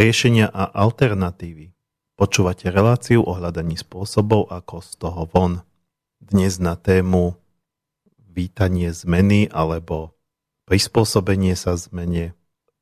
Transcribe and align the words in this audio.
riešenia 0.00 0.48
a 0.48 0.64
alternatívy. 0.72 1.76
Počúvate 2.16 2.72
reláciu 2.72 3.20
o 3.20 3.36
hľadaní 3.36 3.76
spôsobov, 3.76 4.48
ako 4.48 4.80
z 4.80 4.90
toho 4.96 5.28
von. 5.28 5.60
Dnes 6.16 6.56
na 6.56 6.72
tému 6.72 7.36
vítanie 8.16 8.96
zmeny 8.96 9.52
alebo 9.52 10.16
prispôsobenie 10.64 11.52
sa 11.52 11.76
zmene. 11.76 12.32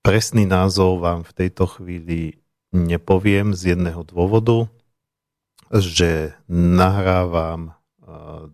Presný 0.06 0.46
názov 0.46 1.02
vám 1.02 1.26
v 1.26 1.34
tejto 1.34 1.66
chvíli 1.66 2.38
nepoviem 2.70 3.50
z 3.50 3.74
jedného 3.74 4.06
dôvodu, 4.06 4.70
že 5.74 6.38
nahrávam 6.46 7.60
e, 7.66 7.72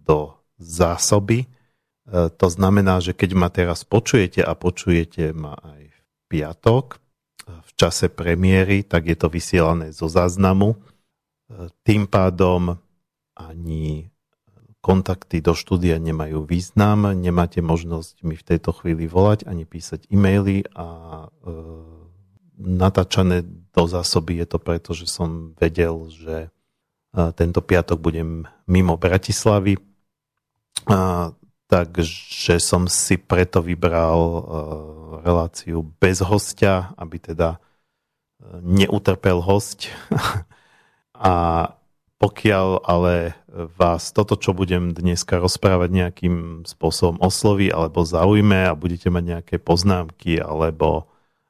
do 0.08 0.40
zásoby. 0.56 1.44
E, 1.44 1.48
to 2.32 2.48
znamená, 2.48 3.04
že 3.04 3.12
keď 3.12 3.30
ma 3.36 3.52
teraz 3.52 3.84
počujete 3.84 4.40
a 4.40 4.56
počujete 4.56 5.36
ma 5.36 5.52
aj 5.52 5.82
v 5.84 5.98
piatok, 6.32 7.03
čase 7.74 8.06
premiéry, 8.10 8.86
tak 8.86 9.10
je 9.10 9.16
to 9.18 9.28
vysielané 9.28 9.90
zo 9.90 10.06
záznamu. 10.06 10.78
Tým 11.82 12.06
pádom 12.08 12.78
ani 13.34 14.14
kontakty 14.84 15.40
do 15.40 15.56
štúdia 15.56 15.96
nemajú 15.96 16.44
význam, 16.44 17.16
nemáte 17.16 17.64
možnosť 17.64 18.20
mi 18.20 18.36
v 18.36 18.44
tejto 18.44 18.76
chvíli 18.76 19.08
volať 19.08 19.48
ani 19.48 19.64
písať 19.64 20.12
e-maily 20.12 20.68
a 20.76 20.88
e, 21.24 21.28
natáčané 22.60 23.48
do 23.72 23.84
zásoby 23.88 24.44
je 24.44 24.46
to 24.52 24.58
preto, 24.60 24.92
že 24.92 25.08
som 25.08 25.56
vedel, 25.56 26.12
že 26.12 26.36
e, 26.44 26.48
tento 27.32 27.64
piatok 27.64 27.96
budem 27.96 28.44
mimo 28.68 29.00
Bratislavy, 29.00 29.80
a, 30.84 31.32
takže 31.68 32.60
som 32.60 32.84
si 32.90 33.16
preto 33.16 33.64
vybral 33.64 34.20
e, 34.20 34.40
reláciu 35.24 35.82
bez 35.98 36.20
hostia, 36.20 36.92
aby 37.00 37.16
teda 37.18 37.56
e, 37.56 37.58
neutrpel 38.60 39.40
host. 39.40 39.88
A 41.14 41.32
pokiaľ 42.18 42.88
ale 42.88 43.36
vás 43.52 44.14
toto, 44.14 44.38
čo 44.40 44.56
budem 44.56 44.96
dneska 44.96 45.36
rozprávať 45.38 45.90
nejakým 45.92 46.36
spôsobom 46.64 47.20
osloví 47.20 47.68
alebo 47.68 48.00
zaujme 48.06 48.64
a 48.70 48.78
budete 48.78 49.12
mať 49.12 49.24
nejaké 49.24 49.56
poznámky 49.60 50.40
alebo 50.40 51.04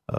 e, 0.08 0.18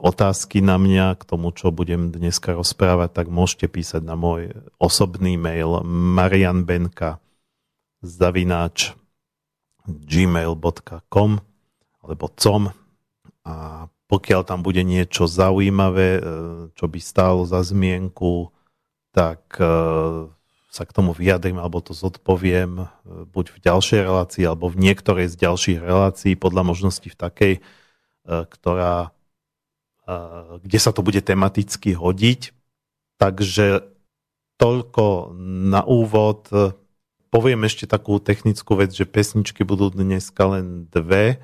otázky 0.00 0.62
na 0.62 0.78
mňa 0.78 1.18
k 1.18 1.22
tomu, 1.26 1.50
čo 1.52 1.74
budem 1.74 2.14
dneska 2.14 2.54
rozprávať, 2.54 3.18
tak 3.18 3.26
môžete 3.28 3.66
písať 3.66 4.02
na 4.04 4.14
môj 4.14 4.54
osobný 4.78 5.34
mail 5.36 5.82
marianbenka 5.86 7.18
zavináč 8.04 8.96
gmail.com 9.86 11.30
alebo 12.02 12.26
com 12.34 12.70
a 13.46 13.86
pokiaľ 14.06 14.42
tam 14.46 14.62
bude 14.62 14.86
niečo 14.86 15.26
zaujímavé, 15.26 16.08
e, 16.18 16.20
čo 16.78 16.86
by 16.86 16.98
stálo 17.02 17.42
za 17.42 17.62
zmienku, 17.62 18.54
tak 19.10 19.58
e, 19.58 19.66
sa 20.70 20.82
k 20.86 20.94
tomu 20.94 21.10
vyjadrím 21.10 21.58
alebo 21.58 21.82
to 21.82 21.90
zodpoviem 21.90 22.86
e, 22.86 22.86
buď 23.26 23.46
v 23.50 23.58
ďalšej 23.66 24.00
relácii 24.06 24.44
alebo 24.46 24.70
v 24.70 24.78
niektorej 24.78 25.26
z 25.30 25.36
ďalších 25.42 25.78
relácií 25.82 26.38
podľa 26.38 26.62
možnosti 26.62 27.06
v 27.06 27.18
takej, 27.18 27.54
ktorá, 28.26 29.14
kde 30.58 30.78
sa 30.82 30.90
to 30.90 31.06
bude 31.06 31.22
tematicky 31.22 31.94
hodiť. 31.94 32.50
Takže 33.22 33.86
toľko 34.58 35.30
na 35.70 35.86
úvod. 35.86 36.50
Poviem 37.36 37.68
ešte 37.68 37.84
takú 37.84 38.16
technickú 38.16 38.80
vec, 38.80 38.96
že 38.96 39.04
pesničky 39.04 39.60
budú 39.60 39.92
dneska 39.92 40.56
len 40.56 40.88
dve 40.88 41.36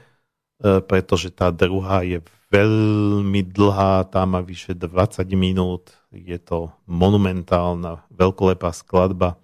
E, 0.63 0.79
pretože 0.79 1.35
tá 1.35 1.51
druhá 1.51 2.07
je 2.07 2.23
veľmi 2.55 3.43
dlhá, 3.43 4.07
tá 4.07 4.23
má 4.23 4.39
vyše 4.39 4.79
20 4.79 5.27
minút, 5.35 5.99
je 6.15 6.39
to 6.39 6.71
monumentálna, 6.87 8.07
veľkolepá 8.15 8.71
skladba 8.71 9.43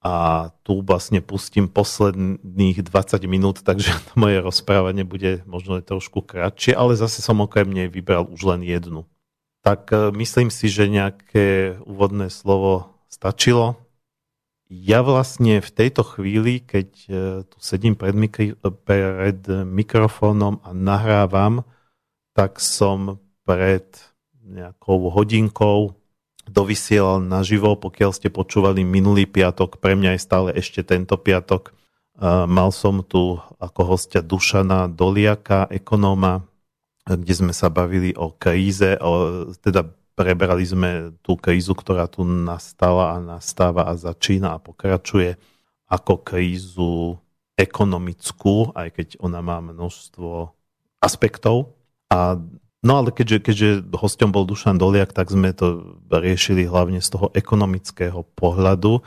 a 0.00 0.48
tu 0.64 0.80
vlastne 0.80 1.20
pustím 1.20 1.68
posledných 1.68 2.80
20 2.80 3.20
minút, 3.28 3.60
takže 3.60 3.92
to 3.92 4.12
moje 4.24 4.40
rozprávanie 4.40 5.04
bude 5.04 5.44
možno 5.44 5.76
trošku 5.84 6.24
kratšie, 6.24 6.72
ale 6.72 6.96
zase 6.96 7.20
som 7.20 7.44
okrem 7.44 7.68
nej 7.68 7.92
vybral 7.92 8.24
už 8.24 8.56
len 8.56 8.64
jednu. 8.64 9.04
Tak 9.60 9.92
e, 9.92 9.96
myslím 10.16 10.48
si, 10.48 10.72
že 10.72 10.88
nejaké 10.88 11.76
úvodné 11.84 12.32
slovo 12.32 12.96
stačilo 13.12 13.76
ja 14.66 15.00
vlastne 15.06 15.62
v 15.62 15.70
tejto 15.70 16.02
chvíli, 16.02 16.58
keď 16.58 16.88
e, 17.06 17.10
tu 17.46 17.56
sedím 17.62 17.94
pred, 17.94 18.14
mikri- 18.18 18.58
pred 18.82 19.40
mikrofónom 19.62 20.58
a 20.66 20.74
nahrávam, 20.74 21.62
tak 22.34 22.58
som 22.58 23.22
pred 23.46 23.86
nejakou 24.42 25.10
hodinkou 25.10 25.94
dovysielal 26.46 27.18
naživo, 27.22 27.74
pokiaľ 27.74 28.10
ste 28.14 28.30
počúvali 28.30 28.86
minulý 28.86 29.26
piatok, 29.26 29.82
pre 29.82 29.98
mňa 29.98 30.14
je 30.14 30.20
stále 30.22 30.48
ešte 30.54 30.86
tento 30.86 31.18
piatok. 31.18 31.74
Mal 32.22 32.70
som 32.70 33.02
tu 33.02 33.42
ako 33.58 33.80
hostia 33.82 34.22
Dušana 34.22 34.86
Doliaka, 34.86 35.66
ekonóma, 35.68 36.46
kde 37.02 37.34
sme 37.34 37.52
sa 37.52 37.66
bavili 37.66 38.14
o 38.14 38.30
kríze, 38.34 38.94
o, 38.98 39.50
teda 39.58 39.90
Prebrali 40.16 40.64
sme 40.64 41.12
tú 41.20 41.36
krízu, 41.36 41.76
ktorá 41.76 42.08
tu 42.08 42.24
nastala 42.24 43.14
a 43.14 43.16
nastáva 43.20 43.84
a 43.84 44.00
začína 44.00 44.56
a 44.56 44.62
pokračuje 44.62 45.36
ako 45.92 46.24
krízu 46.24 47.20
ekonomickú, 47.56 48.72
aj 48.72 48.88
keď 48.96 49.08
ona 49.20 49.44
má 49.44 49.60
množstvo 49.60 50.56
aspektov. 51.04 51.76
A, 52.08 52.40
no 52.80 52.92
ale 52.96 53.12
keďže, 53.12 53.38
keďže 53.44 53.68
hosťom 53.92 54.30
bol 54.32 54.48
Dušan 54.48 54.80
Doliak, 54.80 55.12
tak 55.12 55.28
sme 55.28 55.52
to 55.52 56.00
riešili 56.08 56.64
hlavne 56.64 57.04
z 57.04 57.08
toho 57.12 57.28
ekonomického 57.36 58.24
pohľadu. 58.36 59.04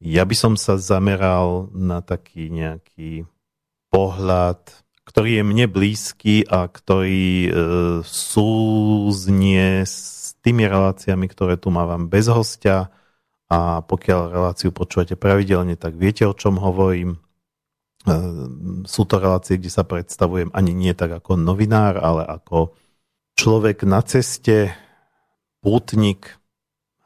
Ja 0.00 0.24
by 0.24 0.36
som 0.36 0.54
sa 0.56 0.80
zameral 0.80 1.68
na 1.72 2.00
taký 2.00 2.48
nejaký 2.48 3.24
pohľad, 3.88 4.60
ktorý 5.08 5.40
je 5.40 5.44
mne 5.46 5.66
blízky 5.72 6.44
a 6.44 6.68
ktorý 6.68 7.48
e, 7.48 7.50
súznie 8.04 9.88
s 9.88 10.15
tými 10.46 10.62
reláciami, 10.70 11.26
ktoré 11.26 11.58
tu 11.58 11.74
mávam 11.74 12.06
bez 12.06 12.30
hostia 12.30 12.94
a 13.50 13.82
pokiaľ 13.82 14.30
reláciu 14.30 14.70
počúvate 14.70 15.18
pravidelne, 15.18 15.74
tak 15.74 15.98
viete, 15.98 16.22
o 16.22 16.38
čom 16.38 16.62
hovorím. 16.62 17.18
E, 18.06 18.16
sú 18.86 19.02
to 19.10 19.18
relácie, 19.18 19.58
kde 19.58 19.74
sa 19.74 19.82
predstavujem 19.82 20.54
ani 20.54 20.70
nie 20.70 20.94
tak 20.94 21.18
ako 21.18 21.34
novinár, 21.34 21.98
ale 21.98 22.22
ako 22.22 22.78
človek 23.34 23.82
na 23.82 24.06
ceste, 24.06 24.70
pútnik, 25.66 26.38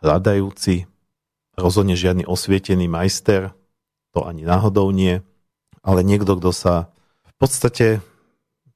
hľadajúci, 0.04 0.84
rozhodne 1.56 1.96
žiadny 1.96 2.28
osvietený 2.28 2.92
majster, 2.92 3.56
to 4.12 4.20
ani 4.20 4.44
náhodou 4.44 4.92
nie, 4.92 5.24
ale 5.80 6.04
niekto, 6.04 6.36
kto 6.36 6.52
sa 6.52 6.92
v 7.24 7.34
podstate 7.40 8.04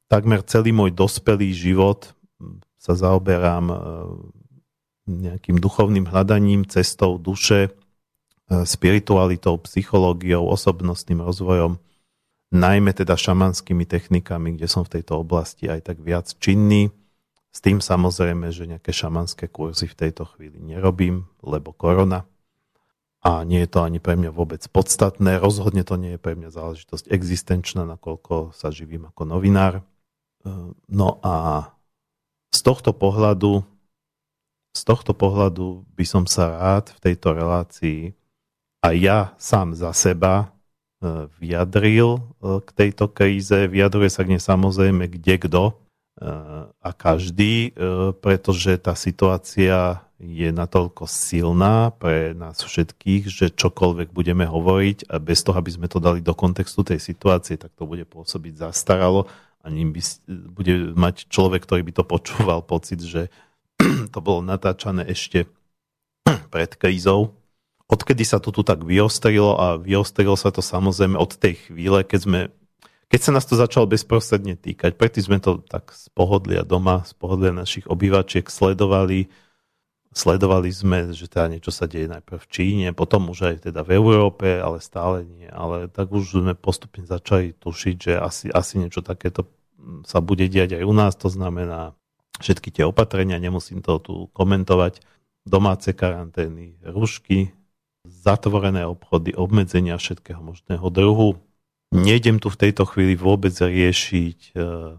takmer 0.08 0.40
celý 0.40 0.72
môj 0.72 0.96
dospelý 0.96 1.52
život 1.52 2.16
sa 2.80 2.92
zaoberám 2.92 3.66
e, 3.72 3.76
nejakým 5.04 5.60
duchovným 5.60 6.08
hľadaním, 6.08 6.64
cestou 6.64 7.20
duše, 7.20 7.68
e, 7.68 7.70
spiritualitou, 8.64 9.60
psychológiou, 9.60 10.48
osobnostným 10.48 11.20
rozvojom, 11.20 11.76
najmä 12.54 12.94
teda 12.94 13.18
šamanskými 13.18 13.84
technikami, 13.84 14.56
kde 14.56 14.70
som 14.70 14.86
v 14.86 15.00
tejto 15.00 15.20
oblasti 15.20 15.68
aj 15.68 15.92
tak 15.92 15.98
viac 16.00 16.30
činný. 16.38 16.94
S 17.54 17.62
tým 17.62 17.78
samozrejme, 17.78 18.50
že 18.50 18.66
nejaké 18.66 18.90
šamanské 18.90 19.46
kurzy 19.46 19.86
v 19.86 19.98
tejto 19.98 20.26
chvíli 20.34 20.58
nerobím, 20.58 21.30
lebo 21.42 21.70
korona. 21.70 22.26
A 23.24 23.40
nie 23.46 23.64
je 23.64 23.70
to 23.72 23.80
ani 23.80 24.04
pre 24.04 24.20
mňa 24.20 24.30
vôbec 24.34 24.60
podstatné. 24.68 25.40
Rozhodne 25.40 25.80
to 25.80 25.96
nie 25.96 26.18
je 26.18 26.20
pre 26.20 26.36
mňa 26.36 26.50
záležitosť 26.52 27.08
existenčná, 27.08 27.88
nakoľko 27.88 28.52
sa 28.52 28.68
živím 28.68 29.08
ako 29.08 29.22
novinár. 29.24 29.80
E, 29.80 29.82
no 30.90 31.08
a 31.24 31.66
z 32.54 32.60
tohto 32.62 32.94
pohľadu 32.94 33.66
z 34.74 34.82
tohto 34.82 35.14
pohľadu 35.14 35.86
by 35.94 36.04
som 36.04 36.26
sa 36.26 36.50
rád 36.50 36.90
v 36.98 36.98
tejto 37.10 37.30
relácii 37.30 38.10
a 38.82 38.92
ja 38.92 39.32
sám 39.40 39.72
za 39.72 39.94
seba 39.94 40.34
e, 40.44 40.46
vyjadril 41.40 42.18
e, 42.18 42.22
k 42.60 42.68
tejto 42.74 43.08
kríze. 43.08 43.70
Vyjadruje 43.70 44.10
sa 44.12 44.26
k 44.26 44.36
nej 44.36 44.42
samozrejme 44.42 45.08
kde 45.08 45.34
kto 45.46 45.62
e, 45.70 45.74
a 46.68 46.90
každý, 46.92 47.72
pretože 48.20 48.76
tá 48.82 48.92
situácia 48.98 50.04
je 50.20 50.48
natoľko 50.50 51.06
silná 51.10 51.90
pre 51.94 52.32
nás 52.34 52.60
všetkých, 52.60 53.30
že 53.30 53.46
čokoľvek 53.54 54.10
budeme 54.10 54.46
hovoriť 54.46 55.10
a 55.10 55.18
bez 55.22 55.42
toho, 55.42 55.56
aby 55.58 55.70
sme 55.70 55.86
to 55.88 55.98
dali 56.02 56.20
do 56.24 56.32
kontextu 56.32 56.82
tej 56.86 57.00
situácie, 57.00 57.60
tak 57.60 57.74
to 57.76 57.84
bude 57.84 58.04
pôsobiť 58.08 58.68
zastaralo 58.68 59.26
a 59.64 59.66
ním 59.72 59.96
by, 59.96 60.00
bude 60.52 60.74
mať 60.92 61.28
človek, 61.32 61.64
ktorý 61.64 61.82
by 61.88 61.92
to 61.96 62.04
počúval 62.04 62.60
pocit, 62.60 63.00
že 63.00 63.32
to 64.14 64.18
bolo 64.22 64.40
natáčané 64.40 65.06
ešte 65.10 65.50
pred 66.52 66.70
krízou. 66.76 67.36
Odkedy 67.84 68.24
sa 68.24 68.40
to 68.40 68.48
tu 68.48 68.64
tak 68.64 68.80
vyostrilo 68.80 69.60
a 69.60 69.76
vyostrilo 69.76 70.34
sa 70.40 70.48
to 70.48 70.64
samozrejme 70.64 71.20
od 71.20 71.36
tej 71.36 71.68
chvíle, 71.68 72.00
keď 72.00 72.20
sme, 72.24 72.40
keď 73.12 73.20
sa 73.20 73.30
nás 73.36 73.44
to 73.44 73.60
začalo 73.60 73.84
bezprostredne 73.84 74.56
týkať, 74.56 74.96
predtým 74.96 75.24
sme 75.24 75.38
to 75.38 75.60
tak 75.68 75.92
z 75.92 76.08
pohodlia 76.16 76.64
doma, 76.64 77.04
z 77.04 77.12
pohodlia 77.12 77.52
našich 77.52 77.84
obývačiek 77.84 78.48
sledovali, 78.48 79.28
sledovali 80.16 80.70
sme, 80.72 81.12
že 81.12 81.28
teda 81.28 81.52
niečo 81.52 81.68
sa 81.68 81.84
deje 81.84 82.08
najprv 82.08 82.40
v 82.40 82.48
Číne, 82.48 82.86
potom 82.96 83.28
už 83.28 83.52
aj 83.52 83.56
teda 83.68 83.84
v 83.84 84.00
Európe, 84.00 84.48
ale 84.56 84.80
stále 84.80 85.28
nie. 85.28 85.50
Ale 85.50 85.92
tak 85.92 86.08
už 86.08 86.40
sme 86.40 86.54
postupne 86.56 87.04
začali 87.04 87.52
tušiť, 87.58 87.96
že 88.00 88.12
asi, 88.16 88.46
asi 88.48 88.80
niečo 88.80 89.04
takéto 89.04 89.44
sa 90.08 90.24
bude 90.24 90.48
diať 90.48 90.80
aj 90.80 90.84
u 90.88 90.94
nás, 90.96 91.12
to 91.18 91.28
znamená 91.28 91.92
všetky 92.40 92.70
tie 92.74 92.84
opatrenia, 92.86 93.42
nemusím 93.42 93.84
to 93.84 93.98
tu 94.02 94.14
komentovať, 94.34 95.02
domáce 95.44 95.92
karantény, 95.92 96.80
rušky, 96.82 97.52
zatvorené 98.04 98.88
obchody, 98.88 99.36
obmedzenia 99.36 99.98
všetkého 100.00 100.40
možného 100.40 100.86
druhu, 100.88 101.40
Nejdem 101.94 102.42
tu 102.42 102.50
v 102.50 102.58
tejto 102.58 102.90
chvíli 102.90 103.14
vôbec 103.14 103.54
riešiť 103.54 104.58
eh, 104.58 104.98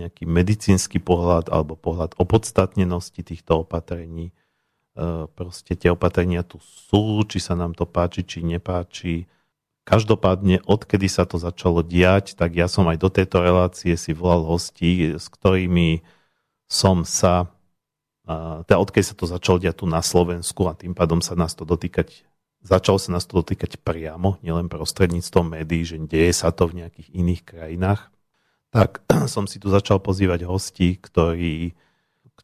nejaký 0.00 0.24
medicínsky 0.24 0.96
pohľad 0.96 1.52
alebo 1.52 1.76
pohľad 1.76 2.16
opodstatnenosti 2.16 3.20
týchto 3.20 3.68
opatrení. 3.68 4.32
Eh, 4.32 5.28
proste 5.28 5.76
tie 5.76 5.92
opatrenia 5.92 6.40
tu 6.40 6.56
sú, 6.64 7.20
či 7.28 7.36
sa 7.36 7.52
nám 7.52 7.76
to 7.76 7.84
páči, 7.84 8.24
či 8.24 8.40
nepáči. 8.40 9.28
Každopádne, 9.88 10.60
odkedy 10.68 11.08
sa 11.08 11.24
to 11.24 11.40
začalo 11.40 11.80
diať, 11.80 12.36
tak 12.36 12.52
ja 12.52 12.68
som 12.68 12.84
aj 12.92 13.00
do 13.00 13.08
tejto 13.08 13.40
relácie 13.40 13.96
si 13.96 14.12
volal 14.12 14.44
hostí, 14.44 15.16
s 15.16 15.32
ktorými 15.32 16.04
som 16.68 17.08
sa, 17.08 17.48
teda 18.68 18.76
odkedy 18.76 19.08
sa 19.08 19.16
to 19.16 19.24
začalo 19.24 19.56
diať 19.56 19.80
tu 19.80 19.86
na 19.88 20.04
Slovensku 20.04 20.68
a 20.68 20.76
tým 20.76 20.92
pádom 20.92 21.24
sa 21.24 21.32
nás 21.32 21.56
to 21.56 21.64
dotýkať 21.64 22.28
začalo 22.62 22.98
sa 22.98 23.14
nás 23.14 23.24
to 23.26 23.38
dotýkať 23.38 23.78
priamo, 23.80 24.38
nielen 24.42 24.66
prostredníctvom 24.66 25.58
médií, 25.58 25.86
že 25.86 25.96
deje 26.02 26.32
sa 26.34 26.50
to 26.50 26.66
v 26.66 26.84
nejakých 26.84 27.08
iných 27.14 27.42
krajinách, 27.46 28.10
tak 28.74 29.02
som 29.32 29.46
si 29.46 29.62
tu 29.62 29.70
začal 29.70 30.02
pozývať 30.02 30.44
hostí, 30.44 30.98
ktorí, 30.98 31.74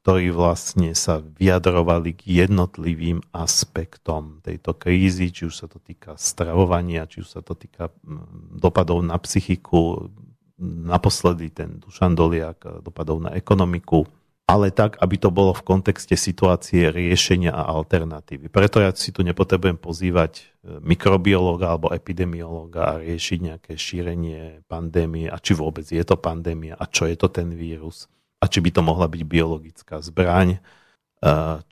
ktorí 0.05 0.37
vlastne 0.37 0.93
sa 0.93 1.25
vyjadrovali 1.25 2.13
k 2.13 2.45
jednotlivým 2.45 3.25
aspektom 3.33 4.45
tejto 4.45 4.77
krízy, 4.77 5.33
či 5.33 5.49
už 5.49 5.65
sa 5.65 5.65
to 5.65 5.81
týka 5.81 6.13
stravovania, 6.21 7.09
či 7.09 7.25
už 7.25 7.29
sa 7.33 7.41
to 7.41 7.57
týka 7.57 7.89
mm, 7.89 8.61
dopadov 8.61 9.01
na 9.01 9.17
psychiku, 9.17 10.13
naposledy 10.61 11.49
ten 11.57 11.81
Dušan 11.81 12.13
Doliak, 12.13 12.85
dopadov 12.85 13.25
na 13.25 13.33
ekonomiku, 13.33 14.05
ale 14.45 14.69
tak, 14.77 15.01
aby 15.01 15.17
to 15.17 15.33
bolo 15.33 15.57
v 15.57 15.65
kontexte 15.65 16.21
situácie 16.21 16.93
riešenia 16.93 17.57
a 17.57 17.65
alternatívy. 17.73 18.53
Preto 18.53 18.85
ja 18.85 18.93
si 18.93 19.09
tu 19.09 19.25
nepotrebujem 19.25 19.81
pozývať 19.81 20.33
e, 20.37 20.43
mikrobiológa 20.85 21.73
alebo 21.73 21.97
epidemiológa 21.97 22.93
a 22.93 23.01
riešiť 23.01 23.39
nejaké 23.41 23.73
šírenie 23.81 24.69
pandémie 24.69 25.33
a 25.33 25.41
či 25.41 25.57
vôbec 25.57 25.89
je 25.89 26.05
to 26.05 26.21
pandémia 26.21 26.77
a 26.77 26.85
čo 26.93 27.09
je 27.09 27.17
to 27.17 27.33
ten 27.33 27.57
vírus 27.57 28.05
a 28.45 28.51
či 28.53 28.61
by 28.61 28.71
to 28.77 28.85
mohla 28.85 29.09
byť 29.09 29.23
biologická 29.25 30.05
zbraň, 30.05 30.61
e, 30.61 30.61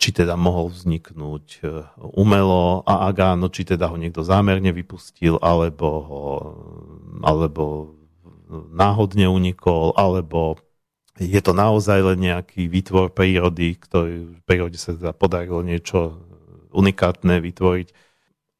či 0.01 0.09
teda 0.17 0.41
mohol 0.41 0.73
vzniknúť 0.73 1.47
e, 1.61 1.85
umelo 2.17 2.81
a 2.89 3.13
ak 3.13 3.37
áno, 3.37 3.53
či 3.53 3.69
teda 3.69 3.93
ho 3.93 4.01
niekto 4.01 4.25
zámerne 4.25 4.73
vypustil 4.73 5.37
alebo 5.45 5.89
ho 6.01 6.25
alebo 7.21 7.93
náhodne 8.73 9.29
unikol, 9.29 9.93
alebo 9.97 10.57
je 11.21 11.41
to 11.45 11.53
naozaj 11.53 12.01
len 12.01 12.19
nejaký 12.25 12.69
výtvor 12.69 13.13
prírody, 13.13 13.77
ktorý 13.77 14.33
v 14.33 14.41
prírode 14.49 14.81
sa 14.81 14.97
teda 14.97 15.13
podarilo 15.13 15.61
niečo 15.61 16.21
unikátne 16.73 17.41
vytvoriť. 17.41 17.89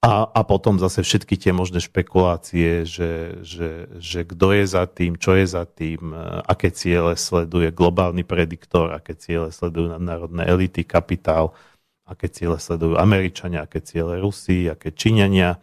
A, 0.03 0.27
a 0.27 0.43
potom 0.43 0.83
zase 0.83 1.07
všetky 1.07 1.39
tie 1.39 1.55
možné 1.55 1.79
špekulácie, 1.79 2.83
že, 2.83 3.39
že, 3.47 3.87
že 4.03 4.27
kto 4.27 4.51
je 4.51 4.65
za 4.67 4.91
tým, 4.91 5.15
čo 5.15 5.39
je 5.39 5.47
za 5.47 5.63
tým, 5.63 6.11
aké 6.43 6.75
ciele 6.75 7.15
sleduje 7.15 7.71
globálny 7.71 8.27
prediktor, 8.27 8.91
aké 8.91 9.15
ciele 9.15 9.55
sledujú 9.55 9.95
národné 10.03 10.43
elity, 10.51 10.83
kapitál, 10.83 11.55
aké 12.03 12.27
ciele 12.27 12.59
sledujú 12.59 12.99
Američania, 12.99 13.63
aké 13.63 13.79
ciele 13.79 14.19
Rusí, 14.19 14.67
aké 14.67 14.91
Číňania. 14.91 15.63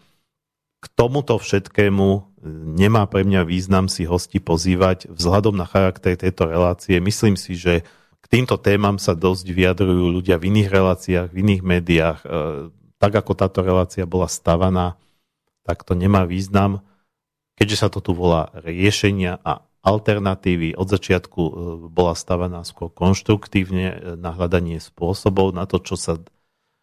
K 0.80 0.86
tomuto 0.96 1.36
všetkému 1.36 2.40
nemá 2.80 3.12
pre 3.12 3.28
mňa 3.28 3.44
význam 3.44 3.92
si 3.92 4.08
hosti 4.08 4.40
pozývať 4.40 5.12
vzhľadom 5.12 5.60
na 5.60 5.68
charakter 5.68 6.16
tejto 6.16 6.48
relácie. 6.48 7.04
Myslím 7.04 7.36
si, 7.36 7.60
že 7.60 7.84
k 8.24 8.26
týmto 8.32 8.56
témam 8.56 9.04
sa 9.04 9.20
dosť 9.20 9.52
vyjadrujú 9.52 10.16
ľudia 10.16 10.40
v 10.40 10.48
iných 10.56 10.70
reláciách, 10.72 11.28
v 11.28 11.40
iných 11.44 11.62
médiách. 11.68 12.20
Tak 13.00 13.12
ako 13.16 13.32
táto 13.34 13.64
relácia 13.64 14.04
bola 14.04 14.28
stavaná, 14.28 15.00
tak 15.64 15.88
to 15.88 15.96
nemá 15.96 16.28
význam. 16.28 16.84
Keďže 17.56 17.78
sa 17.80 17.88
to 17.88 18.00
tu 18.04 18.12
volá 18.12 18.52
riešenia 18.64 19.40
a 19.44 19.64
alternatívy, 19.80 20.76
od 20.76 20.88
začiatku 20.92 21.42
e, 21.42 21.52
bola 21.88 22.12
stavaná 22.16 22.68
skôr 22.68 22.92
konštruktívne 22.92 23.88
e, 23.88 23.96
na 24.20 24.36
hľadanie 24.36 24.84
spôsobov, 24.84 25.56
na 25.56 25.64
to, 25.64 25.80
čo 25.80 25.96
sa, 25.96 26.20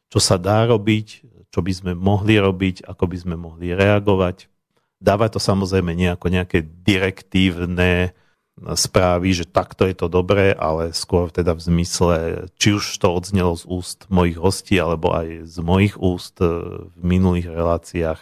čo 0.08 0.20
sa 0.20 0.40
dá 0.40 0.64
robiť, 0.64 1.06
čo 1.52 1.60
by 1.60 1.72
sme 1.72 1.92
mohli 1.92 2.40
robiť, 2.40 2.88
ako 2.88 3.04
by 3.04 3.16
sme 3.20 3.34
mohli 3.36 3.76
reagovať 3.76 4.48
Dáva 4.96 5.28
to 5.28 5.36
samozrejme 5.36 5.92
nejako 5.92 6.32
nejaké 6.32 6.64
direktívne 6.64 8.16
správy, 8.56 9.36
že 9.36 9.44
takto 9.44 9.84
je 9.84 9.92
to 9.92 10.08
dobré, 10.08 10.56
ale 10.56 10.96
skôr 10.96 11.28
teda 11.28 11.52
v 11.52 11.60
zmysle, 11.60 12.16
či 12.56 12.80
už 12.80 12.96
to 12.96 13.12
odznelo 13.12 13.52
z 13.52 13.68
úst 13.68 14.08
mojich 14.08 14.40
hostí, 14.40 14.80
alebo 14.80 15.12
aj 15.12 15.44
z 15.44 15.56
mojich 15.60 15.94
úst 16.00 16.40
e, 16.40 16.48
v 16.88 17.02
minulých 17.04 17.52
reláciách. 17.52 18.20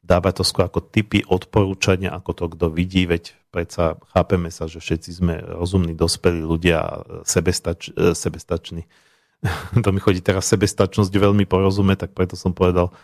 Dáva 0.00 0.32
to 0.32 0.48
skôr 0.48 0.70
ako 0.70 0.80
typy 0.80 1.20
odporúčania, 1.28 2.14
ako 2.16 2.30
to 2.32 2.44
kto 2.56 2.66
vidí, 2.72 3.04
veď 3.04 3.36
predsa 3.52 4.00
chápeme 4.16 4.48
sa, 4.48 4.64
že 4.64 4.80
všetci 4.80 5.10
sme 5.12 5.34
rozumní, 5.44 5.92
dospelí 5.92 6.40
ľudia, 6.40 7.04
sebestač, 7.28 7.92
e, 7.92 8.16
sebestační. 8.16 8.88
to 9.84 9.88
mi 9.92 10.00
chodí 10.00 10.24
teraz 10.24 10.48
sebestačnosť 10.48 11.12
veľmi 11.12 11.44
porozume, 11.44 12.00
tak 12.00 12.16
preto 12.16 12.32
som 12.32 12.56
povedal 12.56 12.96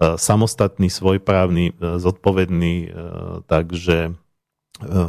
E, 0.00 0.16
samostatný, 0.16 0.88
svojprávny, 0.88 1.76
zodpovedný, 1.76 2.88
takže 3.44 4.16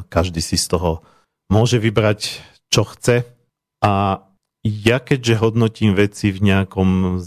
každý 0.09 0.41
si 0.41 0.57
z 0.57 0.65
toho 0.71 1.05
môže 1.51 1.77
vybrať, 1.77 2.41
čo 2.71 2.87
chce. 2.87 3.27
A 3.83 4.23
ja 4.61 4.97
keďže 5.01 5.41
hodnotím 5.41 5.97
veci 5.97 6.29
v 6.29 6.39
nejakom, 6.39 7.19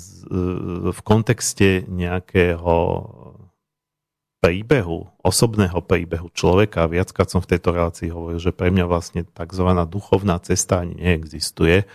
v 0.91 1.01
kontexte 1.03 1.83
nejakého 1.91 2.75
príbehu, 4.45 5.09
osobného 5.25 5.81
príbehu 5.81 6.29
človeka, 6.37 6.85
viackrát 6.85 7.33
som 7.33 7.41
v 7.41 7.57
tejto 7.57 7.73
relácii 7.73 8.13
hovoril, 8.13 8.37
že 8.37 8.53
pre 8.53 8.69
mňa 8.69 8.85
vlastne 8.85 9.25
tzv. 9.25 9.69
duchovná 9.89 10.37
cesta 10.45 10.85
ani 10.85 11.01
neexistuje, 11.01 11.89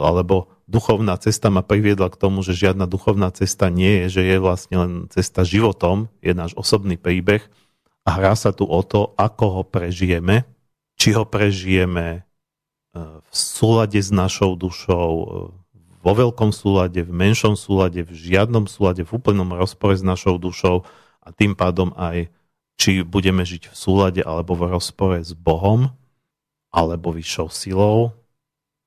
alebo 0.00 0.48
duchovná 0.64 1.20
cesta 1.20 1.52
ma 1.52 1.60
priviedla 1.60 2.08
k 2.08 2.16
tomu, 2.16 2.40
že 2.40 2.56
žiadna 2.56 2.88
duchovná 2.88 3.28
cesta 3.36 3.68
nie 3.68 4.04
je, 4.04 4.18
že 4.18 4.22
je 4.24 4.36
vlastne 4.40 4.76
len 4.80 4.92
cesta 5.12 5.44
životom, 5.44 6.08
je 6.24 6.32
náš 6.32 6.56
osobný 6.56 6.96
príbeh 6.96 7.44
a 8.10 8.18
hrá 8.18 8.34
sa 8.34 8.50
tu 8.50 8.66
o 8.66 8.82
to, 8.82 9.14
ako 9.14 9.44
ho 9.54 9.62
prežijeme, 9.62 10.42
či 10.98 11.14
ho 11.14 11.22
prežijeme 11.22 12.06
e, 12.10 12.20
v 12.98 13.30
súlade 13.30 14.02
s 14.02 14.10
našou 14.10 14.58
dušou, 14.58 15.10
e, 15.14 15.26
vo 16.02 16.12
veľkom 16.18 16.50
súlade, 16.50 16.98
v 17.06 17.12
menšom 17.14 17.54
súlade, 17.54 18.02
v 18.02 18.10
žiadnom 18.10 18.66
súlade, 18.66 19.06
v 19.06 19.14
úplnom 19.14 19.54
rozpore 19.54 19.94
s 19.94 20.02
našou 20.02 20.42
dušou 20.42 20.82
a 21.22 21.28
tým 21.30 21.54
pádom 21.54 21.94
aj 21.94 22.34
či 22.74 23.06
budeme 23.06 23.46
žiť 23.46 23.70
v 23.70 23.74
súlade 23.78 24.20
alebo 24.26 24.58
v 24.58 24.74
rozpore 24.74 25.22
s 25.22 25.30
Bohom 25.30 25.94
alebo 26.74 27.14
vyššou 27.14 27.48
silou, 27.54 28.20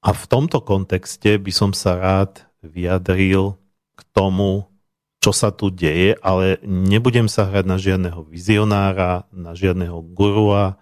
a 0.03 0.11
v 0.11 0.23
tomto 0.27 0.59
kontexte 0.59 1.39
by 1.39 1.51
som 1.55 1.71
sa 1.71 1.95
rád 1.95 2.43
vyjadril 2.59 3.55
k 3.95 4.01
tomu, 4.11 4.67
čo 5.23 5.31
sa 5.31 5.55
tu 5.55 5.71
deje, 5.71 6.19
ale 6.19 6.59
nebudem 6.67 7.31
sa 7.31 7.47
hrať 7.47 7.63
na 7.63 7.79
žiadneho 7.79 8.27
vizionára, 8.27 9.23
na 9.31 9.55
žiadneho 9.55 10.03
gurua, 10.03 10.75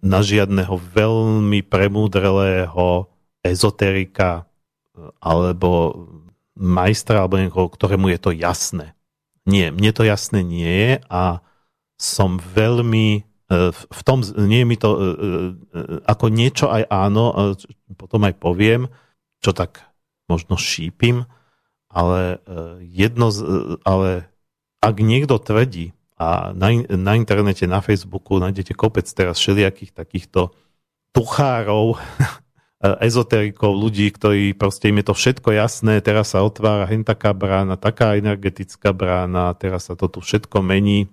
na 0.00 0.24
žiadneho 0.24 0.80
veľmi 0.80 1.60
premúdrelého 1.68 3.12
ezoterika 3.44 4.48
alebo 5.20 5.92
majstra, 6.56 7.24
alebo 7.24 7.36
niekoho, 7.36 7.68
ktorému 7.68 8.08
je 8.16 8.20
to 8.20 8.30
jasné. 8.32 8.96
Nie, 9.44 9.68
mne 9.68 9.92
to 9.92 10.08
jasné 10.08 10.40
nie 10.40 10.68
je 10.68 10.92
a 11.08 11.44
som 12.00 12.40
veľmi 12.40 13.28
E, 13.50 13.74
v 13.74 14.00
tom, 14.06 14.22
nie 14.46 14.62
je 14.62 14.66
mi 14.66 14.78
to 14.78 14.90
e, 14.94 14.98
e, 15.02 15.06
ako 16.06 16.30
niečo 16.30 16.70
aj 16.70 16.86
áno, 16.86 17.54
potom 17.98 18.22
aj 18.22 18.38
poviem, 18.38 18.86
čo 19.42 19.50
tak 19.50 19.82
možno 20.30 20.54
šípim, 20.54 21.26
ale 21.90 22.38
jedno, 22.80 23.34
ale 23.82 24.30
ak 24.78 24.96
niekto 25.02 25.36
tvrdí, 25.42 25.92
a 26.20 26.52
na, 26.52 26.68
na 26.84 27.16
internete, 27.16 27.64
na 27.64 27.80
Facebooku 27.80 28.36
nájdete 28.36 28.76
kopec 28.76 29.08
teraz 29.08 29.40
všelijakých 29.40 29.96
takýchto 29.96 30.52
tuchárov, 31.16 31.96
ezoterikov, 32.80 33.76
ľudí, 33.76 34.08
ktorí 34.08 34.56
proste 34.56 34.88
im 34.88 35.04
je 35.04 35.12
to 35.12 35.14
všetko 35.16 35.52
jasné, 35.52 36.00
teraz 36.00 36.32
sa 36.32 36.40
otvára 36.40 36.88
hen 36.88 37.04
taká 37.04 37.36
brána, 37.36 37.76
taká 37.76 38.16
energetická 38.16 38.96
brána, 38.96 39.52
teraz 39.52 39.92
sa 39.92 39.94
to 39.96 40.08
tu 40.08 40.24
všetko 40.24 40.64
mení 40.64 41.12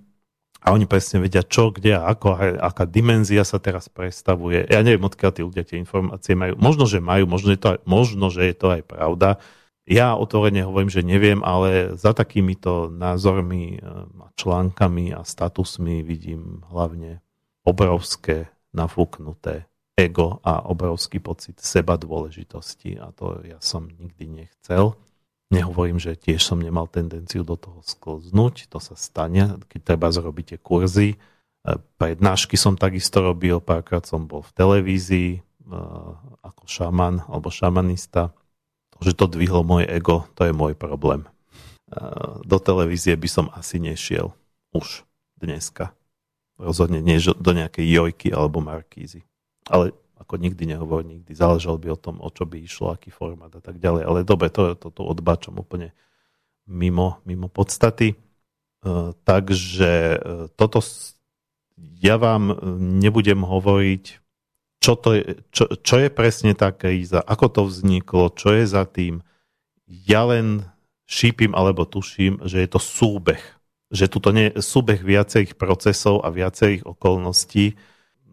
a 0.63 0.71
oni 0.71 0.87
presne 0.87 1.23
vedia, 1.23 1.43
čo, 1.43 1.71
kde 1.71 1.99
a 1.99 2.07
ako, 2.11 2.27
a 2.35 2.67
aká 2.71 2.87
dimenzia 2.87 3.43
sa 3.43 3.59
teraz 3.59 3.91
prestavuje. 3.91 4.67
Ja 4.67 4.79
neviem, 4.83 5.03
odkiaľ 5.07 5.31
tí 5.31 5.41
ľudia 5.43 5.63
tie 5.67 5.79
informácie 5.79 6.35
majú. 6.35 6.55
Možno, 6.59 6.83
že 6.87 7.03
majú, 7.03 7.23
možno, 7.27 7.51
je 7.55 7.59
to 7.59 7.67
aj, 7.75 7.79
možno, 7.87 8.27
že 8.27 8.47
je 8.51 8.55
to 8.55 8.67
aj 8.75 8.81
pravda. 8.83 9.39
Ja 9.87 10.19
otvorene 10.19 10.67
hovorím, 10.67 10.91
že 10.91 10.99
neviem, 10.99 11.39
ale 11.47 11.95
za 11.95 12.11
takýmito 12.11 12.91
názormi, 12.91 13.79
a 14.19 14.27
článkami 14.35 15.15
a 15.15 15.23
statusmi 15.23 16.03
vidím 16.03 16.59
hlavne 16.67 17.23
obrovské 17.63 18.51
nafúknuté 18.75 19.63
ego 19.97 20.43
a 20.43 20.61
obrovský 20.67 21.23
pocit 21.23 21.57
seba 21.63 21.95
dôležitosti 21.95 22.99
a 22.99 23.15
to 23.15 23.41
ja 23.47 23.57
som 23.63 23.87
nikdy 23.87 24.45
nechcel. 24.45 24.93
Nehovorím, 25.47 25.97
že 25.97 26.19
tiež 26.19 26.43
som 26.43 26.59
nemal 26.59 26.91
tendenciu 26.91 27.47
do 27.47 27.55
toho 27.55 27.79
sklznúť, 27.79 28.67
to 28.67 28.83
sa 28.83 28.99
stane, 28.99 29.57
keď 29.71 29.95
treba 29.95 30.11
zrobiť 30.11 30.45
tie 30.53 30.59
kurzy. 30.59 31.09
E, 31.15 31.17
prednášky 31.95 32.59
som 32.59 32.75
takisto 32.75 33.23
robil, 33.23 33.63
párkrát 33.63 34.03
som 34.03 34.27
bol 34.27 34.43
v 34.43 34.51
televízii 34.51 35.31
e, 35.33 35.41
ako 36.43 36.63
šaman 36.67 37.31
alebo 37.31 37.47
šamanista. 37.47 38.35
Že 39.03 39.13
to 39.13 39.25
dvihlo 39.29 39.61
moje 39.61 39.85
ego, 39.89 40.25
to 40.33 40.47
je 40.47 40.53
môj 40.53 40.73
problém. 40.73 41.23
E, 41.23 41.29
do 42.45 42.57
televízie 42.57 43.13
by 43.13 43.29
som 43.29 43.45
asi 43.53 43.77
nešiel 43.77 44.33
už 44.73 45.05
dneska. 45.37 45.93
Rozhodne 46.57 47.05
nie 47.05 47.21
do 47.21 47.51
nejakej 47.53 47.85
jojky 47.85 48.33
alebo 48.33 48.61
markízy 48.61 49.27
ale 49.69 49.91
ako 50.17 50.41
nikdy 50.41 50.65
nehovor, 50.65 51.05
nikdy 51.05 51.29
záležal 51.35 51.77
by 51.77 51.93
o 51.93 51.99
tom, 51.99 52.17
o 52.23 52.29
čo 52.31 52.47
by 52.47 52.57
išlo, 52.57 52.89
aký 52.91 53.13
formát 53.13 53.53
a 53.53 53.61
tak 53.61 53.77
ďalej. 53.77 54.03
Ale 54.07 54.19
dobre, 54.25 54.49
to, 54.49 54.73
to, 54.73 54.89
to 54.89 55.05
odbačom 55.05 55.61
úplne 55.61 55.93
mimo, 56.65 57.21
mimo 57.27 57.51
podstaty. 57.51 58.17
Uh, 58.81 59.13
takže 59.27 60.17
uh, 60.17 60.49
toto 60.57 60.81
ja 62.01 62.17
vám 62.17 62.57
nebudem 62.97 63.45
hovoriť, 63.45 64.03
čo, 64.87 64.95
to 64.95 65.19
je, 65.19 65.43
čo, 65.51 65.67
čo 65.83 65.95
je 65.99 66.07
presne 66.07 66.55
tá 66.55 66.71
kríza, 66.71 67.19
ako 67.19 67.45
to 67.51 67.61
vzniklo, 67.67 68.31
čo 68.31 68.55
je 68.55 68.63
za 68.63 68.87
tým. 68.87 69.19
Ja 69.83 70.23
len 70.23 70.63
šípim 71.03 71.51
alebo 71.51 71.83
tuším, 71.83 72.39
že 72.47 72.63
je 72.63 72.69
to 72.71 72.79
súbeh. 72.79 73.43
Že 73.91 74.05
tuto 74.07 74.31
nie 74.31 74.47
je 74.47 74.63
súbeh 74.63 75.03
viacerých 75.03 75.59
procesov 75.59 76.23
a 76.23 76.31
viacerých 76.31 76.87
okolností, 76.87 77.75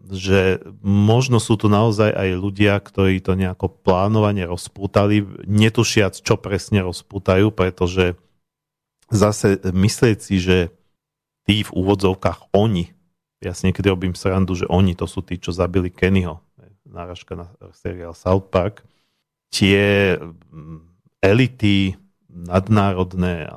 že 0.07 0.63
možno 0.79 1.43
sú 1.43 1.59
tu 1.59 1.67
naozaj 1.67 2.15
aj 2.15 2.29
ľudia, 2.39 2.79
ktorí 2.79 3.19
to 3.19 3.35
nejako 3.35 3.75
plánovane 3.83 4.47
rozpútali, 4.47 5.27
netušiac, 5.43 6.15
čo 6.23 6.39
presne 6.39 6.87
rozpútajú, 6.87 7.51
pretože 7.51 8.15
zase 9.11 9.59
myslieť 9.59 10.17
si, 10.23 10.39
že 10.39 10.71
tí 11.43 11.67
v 11.67 11.71
úvodzovkách 11.73 12.55
oni, 12.55 12.95
ja 13.43 13.51
si 13.51 13.67
niekedy 13.67 13.91
robím 13.91 14.15
srandu, 14.15 14.55
že 14.55 14.69
oni 14.71 14.95
to 14.95 15.03
sú 15.03 15.19
tí, 15.19 15.35
čo 15.35 15.51
zabili 15.51 15.91
Kennyho, 15.91 16.44
náražka 16.85 17.33
na 17.35 17.47
seriál 17.73 18.13
South 18.13 18.49
Park, 18.53 18.85
tie 19.49 20.15
mm, 20.21 20.79
elity 21.21 21.97
nadnárodné 22.29 23.49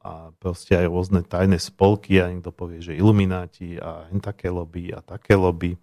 a 0.00 0.32
proste 0.40 0.72
aj 0.72 0.86
rôzne 0.88 1.20
tajné 1.20 1.60
spolky 1.60 2.16
a 2.18 2.32
niekto 2.32 2.48
povie, 2.50 2.80
že 2.80 2.96
ilumináti 2.96 3.76
a 3.76 4.08
také 4.24 4.48
lobby 4.48 4.88
a 4.96 5.04
také 5.04 5.36
lobby 5.36 5.76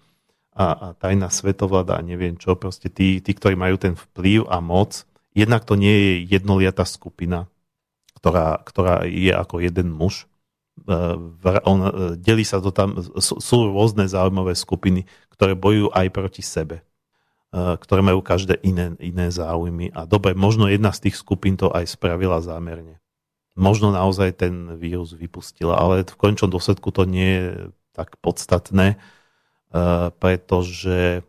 a, 0.58 0.74
a 0.74 0.88
tajná 0.98 1.30
svetovláda 1.30 2.02
a 2.02 2.02
neviem 2.02 2.34
čo, 2.34 2.58
proste 2.58 2.90
tí, 2.90 3.22
tí, 3.22 3.32
ktorí 3.38 3.54
majú 3.54 3.78
ten 3.78 3.94
vplyv 3.94 4.50
a 4.50 4.58
moc, 4.58 5.06
jednak 5.38 5.70
to 5.70 5.78
nie 5.78 5.94
je 5.94 6.14
jednoliatá 6.34 6.82
skupina, 6.82 7.46
ktorá, 8.18 8.58
ktorá 8.66 9.06
je 9.06 9.30
ako 9.30 9.62
jeden 9.62 9.94
muž, 9.94 10.26
e, 10.90 10.98
on, 11.62 11.80
e, 11.86 11.92
delí 12.18 12.42
sa 12.42 12.58
to 12.58 12.74
tam, 12.74 12.98
sú, 13.22 13.38
sú 13.38 13.70
rôzne 13.70 14.10
záujmové 14.10 14.58
skupiny, 14.58 15.06
ktoré 15.38 15.54
bojujú 15.54 15.94
aj 15.94 16.08
proti 16.10 16.42
sebe, 16.42 16.82
e, 16.82 17.78
ktoré 17.78 18.02
majú 18.02 18.26
každé 18.26 18.58
iné, 18.66 18.98
iné 18.98 19.30
záujmy. 19.30 19.94
A 19.94 20.10
dobre, 20.10 20.34
možno 20.34 20.66
jedna 20.68 20.90
z 20.92 21.10
tých 21.10 21.22
skupín 21.22 21.56
to 21.56 21.70
aj 21.70 21.86
spravila 21.88 22.42
zámerne 22.42 22.98
možno 23.58 23.90
naozaj 23.90 24.38
ten 24.38 24.78
vírus 24.78 25.18
vypustila, 25.18 25.76
ale 25.76 26.06
v 26.06 26.16
končnom 26.16 26.48
dôsledku 26.48 26.94
to 26.94 27.10
nie 27.10 27.42
je 27.42 27.46
tak 27.98 28.14
podstatné, 28.22 28.96
e, 28.96 28.98
pretože 30.22 31.26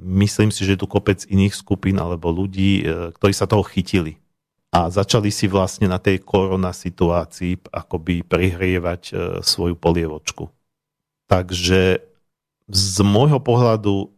myslím 0.00 0.48
si, 0.48 0.64
že 0.64 0.74
je 0.74 0.80
tu 0.82 0.88
kopec 0.88 1.20
iných 1.28 1.52
skupín 1.52 2.00
alebo 2.00 2.32
ľudí, 2.32 2.80
e, 2.80 2.84
ktorí 3.12 3.36
sa 3.36 3.44
toho 3.44 3.62
chytili 3.62 4.16
a 4.72 4.88
začali 4.88 5.28
si 5.28 5.46
vlastne 5.46 5.86
na 5.86 6.00
tej 6.00 6.24
korona 6.24 6.72
situácii 6.72 7.70
akoby 7.70 8.26
prihrievať 8.26 9.14
svoju 9.40 9.78
polievočku. 9.78 10.50
Takže 11.30 12.02
z 12.66 13.06
môjho 13.06 13.38
pohľadu 13.38 14.10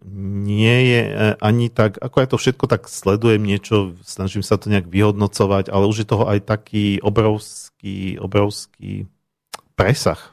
nie 0.48 0.78
je 0.88 1.02
e, 1.04 1.12
ani 1.36 1.68
tak, 1.68 2.00
ako 2.00 2.16
ja 2.16 2.26
to 2.32 2.36
všetko 2.40 2.64
tak 2.64 2.88
sledujem 2.88 3.44
niečo, 3.44 3.92
snažím 4.00 4.40
sa 4.40 4.56
to 4.56 4.72
nejak 4.72 4.88
vyhodnocovať, 4.88 5.68
ale 5.68 5.84
už 5.84 6.04
je 6.04 6.08
toho 6.08 6.24
aj 6.24 6.48
taký 6.48 6.96
obrovský, 7.04 8.16
obrovský 8.16 9.04
presah 9.76 10.32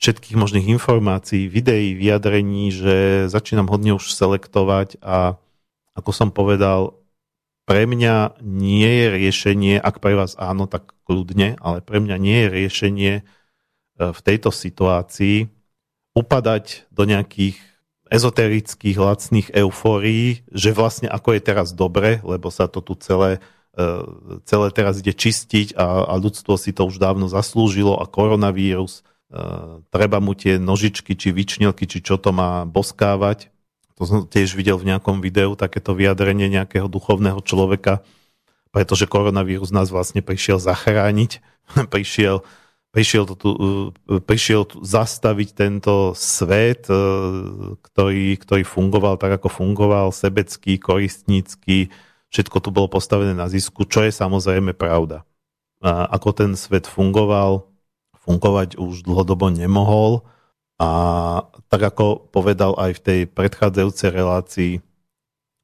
všetkých 0.00 0.40
možných 0.40 0.72
informácií, 0.72 1.52
videí, 1.52 1.92
vyjadrení, 1.92 2.72
že 2.72 3.28
začínam 3.28 3.68
hodne 3.68 3.92
už 3.92 4.08
selektovať 4.08 4.96
a 5.04 5.36
ako 5.92 6.10
som 6.16 6.32
povedal, 6.32 6.96
pre 7.68 7.84
mňa 7.84 8.40
nie 8.40 8.88
je 8.88 9.06
riešenie, 9.20 9.76
ak 9.76 10.00
pre 10.00 10.16
vás 10.16 10.32
áno, 10.40 10.64
tak 10.64 10.96
kľudne, 11.04 11.60
ale 11.60 11.84
pre 11.84 12.00
mňa 12.00 12.16
nie 12.16 12.40
je 12.40 12.48
riešenie 12.48 13.12
e, 13.20 13.22
v 14.00 14.20
tejto 14.24 14.48
situácii 14.48 15.59
upadať 16.20 16.90
do 16.92 17.08
nejakých 17.08 17.56
ezoterických 18.10 18.98
lacných 18.98 19.48
eufórií, 19.54 20.42
že 20.50 20.74
vlastne 20.74 21.06
ako 21.06 21.38
je 21.38 21.40
teraz 21.40 21.70
dobre, 21.70 22.18
lebo 22.26 22.50
sa 22.50 22.66
to 22.66 22.82
tu 22.82 22.98
celé, 22.98 23.38
e, 23.78 23.86
celé 24.44 24.68
teraz 24.74 24.98
ide 24.98 25.14
čistiť 25.14 25.78
a, 25.78 26.10
a 26.10 26.14
ľudstvo 26.18 26.58
si 26.58 26.74
to 26.74 26.90
už 26.90 26.98
dávno 26.98 27.30
zaslúžilo 27.30 28.02
a 28.02 28.10
koronavírus, 28.10 29.06
e, 29.30 29.40
treba 29.94 30.18
mu 30.18 30.34
tie 30.34 30.58
nožičky 30.58 31.14
či 31.14 31.30
vyčnilky, 31.30 31.86
či 31.86 32.02
čo 32.02 32.18
to 32.18 32.34
má 32.34 32.66
boskávať. 32.66 33.48
To 33.94 34.02
som 34.02 34.18
tiež 34.26 34.58
videl 34.58 34.74
v 34.74 34.90
nejakom 34.90 35.22
videu, 35.22 35.54
takéto 35.54 35.94
vyjadrenie 35.94 36.50
nejakého 36.50 36.90
duchovného 36.90 37.38
človeka, 37.46 38.02
pretože 38.74 39.06
koronavírus 39.06 39.70
nás 39.70 39.86
vlastne 39.86 40.18
prišiel 40.18 40.58
zachrániť, 40.58 41.38
prišiel 41.94 42.42
prišiel, 42.90 43.24
to 43.26 43.34
tu, 43.38 43.50
e, 44.10 44.18
prišiel 44.22 44.66
tu 44.66 44.82
zastaviť 44.82 45.48
tento 45.54 46.12
svet, 46.18 46.90
e, 46.90 46.94
ktorý, 47.78 48.36
ktorý 48.38 48.62
fungoval 48.66 49.16
tak, 49.16 49.40
ako 49.40 49.48
fungoval, 49.50 50.10
sebecký, 50.10 50.76
koristnícky, 50.78 51.90
všetko 52.34 52.56
tu 52.62 52.68
bolo 52.74 52.90
postavené 52.90 53.34
na 53.34 53.46
zisku, 53.46 53.86
čo 53.86 54.02
je 54.02 54.12
samozrejme 54.14 54.74
pravda. 54.74 55.22
A 55.80 56.06
ako 56.12 56.30
ten 56.36 56.52
svet 56.58 56.84
fungoval, 56.84 57.70
fungovať 58.20 58.76
už 58.76 59.08
dlhodobo 59.08 59.48
nemohol 59.48 60.28
a 60.76 60.90
tak 61.72 61.82
ako 61.94 62.28
povedal 62.28 62.76
aj 62.76 63.00
v 63.00 63.04
tej 63.04 63.20
predchádzajúcej 63.32 64.10
relácii 64.12 64.72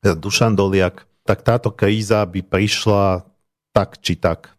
Dušan 0.01 0.57
Doliak, 0.57 1.05
tak 1.27 1.45
táto 1.45 1.69
kríza 1.69 2.25
by 2.25 2.41
prišla 2.41 3.29
tak 3.77 4.01
či 4.01 4.17
tak 4.17 4.56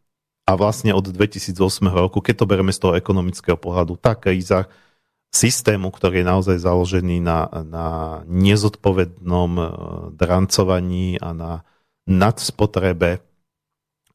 a 0.47 0.51
vlastne 0.55 0.95
od 0.95 1.03
2008 1.03 1.59
roku, 1.91 2.23
keď 2.23 2.35
to 2.39 2.45
bereme 2.47 2.71
z 2.71 2.79
toho 2.79 2.95
ekonomického 2.95 3.59
pohľadu, 3.59 3.99
tá 3.99 4.15
kríza 4.15 4.71
systému, 5.27 5.91
ktorý 5.91 6.23
je 6.23 6.31
naozaj 6.31 6.57
založený 6.63 7.19
na, 7.19 7.51
na 7.67 7.87
nezodpovednom 8.31 9.51
e, 9.59 9.65
drancovaní 10.15 11.19
a 11.19 11.35
na 11.35 11.51
nadspotrebe 12.07 13.19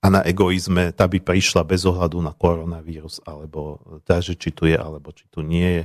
a 0.03 0.07
na 0.09 0.25
egoizme, 0.25 0.91
tá 0.97 1.05
by 1.05 1.21
prišla 1.21 1.69
bez 1.69 1.85
ohľadu 1.85 2.19
na 2.25 2.33
koronavírus, 2.33 3.21
alebo 3.29 3.79
tá, 4.03 4.19
že 4.19 4.35
či 4.35 4.51
tu 4.51 4.67
je, 4.67 4.75
alebo 4.75 5.13
či 5.13 5.29
tu 5.29 5.45
nie 5.45 5.85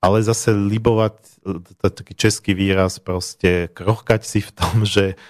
Ale 0.00 0.24
zase 0.24 0.56
libovať, 0.56 1.44
e, 1.44 1.92
taký 1.92 2.16
český 2.16 2.56
výraz, 2.56 2.96
proste 3.04 3.68
krochkať 3.68 4.24
si 4.24 4.40
v 4.40 4.48
tom, 4.48 4.74
že 4.96 5.20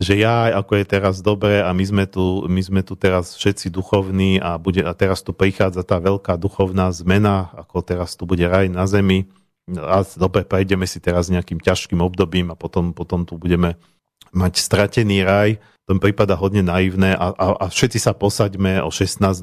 že 0.00 0.16
ja, 0.16 0.48
ako 0.56 0.80
je 0.80 0.84
teraz 0.88 1.20
dobre 1.20 1.60
a 1.60 1.70
my 1.76 1.84
sme 1.84 2.04
tu, 2.08 2.48
my 2.48 2.60
sme 2.64 2.80
tu 2.80 2.96
teraz 2.96 3.36
všetci 3.36 3.68
duchovní 3.68 4.40
a, 4.40 4.56
bude, 4.56 4.80
a 4.80 4.96
teraz 4.96 5.20
tu 5.20 5.36
prichádza 5.36 5.84
tá 5.84 6.00
veľká 6.00 6.40
duchovná 6.40 6.88
zmena, 6.90 7.52
ako 7.52 7.84
teraz 7.84 8.16
tu 8.16 8.24
bude 8.24 8.48
raj 8.48 8.72
na 8.72 8.88
zemi 8.88 9.28
a 9.78 10.02
dobre, 10.18 10.42
prejdeme 10.42 10.88
si 10.88 10.98
teraz 10.98 11.30
nejakým 11.30 11.62
ťažkým 11.62 12.02
obdobím 12.02 12.50
a 12.50 12.58
potom, 12.58 12.90
potom 12.90 13.22
tu 13.22 13.38
budeme 13.38 13.78
mať 14.34 14.58
stratený 14.58 15.22
raj. 15.22 15.62
To 15.86 15.98
mi 15.98 16.00
prípada 16.02 16.38
hodne 16.38 16.62
naivné 16.62 17.18
a, 17.18 17.34
a, 17.34 17.46
a 17.58 17.64
všetci 17.66 17.98
sa 17.98 18.14
posaďme 18.14 18.78
o 18.82 18.94
16.00 18.94 19.42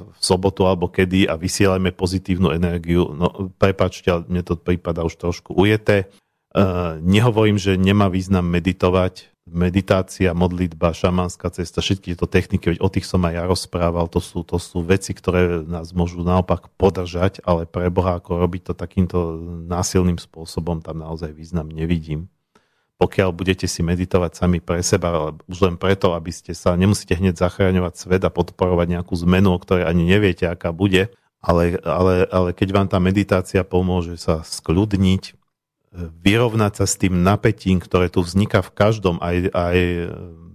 sobotu 0.16 0.64
alebo 0.64 0.88
kedy 0.88 1.28
a 1.28 1.36
vysielajme 1.36 1.92
pozitívnu 1.92 2.56
energiu. 2.56 3.12
No, 3.12 3.52
prepačte, 3.60 4.24
mne 4.28 4.42
to 4.44 4.56
prípada 4.56 5.04
už 5.04 5.20
trošku 5.20 5.52
ujete. 5.52 6.08
Uh, 6.48 6.96
nehovorím, 7.04 7.60
že 7.60 7.76
nemá 7.76 8.08
význam 8.08 8.48
meditovať, 8.48 9.28
meditácia, 9.50 10.36
modlitba, 10.36 10.96
šamanská 10.96 11.48
cesta, 11.50 11.80
všetky 11.80 12.14
tieto 12.14 12.28
techniky, 12.28 12.74
veď 12.74 12.78
o 12.84 12.88
tých 12.92 13.08
som 13.08 13.24
aj 13.24 13.34
ja 13.34 13.44
rozprával, 13.48 14.06
to 14.06 14.20
sú, 14.20 14.44
to 14.44 14.60
sú 14.60 14.84
veci, 14.84 15.16
ktoré 15.16 15.64
nás 15.64 15.96
môžu 15.96 16.20
naopak 16.20 16.68
podržať, 16.76 17.40
ale 17.46 17.64
pre 17.64 17.88
Boha, 17.88 18.20
ako 18.20 18.42
robiť 18.42 18.70
to 18.70 18.74
takýmto 18.76 19.38
násilným 19.68 20.20
spôsobom, 20.20 20.84
tam 20.84 21.00
naozaj 21.00 21.32
význam 21.32 21.70
nevidím. 21.72 22.28
Pokiaľ 22.98 23.30
budete 23.30 23.70
si 23.70 23.86
meditovať 23.86 24.34
sami 24.34 24.58
pre 24.58 24.82
seba, 24.82 25.14
ale 25.14 25.30
už 25.46 25.58
len 25.62 25.76
preto, 25.78 26.18
aby 26.18 26.34
ste 26.34 26.50
sa, 26.50 26.74
nemusíte 26.74 27.14
hneď 27.14 27.38
zachraňovať 27.38 27.94
svet 27.94 28.22
a 28.26 28.34
podporovať 28.34 28.98
nejakú 28.98 29.14
zmenu, 29.22 29.54
o 29.54 29.62
ktorej 29.62 29.86
ani 29.86 30.02
neviete, 30.02 30.50
aká 30.50 30.74
bude, 30.74 31.14
ale, 31.38 31.78
ale, 31.86 32.26
ale 32.26 32.50
keď 32.50 32.68
vám 32.74 32.86
tá 32.90 32.98
meditácia 32.98 33.62
pomôže 33.62 34.18
sa 34.18 34.42
skľudniť, 34.42 35.37
vyrovnať 35.94 36.84
sa 36.84 36.86
s 36.86 37.00
tým 37.00 37.24
napätím, 37.24 37.80
ktoré 37.80 38.12
tu 38.12 38.20
vzniká 38.20 38.60
v 38.60 38.74
každom, 38.76 39.16
aj, 39.24 39.48
aj 39.56 39.78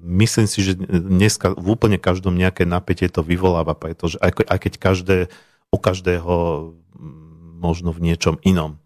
myslím 0.03 0.47
si, 0.47 0.59
že 0.61 0.77
dneska 0.77 1.55
v 1.55 1.67
úplne 1.73 1.97
každom 1.97 2.35
nejaké 2.35 2.67
napätie 2.67 3.07
to 3.07 3.23
vyvoláva, 3.23 3.73
pretože 3.73 4.19
aj, 4.19 4.45
aj 4.45 4.59
keď 4.59 4.73
každé, 4.77 5.17
u 5.73 5.77
každého 5.79 6.35
možno 7.63 7.95
v 7.95 8.03
niečom 8.11 8.35
inom. 8.43 8.75
E, 8.75 8.77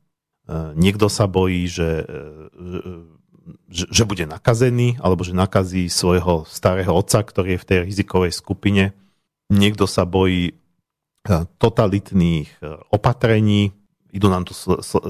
niekto 0.77 1.09
sa 1.09 1.25
bojí, 1.25 1.65
že, 1.65 2.05
e, 2.05 2.85
že, 3.73 3.85
že 3.89 4.03
bude 4.05 4.29
nakazený, 4.29 5.01
alebo 5.01 5.25
že 5.25 5.33
nakazí 5.33 5.89
svojho 5.89 6.45
starého 6.45 6.93
otca, 6.93 7.25
ktorý 7.25 7.57
je 7.57 7.61
v 7.65 7.67
tej 7.67 7.79
rizikovej 7.89 8.31
skupine. 8.37 8.93
Niekto 9.49 9.89
sa 9.89 10.05
bojí 10.05 10.53
e, 10.53 10.55
totalitných 11.57 12.61
opatrení, 12.93 13.73
idú 14.11 14.27
nám 14.31 14.47
tu 14.47 14.55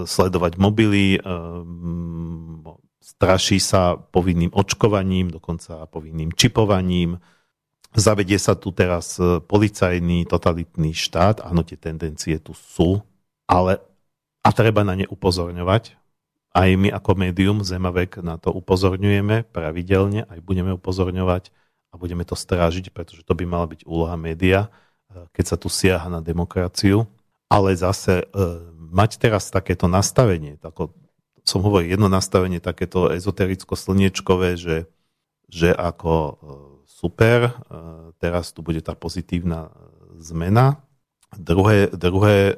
sledovať 0.06 0.58
mobily, 0.58 1.22
ehm, 1.22 2.64
straší 3.08 3.58
sa 3.64 3.96
povinným 3.96 4.52
očkovaním, 4.52 5.32
dokonca 5.32 5.88
povinným 5.88 6.36
čipovaním. 6.36 7.18
Zavedie 7.96 8.36
sa 8.38 8.54
tu 8.54 8.76
teraz 8.76 9.16
e, 9.18 9.40
policajný, 9.40 10.28
totalitný 10.28 10.92
štát. 10.92 11.42
Áno, 11.42 11.64
tie 11.64 11.80
tendencie 11.80 12.38
tu 12.38 12.52
sú, 12.52 13.00
ale 13.48 13.80
a 14.44 14.50
treba 14.52 14.84
na 14.84 14.94
ne 14.94 15.08
upozorňovať. 15.08 15.98
Aj 16.52 16.70
my 16.74 16.92
ako 16.92 17.12
médium 17.16 17.64
Zemavek 17.64 18.22
na 18.22 18.36
to 18.38 18.52
upozorňujeme 18.52 19.50
pravidelne, 19.50 20.28
aj 20.28 20.40
budeme 20.44 20.76
upozorňovať 20.76 21.50
a 21.92 21.96
budeme 21.96 22.28
to 22.28 22.36
strážiť, 22.36 22.92
pretože 22.92 23.24
to 23.24 23.34
by 23.34 23.48
mala 23.48 23.72
byť 23.72 23.88
úloha 23.88 24.20
média, 24.20 24.68
e, 25.10 25.26
keď 25.32 25.46
sa 25.48 25.58
tu 25.58 25.72
siaha 25.72 26.12
na 26.12 26.20
demokraciu. 26.20 27.08
Ale 27.48 27.72
zase 27.74 28.28
e, 28.28 28.77
mať 28.92 29.22
teraz 29.22 29.52
takéto 29.52 29.92
nastavenie, 29.92 30.56
tako, 30.60 30.96
som 31.48 31.64
hovoril, 31.64 31.96
jedno 31.96 32.12
nastavenie 32.12 32.60
takéto 32.60 33.08
ezotericko-slniečkové, 33.08 34.60
že, 34.60 34.92
že 35.48 35.72
ako 35.72 36.14
e, 36.14 36.34
super, 36.84 37.40
e, 37.48 37.52
teraz 38.20 38.52
tu 38.52 38.60
bude 38.60 38.84
tá 38.84 39.00
pozitívna 39.00 39.72
e, 39.72 40.20
zmena. 40.20 40.84
Druhé, 41.36 41.92
druhé 41.92 42.56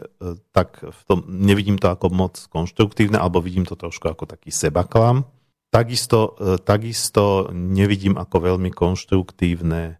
tak 0.54 0.86
v 0.86 1.02
tom, 1.10 1.26
nevidím 1.26 1.82
to 1.82 1.90
ako 1.90 2.14
moc 2.14 2.38
konštruktívne, 2.54 3.18
alebo 3.18 3.42
vidím 3.42 3.66
to 3.66 3.74
trošku 3.74 4.14
ako 4.14 4.30
taký 4.30 4.54
sebaklam. 4.54 5.26
Takisto, 5.74 6.38
takisto 6.62 7.50
nevidím 7.50 8.14
ako 8.14 8.38
veľmi 8.54 8.70
konštruktívne 8.70 9.98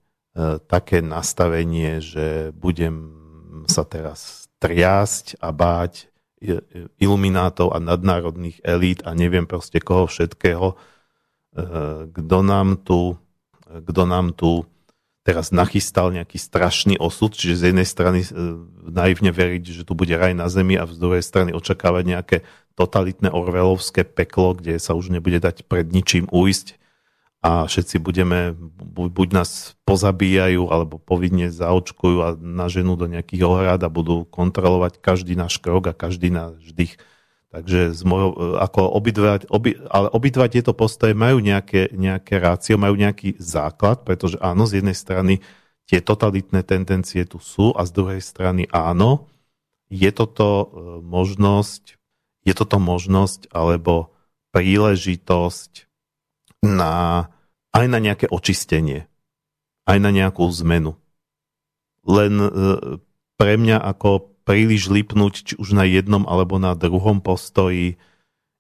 také 0.70 1.02
nastavenie, 1.02 1.98
že 1.98 2.54
budem 2.54 3.10
sa 3.66 3.82
teraz 3.90 4.50
triasť 4.62 5.42
a 5.42 5.50
báť 5.50 6.10
iluminátov 7.00 7.76
a 7.76 7.84
nadnárodných 7.84 8.64
elít 8.64 9.04
a 9.04 9.12
neviem 9.12 9.44
proste 9.44 9.84
koho 9.84 10.08
všetkého, 10.08 10.74
e, 10.74 10.76
kto 12.08 12.38
nám 12.40 12.80
tu, 12.80 13.20
kto 13.68 14.04
nám 14.08 14.32
tu 14.32 14.64
teraz 15.28 15.52
nachystal 15.52 16.10
nejaký 16.10 16.40
strašný 16.40 16.96
osud, 16.98 17.36
čiže 17.36 17.60
z 17.60 17.64
jednej 17.72 17.88
strany 17.88 18.20
e, 18.24 18.30
naivne 18.88 19.30
veriť, 19.36 19.84
že 19.84 19.84
tu 19.84 19.94
bude 19.94 20.16
raj 20.16 20.32
na 20.32 20.48
zemi 20.48 20.80
a 20.80 20.88
z 20.88 20.98
druhej 20.98 21.22
strany 21.22 21.52
očakávať 21.52 22.04
nejaké 22.08 22.38
totalitné 22.80 23.28
orvelovské 23.30 24.08
peklo, 24.08 24.56
kde 24.56 24.80
sa 24.80 24.96
už 24.96 25.12
nebude 25.12 25.44
dať 25.44 25.68
pred 25.68 25.92
ničím 25.92 26.32
uísť 26.32 26.80
a 27.40 27.72
všetci 27.72 28.04
budeme, 28.04 28.52
buď 29.00 29.28
nás 29.32 29.80
pozabíjajú, 29.88 30.68
alebo 30.68 31.00
povinne 31.00 31.48
zaočkujú 31.48 32.18
a 32.20 32.36
naženú 32.36 33.00
do 33.00 33.08
nejakých 33.08 33.48
ohrad 33.48 33.80
a 33.80 33.88
budú 33.88 34.28
kontrolovať 34.28 35.00
každý 35.00 35.40
náš 35.40 35.56
krok 35.64 35.88
a 35.88 35.96
každý 35.96 36.36
náš 36.36 36.60
dých. 36.76 37.00
Takže 37.50 37.96
z 37.96 38.02
môjho, 38.06 38.60
ako 38.62 38.92
obidva, 38.92 39.42
obi, 39.50 39.74
ale 39.90 40.12
obidva 40.14 40.52
tieto 40.52 40.76
postoje 40.76 41.18
majú 41.18 41.42
nejaké, 41.42 41.90
nejaké 41.96 42.38
rácio, 42.38 42.78
majú 42.78 42.94
nejaký 42.94 43.40
základ, 43.42 44.06
pretože 44.06 44.38
áno, 44.38 44.70
z 44.70 44.84
jednej 44.84 44.94
strany 44.94 45.34
tie 45.90 46.04
totalitné 46.04 46.62
tendencie 46.62 47.26
tu 47.26 47.42
sú 47.42 47.74
a 47.74 47.88
z 47.88 47.92
druhej 47.96 48.22
strany 48.22 48.70
áno, 48.70 49.26
je 49.90 50.12
toto 50.14 50.46
e, 50.46 50.66
možnosť, 51.02 51.98
je 52.46 52.54
toto 52.54 52.78
možnosť 52.78 53.50
alebo 53.50 54.14
príležitosť 54.54 55.89
na, 56.64 57.28
aj 57.72 57.86
na 57.88 58.00
nejaké 58.00 58.28
očistenie, 58.28 59.08
aj 59.88 59.98
na 60.00 60.12
nejakú 60.12 60.46
zmenu. 60.64 61.00
Len 62.04 62.34
e, 62.40 62.50
pre 63.40 63.54
mňa 63.56 63.80
ako 63.80 64.36
príliš 64.44 64.90
lipnúť 64.90 65.34
či 65.46 65.54
už 65.56 65.78
na 65.78 65.86
jednom 65.86 66.26
alebo 66.26 66.58
na 66.58 66.74
druhom 66.74 67.22
postoji 67.22 68.02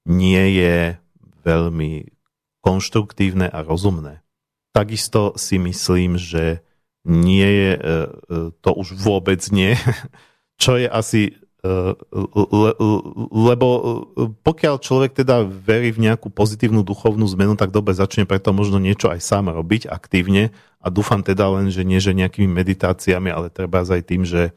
nie 0.06 0.44
je 0.56 1.02
veľmi 1.44 2.14
konštruktívne 2.62 3.50
a 3.50 3.60
rozumné. 3.66 4.22
Takisto 4.70 5.34
si 5.34 5.58
myslím, 5.58 6.20
že 6.20 6.62
nie 7.08 7.48
je 7.48 7.72
e, 7.74 7.80
e, 7.80 7.98
to 8.60 8.72
už 8.76 8.94
vôbec 8.96 9.42
nie, 9.50 9.74
čo 10.62 10.78
je 10.78 10.88
asi 10.88 11.40
le, 11.64 12.72
lebo 13.36 13.68
pokiaľ 14.48 14.76
človek 14.80 15.12
teda 15.12 15.44
verí 15.44 15.92
v 15.92 16.08
nejakú 16.08 16.32
pozitívnu 16.32 16.88
duchovnú 16.88 17.28
zmenu, 17.36 17.60
tak 17.60 17.76
dobre 17.76 17.92
začne 17.92 18.24
preto 18.24 18.56
možno 18.56 18.80
niečo 18.80 19.12
aj 19.12 19.20
sám 19.20 19.52
robiť 19.52 19.92
aktívne 19.92 20.56
a 20.80 20.88
dúfam 20.88 21.20
teda 21.20 21.52
len, 21.60 21.68
že 21.68 21.84
nie 21.84 22.00
že 22.00 22.16
nejakými 22.16 22.48
meditáciami, 22.48 23.28
ale 23.28 23.52
treba 23.52 23.84
aj 23.84 24.04
tým, 24.08 24.24
že, 24.24 24.56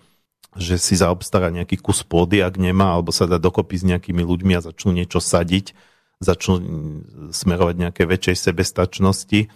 že 0.54 0.78
si 0.78 0.94
zaobstará 0.94 1.50
nejaký 1.50 1.82
kus 1.82 2.06
pôdy, 2.06 2.38
ak 2.38 2.54
nemá, 2.54 2.94
alebo 2.94 3.10
sa 3.10 3.26
dá 3.26 3.42
dokopy 3.42 3.82
s 3.82 3.84
nejakými 3.88 4.22
ľuďmi 4.22 4.54
a 4.54 4.62
začnú 4.62 4.94
niečo 4.94 5.18
sadiť, 5.18 5.74
začnú 6.22 6.54
smerovať 7.34 7.74
nejaké 7.82 8.06
väčšej 8.06 8.36
sebestačnosti. 8.38 9.50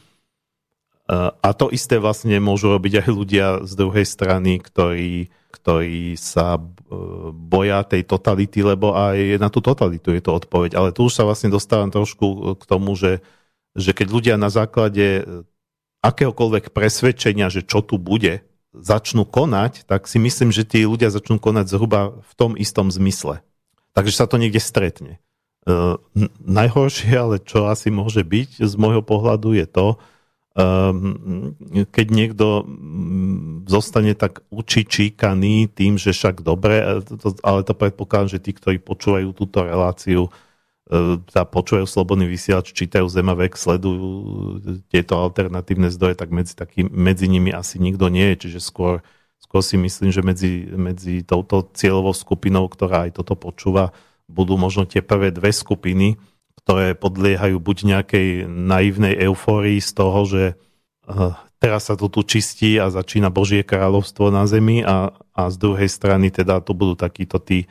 A 1.06 1.48
to 1.54 1.70
isté 1.70 2.02
vlastne 2.02 2.34
môžu 2.42 2.74
robiť 2.74 3.06
aj 3.06 3.08
ľudia 3.14 3.46
z 3.62 3.72
druhej 3.78 4.02
strany, 4.02 4.58
ktorí 4.58 5.30
ktorí 5.56 6.14
sa 6.20 6.56
e, 6.56 6.60
boja 7.32 7.80
tej 7.88 8.04
totality, 8.04 8.60
lebo 8.60 8.92
aj 8.92 9.40
na 9.40 9.48
tú 9.48 9.64
totalitu 9.64 10.12
je 10.12 10.20
to 10.20 10.36
odpoveď. 10.36 10.76
Ale 10.76 10.92
tu 10.92 11.08
už 11.08 11.16
sa 11.16 11.24
vlastne 11.24 11.48
dostávam 11.48 11.88
trošku 11.88 12.56
k 12.60 12.62
tomu, 12.68 12.92
že, 12.94 13.24
že 13.72 13.96
keď 13.96 14.06
ľudia 14.12 14.34
na 14.36 14.52
základe 14.52 15.24
akéhokoľvek 16.04 16.70
presvedčenia, 16.70 17.50
že 17.50 17.64
čo 17.64 17.82
tu 17.82 17.96
bude, 17.98 18.46
začnú 18.76 19.24
konať, 19.24 19.88
tak 19.88 20.04
si 20.04 20.20
myslím, 20.20 20.52
že 20.52 20.68
tí 20.68 20.84
ľudia 20.84 21.08
začnú 21.08 21.40
konať 21.40 21.72
zhruba 21.72 22.20
v 22.20 22.32
tom 22.36 22.52
istom 22.54 22.92
zmysle. 22.92 23.40
Takže 23.96 24.12
sa 24.12 24.28
to 24.28 24.36
niekde 24.36 24.60
stretne. 24.60 25.16
Najhoršie, 26.44 27.10
ale 27.16 27.40
čo 27.40 27.66
asi 27.66 27.88
môže 27.88 28.20
byť 28.20 28.60
z 28.62 28.74
môjho 28.76 29.00
pohľadu 29.00 29.56
je 29.56 29.66
to, 29.66 29.96
keď 31.92 32.06
niekto 32.08 32.64
mm, 32.64 33.68
zostane 33.68 34.16
tak 34.16 34.40
učičíkaný 34.48 35.68
tým, 35.68 36.00
že 36.00 36.16
však 36.16 36.40
dobre, 36.40 36.80
e, 36.80 36.84
ale 37.44 37.60
to 37.60 37.76
predpokladám, 37.76 38.32
že 38.32 38.40
tí, 38.40 38.56
ktorí 38.56 38.80
počúvajú 38.80 39.36
túto 39.36 39.68
reláciu, 39.68 40.32
e, 40.88 41.20
tá 41.28 41.44
počúvajú 41.44 41.84
slobodný 41.84 42.24
vysielač, 42.24 42.72
čítajú 42.72 43.04
Zemavek, 43.04 43.52
sledujú 43.52 44.08
tieto 44.88 45.20
alternatívne 45.20 45.92
zdroje, 45.92 46.16
tak 46.16 46.32
medzi, 46.32 46.56
taký, 46.56 46.88
medzi 46.88 47.28
nimi 47.28 47.52
asi 47.52 47.76
nikto 47.76 48.08
nie 48.08 48.32
je, 48.32 48.48
čiže 48.48 48.60
skôr, 48.64 49.04
skôr 49.36 49.60
si 49.60 49.76
myslím, 49.76 50.08
že 50.08 50.24
medzi, 50.24 50.52
medzi 50.72 51.20
touto 51.20 51.68
cieľovou 51.76 52.16
skupinou, 52.16 52.64
ktorá 52.64 53.12
aj 53.12 53.20
toto 53.20 53.36
počúva, 53.36 53.92
budú 54.24 54.56
možno 54.56 54.88
tie 54.88 55.04
prvé 55.04 55.36
dve 55.36 55.52
skupiny, 55.52 56.16
ktoré 56.66 56.98
podliehajú 56.98 57.62
buď 57.62 57.76
nejakej 57.86 58.28
naivnej 58.50 59.14
eufórii 59.30 59.78
z 59.78 59.90
toho, 59.94 60.26
že 60.26 60.44
uh, 61.06 61.38
teraz 61.62 61.86
sa 61.86 61.94
to 61.94 62.10
tu 62.10 62.26
čistí 62.26 62.74
a 62.82 62.90
začína 62.90 63.30
Božie 63.30 63.62
kráľovstvo 63.62 64.34
na 64.34 64.50
zemi 64.50 64.82
a, 64.82 65.14
a 65.30 65.42
z 65.46 65.56
druhej 65.62 65.86
strany 65.86 66.34
teda 66.34 66.58
to 66.58 66.74
budú 66.74 66.98
takíto 66.98 67.38
tí 67.38 67.70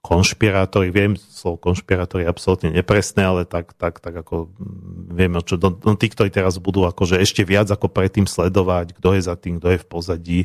konšpirátori, 0.00 0.88
viem, 0.88 1.16
slovo 1.16 1.56
konšpirátori 1.60 2.24
je 2.24 2.32
absolútne 2.32 2.70
nepresné, 2.72 3.24
ale 3.24 3.44
tak, 3.44 3.76
tak, 3.76 4.00
tak 4.00 4.12
ako 4.12 4.52
mm, 4.52 5.12
vieme, 5.16 5.40
čo, 5.44 5.60
no 5.60 5.92
tí, 5.96 6.08
ktorí 6.08 6.28
teraz 6.28 6.56
budú 6.56 6.84
akože 6.84 7.20
ešte 7.20 7.44
viac 7.44 7.68
ako 7.68 7.92
predtým 7.92 8.24
sledovať, 8.24 8.96
kto 8.96 9.16
je 9.16 9.22
za 9.24 9.36
tým, 9.36 9.60
kto 9.60 9.68
je 9.72 9.78
v 9.80 9.88
pozadí 9.88 10.40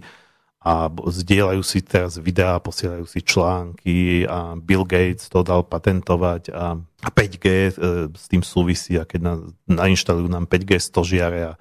a 0.60 0.92
zdieľajú 0.92 1.64
si 1.64 1.80
teraz 1.80 2.20
videá, 2.20 2.60
posielajú 2.60 3.08
si 3.08 3.24
články 3.24 4.28
a 4.28 4.60
Bill 4.60 4.84
Gates 4.84 5.32
to 5.32 5.40
dal 5.40 5.64
patentovať 5.64 6.52
a 6.52 6.76
5G 7.16 7.46
e, 7.48 7.72
s 8.12 8.26
tým 8.28 8.44
súvisí 8.44 9.00
a 9.00 9.08
keď 9.08 9.20
na, 9.24 9.34
nainštalujú 9.72 10.28
nám 10.28 10.52
5G 10.52 10.84
stožiare 10.84 11.40
a 11.48 11.54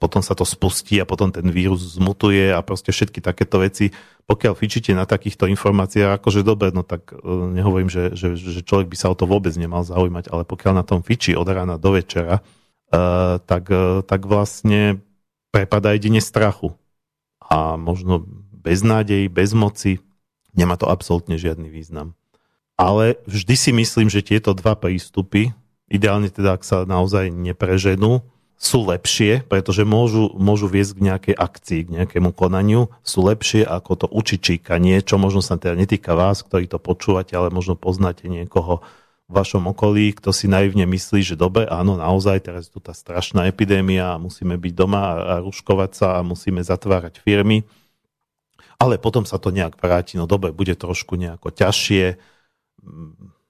potom 0.00 0.24
sa 0.24 0.32
to 0.32 0.48
spustí 0.48 0.96
a 0.96 1.04
potom 1.04 1.28
ten 1.28 1.44
vírus 1.52 2.00
zmutuje 2.00 2.54
a 2.54 2.64
proste 2.64 2.94
všetky 2.94 3.20
takéto 3.20 3.60
veci. 3.60 3.92
Pokiaľ 4.24 4.54
fičíte 4.56 4.94
na 4.96 5.04
takýchto 5.04 5.50
informáciách, 5.50 6.22
akože 6.22 6.40
dobre, 6.46 6.72
no 6.72 6.80
tak 6.86 7.12
e, 7.12 7.20
nehovorím, 7.28 7.92
že, 7.92 8.16
že, 8.16 8.32
že 8.32 8.64
človek 8.64 8.88
by 8.88 8.96
sa 8.96 9.12
o 9.12 9.18
to 9.18 9.28
vôbec 9.28 9.52
nemal 9.60 9.84
zaujímať, 9.84 10.32
ale 10.32 10.48
pokiaľ 10.48 10.72
na 10.80 10.84
tom 10.88 11.04
fičí 11.04 11.36
od 11.36 11.44
rána 11.44 11.76
do 11.76 11.92
večera, 11.92 12.40
uh, 12.40 13.36
tak, 13.44 13.68
uh, 13.68 14.00
tak 14.06 14.24
vlastne 14.24 15.04
prepadá 15.52 15.92
jedine 15.92 16.24
strachu 16.24 16.72
a 17.52 17.76
možno 17.76 18.24
bez 18.56 18.80
nádej, 18.80 19.28
bez 19.28 19.52
moci. 19.52 20.00
Nemá 20.56 20.80
to 20.80 20.88
absolútne 20.88 21.36
žiadny 21.36 21.68
význam. 21.68 22.16
Ale 22.80 23.20
vždy 23.28 23.54
si 23.54 23.70
myslím, 23.76 24.08
že 24.08 24.24
tieto 24.24 24.56
dva 24.56 24.72
prístupy, 24.72 25.52
ideálne 25.92 26.32
teda, 26.32 26.56
ak 26.56 26.64
sa 26.64 26.88
naozaj 26.88 27.28
nepreženú, 27.28 28.24
sú 28.62 28.86
lepšie, 28.86 29.42
pretože 29.50 29.82
môžu, 29.82 30.30
môžu 30.38 30.70
viesť 30.70 30.92
k 30.94 31.04
nejakej 31.10 31.34
akcii, 31.34 31.80
k 31.82 31.92
nejakému 31.98 32.30
konaniu, 32.30 32.94
sú 33.02 33.26
lepšie 33.26 33.66
ako 33.66 33.92
to 33.98 34.06
učiť 34.06 34.38
číkanie, 34.38 35.02
čo 35.02 35.18
možno 35.18 35.42
sa 35.42 35.58
teda 35.58 35.74
netýka 35.74 36.14
vás, 36.14 36.46
ktorí 36.46 36.70
to 36.70 36.78
počúvate, 36.78 37.34
ale 37.34 37.50
možno 37.50 37.74
poznáte 37.74 38.30
niekoho 38.30 38.80
vašom 39.32 39.64
okolí, 39.72 40.12
kto 40.12 40.30
si 40.30 40.46
naivne 40.46 40.84
myslí, 40.84 41.24
že 41.24 41.36
dobre, 41.36 41.64
áno, 41.64 41.96
naozaj, 41.96 42.44
teraz 42.44 42.68
je 42.68 42.76
tu 42.76 42.80
tá 42.84 42.92
strašná 42.92 43.48
epidémia 43.48 44.14
a 44.14 44.20
musíme 44.20 44.60
byť 44.60 44.72
doma 44.76 45.02
a 45.02 45.34
ruškovať 45.40 45.90
sa 45.96 46.08
a 46.20 46.26
musíme 46.26 46.60
zatvárať 46.60 47.18
firmy, 47.24 47.64
ale 48.76 49.00
potom 49.00 49.24
sa 49.24 49.40
to 49.40 49.54
nejak 49.54 49.78
vráti, 49.80 50.20
no 50.20 50.28
dobre, 50.28 50.52
bude 50.52 50.76
trošku 50.76 51.16
nejako 51.16 51.54
ťažšie, 51.54 52.18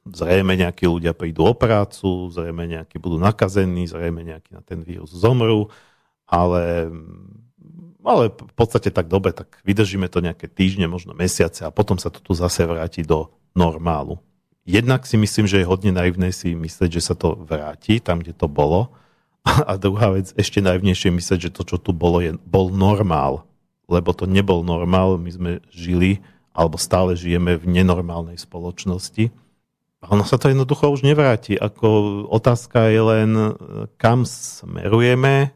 zrejme 0.07 0.53
nejakí 0.59 0.85
ľudia 0.87 1.15
prídu 1.15 1.47
o 1.47 1.55
prácu, 1.55 2.31
zrejme 2.35 2.67
nejakí 2.67 2.99
budú 2.99 3.23
nakazení, 3.23 3.87
zrejme 3.87 4.27
nejakí 4.27 4.51
na 4.51 4.63
ten 4.63 4.83
vírus 4.83 5.15
zomrú, 5.15 5.71
ale, 6.27 6.91
ale 8.03 8.25
v 8.35 8.55
podstate 8.55 8.91
tak 8.91 9.07
dobre, 9.07 9.31
tak 9.31 9.63
vydržíme 9.63 10.11
to 10.11 10.19
nejaké 10.19 10.51
týždne, 10.51 10.91
možno 10.91 11.15
mesiace 11.15 11.63
a 11.63 11.75
potom 11.75 11.97
sa 12.03 12.11
to 12.11 12.19
tu 12.19 12.35
zase 12.35 12.67
vráti 12.67 13.07
do 13.07 13.31
normálu. 13.55 14.19
Jednak 14.63 15.07
si 15.07 15.19
myslím, 15.19 15.51
že 15.51 15.63
je 15.63 15.67
hodne 15.67 15.91
naivné 15.91 16.31
si 16.31 16.55
myslieť, 16.55 16.91
že 16.99 17.03
sa 17.03 17.15
to 17.19 17.35
vráti 17.35 17.99
tam, 17.99 18.23
kde 18.23 18.35
to 18.35 18.47
bolo. 18.47 18.95
A 19.69 19.75
druhá 19.75 20.15
vec, 20.15 20.31
ešte 20.39 20.63
naivnejšie 20.63 21.11
myslieť, 21.11 21.51
že 21.51 21.55
to, 21.55 21.63
čo 21.67 21.77
tu 21.83 21.91
bolo, 21.91 22.23
je, 22.23 22.39
bol 22.47 22.71
normál. 22.71 23.47
Lebo 23.91 24.15
to 24.15 24.31
nebol 24.31 24.63
normál, 24.63 25.19
my 25.19 25.31
sme 25.35 25.53
žili, 25.75 26.23
alebo 26.55 26.79
stále 26.79 27.19
žijeme 27.19 27.59
v 27.59 27.65
nenormálnej 27.67 28.39
spoločnosti 28.39 29.35
a 30.03 30.11
ono 30.11 30.27
sa 30.27 30.35
to 30.35 30.51
jednoducho 30.51 30.91
už 30.91 31.07
nevráti. 31.07 31.55
Ako 31.55 32.27
otázka 32.27 32.91
je 32.91 33.01
len, 33.07 33.31
kam 34.03 34.27
smerujeme 34.27 35.55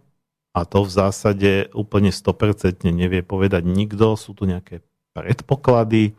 a 0.54 0.60
to 0.62 0.86
v 0.86 0.90
zásade 0.94 1.52
úplne 1.74 2.14
100% 2.14 2.86
nevie 2.94 3.26
povedať 3.26 3.66
nikto. 3.66 4.14
Sú 4.14 4.38
tu 4.38 4.46
nejaké 4.46 4.86
predpoklady, 5.18 6.14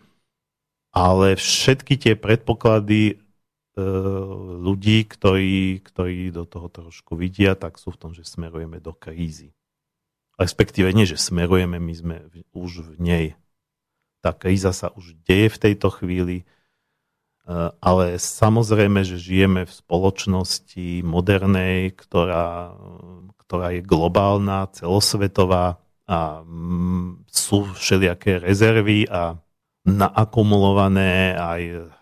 ale 0.98 1.38
všetky 1.38 1.94
tie 2.02 2.14
predpoklady 2.18 3.14
e, 3.14 3.16
ľudí, 4.58 5.06
ktorí, 5.06 5.86
ktorí 5.86 6.34
do 6.34 6.50
toho 6.50 6.74
trošku 6.74 7.14
vidia, 7.14 7.54
tak 7.54 7.78
sú 7.78 7.94
v 7.94 8.02
tom, 8.02 8.12
že 8.18 8.26
smerujeme 8.26 8.82
do 8.82 8.98
krízy. 8.98 9.54
Respektíve 10.42 10.90
nie, 10.90 11.06
že 11.06 11.22
smerujeme, 11.22 11.78
my 11.78 11.94
sme 11.94 12.16
už 12.58 12.82
v 12.82 12.92
nej. 12.98 13.28
Tá 14.26 14.34
kríza 14.34 14.74
sa 14.74 14.90
už 14.98 15.14
deje 15.22 15.54
v 15.54 15.62
tejto 15.70 15.94
chvíli, 15.94 16.50
Eh, 17.48 17.72
ale 17.80 18.20
samozrejme, 18.20 19.08
že 19.08 19.16
žijeme 19.16 19.64
v 19.64 19.72
spoločnosti 19.72 21.00
modernej, 21.08 21.96
ktorá, 21.96 22.76
ktorá 23.48 23.72
je 23.72 23.88
globálna, 23.88 24.68
celosvetová 24.76 25.80
a 26.04 26.44
mm, 26.44 27.24
sú 27.32 27.72
všelijaké 27.72 28.44
rezervy 28.44 29.08
a 29.08 29.40
naakumulované 29.88 31.40
aj, 31.40 31.62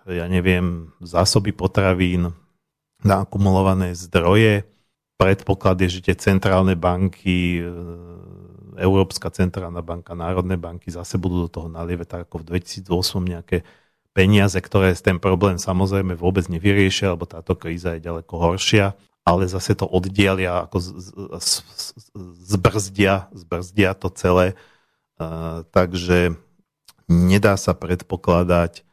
ja 0.10 0.26
neviem, 0.26 0.90
zásoby 1.06 1.54
potravín, 1.54 2.34
naakumulované 3.06 3.94
zdroje. 3.94 4.66
Predpoklad 5.22 5.78
je, 5.86 6.02
že 6.02 6.12
tie 6.12 6.16
centrálne 6.18 6.74
banky, 6.74 7.62
eh, 7.62 7.66
Európska 8.76 9.32
centrálna 9.32 9.80
banka, 9.80 10.18
národné 10.18 10.60
banky 10.60 10.92
zase 10.92 11.16
budú 11.16 11.48
do 11.48 11.50
toho 11.50 11.68
nalievať 11.72 12.28
ako 12.28 12.44
v 12.44 12.48
2008 12.60 13.24
nejaké 13.24 13.64
peniaze, 14.12 14.60
ktoré 14.60 14.92
ten 15.00 15.22
problém 15.22 15.56
samozrejme 15.56 16.18
vôbec 16.20 16.44
nevyriešia, 16.52 17.16
lebo 17.16 17.24
táto 17.24 17.56
kríza 17.56 17.96
je 17.96 18.04
ďaleko 18.04 18.34
horšia, 18.36 18.96
ale 19.24 19.48
zase 19.48 19.80
to 19.80 19.88
oddialia, 19.88 20.68
ako 20.68 20.78
zbrzdia, 22.44 23.32
zbrzdia 23.32 23.96
to 23.96 24.12
celé. 24.12 24.56
takže 25.72 26.36
nedá 27.10 27.56
sa 27.56 27.78
predpokladať, 27.78 28.84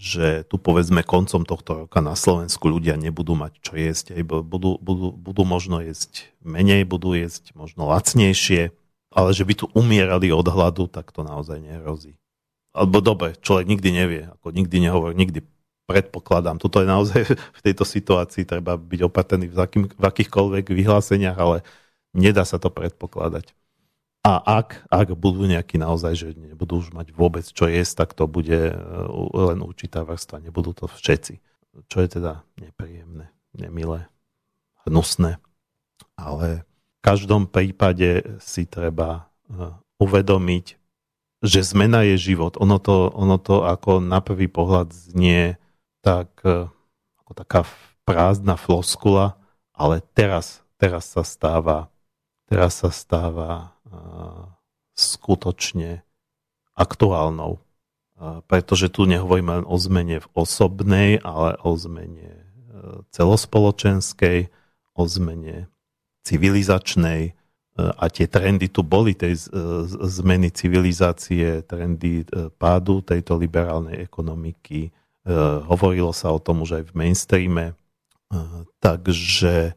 že 0.00 0.48
tu 0.48 0.56
povedzme 0.56 1.04
koncom 1.04 1.44
tohto 1.44 1.84
roka 1.84 2.00
na 2.00 2.16
Slovensku 2.16 2.72
ľudia 2.72 2.96
nebudú 2.96 3.36
mať 3.36 3.52
čo 3.60 3.76
jesť. 3.76 4.16
Budú, 4.24 4.80
budú, 4.80 5.12
budú 5.12 5.42
možno 5.44 5.84
jesť 5.84 6.32
menej, 6.40 6.88
budú 6.88 7.12
jesť 7.12 7.52
možno 7.52 7.84
lacnejšie, 7.92 8.72
ale 9.12 9.30
že 9.36 9.44
by 9.44 9.54
tu 9.60 9.66
umierali 9.76 10.32
od 10.32 10.48
hladu, 10.48 10.88
tak 10.88 11.12
to 11.12 11.20
naozaj 11.20 11.60
nehrozí 11.60 12.16
alebo 12.70 13.02
dobre, 13.02 13.34
človek 13.38 13.66
nikdy 13.66 13.88
nevie, 13.90 14.22
ako 14.30 14.54
nikdy 14.54 14.76
nehovorí, 14.78 15.14
nikdy 15.18 15.42
predpokladám. 15.90 16.62
Toto 16.62 16.78
je 16.78 16.86
naozaj 16.86 17.20
v 17.58 17.60
tejto 17.62 17.82
situácii 17.82 18.46
treba 18.46 18.78
byť 18.78 19.00
opatrný 19.06 19.50
v, 19.50 19.58
akým, 19.58 19.84
v 19.90 20.04
akýchkoľvek 20.04 20.70
vyhláseniach, 20.70 21.38
ale 21.38 21.66
nedá 22.14 22.46
sa 22.46 22.62
to 22.62 22.70
predpokladať. 22.70 23.50
A 24.20 24.60
ak, 24.60 24.84
ak 24.92 25.16
budú 25.16 25.48
nejakí 25.48 25.80
naozaj, 25.80 26.12
že 26.12 26.28
nebudú 26.36 26.84
už 26.84 26.92
mať 26.92 27.16
vôbec 27.16 27.40
čo 27.40 27.64
jesť, 27.64 28.04
tak 28.04 28.10
to 28.12 28.28
bude 28.28 28.52
e, 28.52 28.74
len 29.32 29.64
určitá 29.64 30.04
vrstva, 30.04 30.44
nebudú 30.44 30.76
to 30.76 30.92
všetci. 30.92 31.40
Čo 31.88 32.04
je 32.04 32.08
teda 32.20 32.44
nepríjemné, 32.60 33.32
nemilé, 33.56 34.12
hnusné. 34.84 35.40
Ale 36.20 36.68
v 36.68 37.00
každom 37.00 37.48
prípade 37.48 38.36
si 38.44 38.68
treba 38.68 39.32
e, 39.48 39.72
uvedomiť, 39.96 40.76
že 41.40 41.64
zmena 41.64 42.04
je 42.04 42.20
život. 42.20 42.60
Ono 42.60 42.76
to, 42.76 43.08
ono 43.16 43.40
to 43.40 43.64
ako 43.64 44.04
na 44.04 44.20
prvý 44.20 44.52
pohľad 44.52 44.92
znie 44.92 45.56
tak 46.04 46.28
e, 46.44 46.68
ako 47.24 47.32
taká 47.32 47.60
prázdna 48.04 48.60
floskula, 48.60 49.40
ale 49.72 50.04
teraz, 50.12 50.60
teraz 50.76 51.08
sa 51.08 51.24
stáva, 51.24 51.88
teraz 52.44 52.84
sa 52.84 52.92
stáva 52.92 53.72
skutočne 54.94 56.04
aktuálnou. 56.76 57.60
Pretože 58.46 58.92
tu 58.92 59.08
nehovoríme 59.08 59.62
len 59.62 59.66
o 59.66 59.76
zmene 59.80 60.20
v 60.20 60.28
osobnej, 60.36 61.24
ale 61.24 61.56
o 61.64 61.72
zmene 61.72 62.36
uh, 62.36 63.00
celospoločenskej, 63.08 64.52
o 64.92 65.02
zmene 65.08 65.72
civilizačnej, 66.28 67.32
a 67.78 68.04
tie 68.10 68.26
trendy 68.26 68.68
tu 68.68 68.82
boli, 68.84 69.16
tej 69.16 69.48
zmeny 70.04 70.50
civilizácie, 70.52 71.62
trendy 71.64 72.26
e, 72.26 72.50
pádu 72.52 73.00
tejto 73.00 73.38
liberálnej 73.38 74.02
ekonomiky. 74.04 74.88
E, 74.88 74.90
hovorilo 75.70 76.12
sa 76.12 76.34
o 76.34 76.42
tom 76.42 76.66
už 76.66 76.82
aj 76.82 76.84
v 76.90 76.96
mainstreame, 76.96 77.66
e, 77.70 77.74
takže 78.82 79.72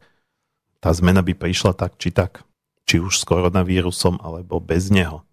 tá 0.82 0.90
zmena 0.92 1.24
by 1.24 1.32
prišla 1.32 1.72
tak 1.72 1.96
či 1.96 2.12
tak, 2.12 2.44
či 2.84 3.00
už 3.00 3.20
s 3.20 3.24
koronavírusom, 3.24 4.20
alebo 4.20 4.60
bez 4.60 4.92
neho. 4.92 5.24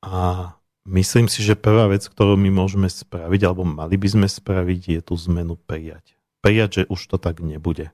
A 0.00 0.52
myslím 0.88 1.28
si, 1.28 1.44
že 1.44 1.58
prvá 1.58 1.88
vec, 1.92 2.04
ktorú 2.08 2.40
my 2.40 2.48
môžeme 2.48 2.88
spraviť, 2.88 3.40
alebo 3.44 3.68
mali 3.68 4.00
by 4.00 4.08
sme 4.08 4.28
spraviť, 4.28 4.80
je 4.96 5.00
tú 5.04 5.14
zmenu 5.28 5.60
prijať. 5.60 6.16
Prijať, 6.40 6.70
že 6.72 6.82
už 6.88 7.00
to 7.10 7.16
tak 7.20 7.44
nebude. 7.44 7.92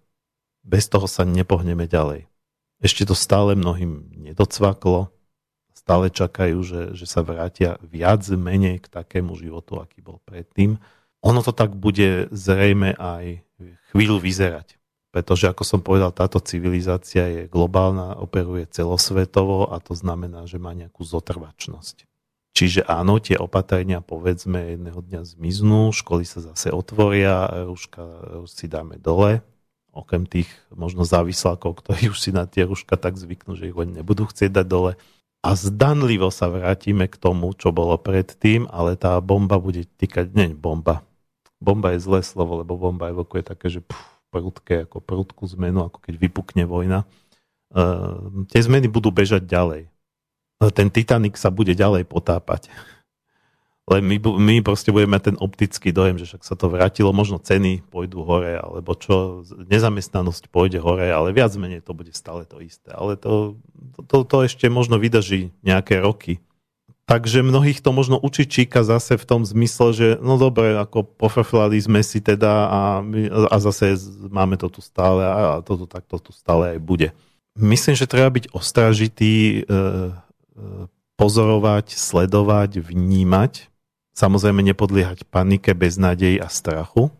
Bez 0.62 0.86
toho 0.86 1.10
sa 1.10 1.26
nepohneme 1.26 1.90
ďalej 1.90 2.30
ešte 2.80 3.08
to 3.08 3.16
stále 3.16 3.56
mnohým 3.56 4.12
nedocvaklo, 4.12 5.08
stále 5.72 6.12
čakajú, 6.12 6.58
že, 6.60 6.82
že 6.92 7.06
sa 7.08 7.24
vrátia 7.24 7.80
viac 7.80 8.24
menej 8.28 8.84
k 8.84 8.86
takému 8.92 9.36
životu, 9.36 9.80
aký 9.80 10.04
bol 10.04 10.20
predtým. 10.24 10.76
Ono 11.24 11.40
to 11.40 11.56
tak 11.56 11.72
bude 11.72 12.28
zrejme 12.30 12.92
aj 12.96 13.40
chvíľu 13.92 14.20
vyzerať. 14.20 14.75
Pretože, 15.16 15.48
ako 15.48 15.64
som 15.64 15.80
povedal, 15.80 16.12
táto 16.12 16.36
civilizácia 16.44 17.24
je 17.24 17.42
globálna, 17.48 18.20
operuje 18.20 18.68
celosvetovo 18.68 19.72
a 19.72 19.80
to 19.80 19.96
znamená, 19.96 20.44
že 20.44 20.60
má 20.60 20.76
nejakú 20.76 21.00
zotrvačnosť. 21.08 22.04
Čiže 22.52 22.84
áno, 22.84 23.16
tie 23.16 23.40
opatrenia 23.40 24.04
povedzme 24.04 24.76
jedného 24.76 25.00
dňa 25.00 25.24
zmiznú, 25.24 25.88
školy 25.96 26.28
sa 26.28 26.44
zase 26.44 26.68
otvoria, 26.68 27.48
rúška 27.64 28.04
si 28.44 28.68
dáme 28.68 29.00
dole, 29.00 29.40
okrem 29.96 30.28
tých 30.28 30.52
možno 30.68 31.08
závislákov, 31.08 31.80
ktorí 31.80 32.12
už 32.12 32.20
si 32.20 32.28
na 32.28 32.44
tie 32.44 32.68
ruška 32.68 33.00
tak 33.00 33.16
zvyknú, 33.16 33.56
že 33.56 33.72
ich 33.72 33.76
oni 33.76 34.04
nebudú 34.04 34.28
chcieť 34.28 34.52
dať 34.52 34.66
dole. 34.68 35.00
a 35.44 35.54
zdanlivo 35.54 36.28
sa 36.34 36.50
vrátime 36.50 37.06
k 37.06 37.16
tomu, 37.16 37.54
čo 37.54 37.70
bolo 37.70 37.94
predtým, 38.00 38.66
ale 38.66 38.98
tá 38.98 39.16
bomba 39.22 39.62
bude 39.62 39.86
týkať, 39.96 40.32
nie 40.34 40.52
bomba, 40.52 41.06
bomba 41.62 41.94
je 41.94 42.02
zlé 42.02 42.20
slovo, 42.20 42.60
lebo 42.60 42.76
bomba 42.76 43.12
evokuje 43.14 43.46
také, 43.46 43.70
že 43.70 43.80
pff, 43.80 44.15
prudké, 44.36 44.84
ako 44.84 45.00
prudkú 45.00 45.48
zmenu, 45.56 45.88
ako 45.88 46.04
keď 46.04 46.14
vypukne 46.20 46.68
vojna. 46.68 47.08
Uh, 47.72 48.44
tie 48.52 48.60
zmeny 48.60 48.92
budú 48.92 49.08
bežať 49.08 49.48
ďalej. 49.48 49.88
Ten 50.76 50.88
Titanic 50.92 51.36
sa 51.40 51.48
bude 51.48 51.72
ďalej 51.72 52.04
potápať. 52.08 52.68
Len 53.86 54.02
my, 54.02 54.18
my 54.18 54.54
proste 54.66 54.90
budeme 54.90 55.14
ten 55.22 55.38
optický 55.38 55.94
dojem, 55.94 56.18
že 56.18 56.26
však 56.26 56.42
sa 56.42 56.58
to 56.58 56.66
vrátilo, 56.66 57.14
možno 57.14 57.38
ceny 57.38 57.86
pôjdu 57.86 58.18
hore, 58.26 58.58
alebo 58.58 58.98
čo, 58.98 59.46
nezamestnanosť 59.46 60.50
pôjde 60.50 60.82
hore, 60.82 61.06
ale 61.06 61.30
viac 61.30 61.54
menej 61.54 61.86
to 61.86 61.94
bude 61.94 62.10
stále 62.10 62.42
to 62.42 62.58
isté. 62.58 62.90
Ale 62.90 63.14
to, 63.14 63.54
to, 64.10 64.26
to 64.26 64.36
ešte 64.42 64.66
možno 64.66 64.98
vydrží 64.98 65.54
nejaké 65.62 66.02
roky. 66.02 66.42
Takže 67.06 67.46
mnohých 67.46 67.78
to 67.86 67.94
možno 67.94 68.18
učí 68.18 68.50
Číka 68.50 68.82
zase 68.82 69.14
v 69.14 69.24
tom 69.24 69.46
zmysle, 69.46 69.94
že 69.94 70.08
no 70.18 70.42
dobre, 70.42 70.74
ako 70.74 71.06
pofrflali 71.06 71.78
sme 71.78 72.02
si 72.02 72.18
teda 72.18 72.52
a, 72.66 72.80
a 73.46 73.56
zase 73.62 73.94
máme 74.26 74.58
to 74.58 74.66
tu 74.66 74.82
stále 74.82 75.22
a 75.22 75.62
toto 75.62 75.86
takto 75.86 76.18
tu 76.18 76.34
stále 76.34 76.74
aj 76.74 76.78
bude. 76.82 77.08
Myslím, 77.54 77.94
že 77.94 78.10
treba 78.10 78.26
byť 78.34 78.50
ostražitý, 78.50 79.62
e, 79.62 79.70
e, 79.70 79.80
pozorovať, 81.14 81.94
sledovať, 81.94 82.82
vnímať 82.82 83.70
Samozrejme 84.16 84.64
nepodliehať 84.64 85.28
panike, 85.28 85.76
beznádej 85.76 86.40
a 86.40 86.48
strachu 86.48 87.12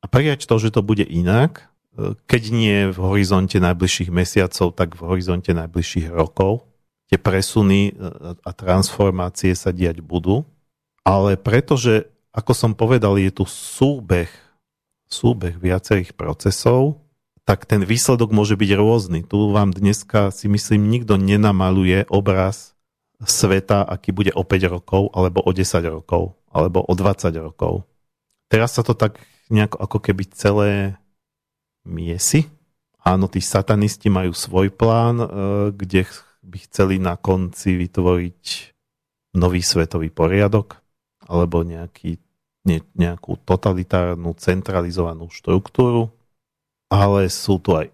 a 0.00 0.08
prijať 0.08 0.48
to, 0.48 0.56
že 0.56 0.72
to 0.72 0.80
bude 0.80 1.04
inak, 1.04 1.68
e, 1.92 2.16
keď 2.24 2.42
nie 2.48 2.78
v 2.88 2.96
horizonte 2.96 3.60
najbližších 3.60 4.08
mesiacov, 4.08 4.72
tak 4.72 4.96
v 4.96 5.02
horizonte 5.04 5.52
najbližších 5.52 6.08
rokov. 6.08 6.64
Tie 7.08 7.16
presuny 7.16 7.90
e, 7.90 7.92
a 8.36 8.50
transformácie 8.52 9.56
sa 9.56 9.72
diať 9.72 10.04
budú, 10.04 10.44
ale 11.08 11.40
pretože, 11.40 12.04
ako 12.36 12.52
som 12.52 12.72
povedal, 12.76 13.16
je 13.16 13.32
tu 13.32 13.44
súbeh, 13.48 14.28
súbeh 15.08 15.56
viacerých 15.56 16.12
procesov, 16.12 17.00
tak 17.48 17.64
ten 17.64 17.80
výsledok 17.80 18.28
môže 18.28 18.60
byť 18.60 18.70
rôzny. 18.76 19.24
Tu 19.24 19.38
vám 19.48 19.72
dneska 19.72 20.28
si 20.28 20.52
myslím 20.52 20.92
nikto 20.92 21.16
nenamaluje 21.16 22.04
obraz 22.12 22.76
sveta, 23.24 23.88
aký 23.88 24.12
bude 24.12 24.36
o 24.36 24.44
5 24.44 24.68
rokov, 24.68 25.08
alebo 25.16 25.40
o 25.40 25.50
10 25.50 25.64
rokov, 25.88 26.36
alebo 26.52 26.84
o 26.84 26.92
20 26.92 27.32
rokov. 27.40 27.88
Teraz 28.52 28.76
sa 28.76 28.84
to 28.84 28.92
tak 28.92 29.16
nejako 29.48 29.80
ako 29.80 29.98
keby 29.98 30.24
celé 30.28 31.00
miesi. 31.88 32.52
Áno, 33.00 33.32
tí 33.32 33.40
satanisti 33.40 34.12
majú 34.12 34.36
svoj 34.36 34.68
plán, 34.68 35.16
e, 35.16 35.26
kde 35.72 36.04
by 36.48 36.58
chceli 36.64 36.96
na 36.96 37.20
konci 37.20 37.76
vytvoriť 37.76 38.42
nový 39.36 39.60
svetový 39.60 40.08
poriadok, 40.08 40.80
alebo 41.28 41.60
nejaký, 41.60 42.16
ne, 42.64 42.80
nejakú 42.96 43.36
totalitárnu, 43.44 44.32
centralizovanú 44.40 45.28
štruktúru, 45.28 46.08
ale 46.88 47.28
sú 47.28 47.60
tu 47.60 47.76
aj 47.76 47.92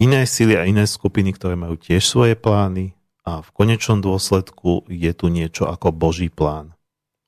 iné 0.00 0.24
sily 0.24 0.56
a 0.56 0.64
iné 0.64 0.88
skupiny, 0.88 1.36
ktoré 1.36 1.60
majú 1.60 1.76
tiež 1.76 2.00
svoje 2.00 2.34
plány 2.34 2.96
a 3.24 3.44
v 3.44 3.48
konečnom 3.52 4.00
dôsledku 4.00 4.88
je 4.88 5.12
tu 5.12 5.28
niečo 5.28 5.68
ako 5.68 5.92
Boží 5.92 6.32
plán, 6.32 6.72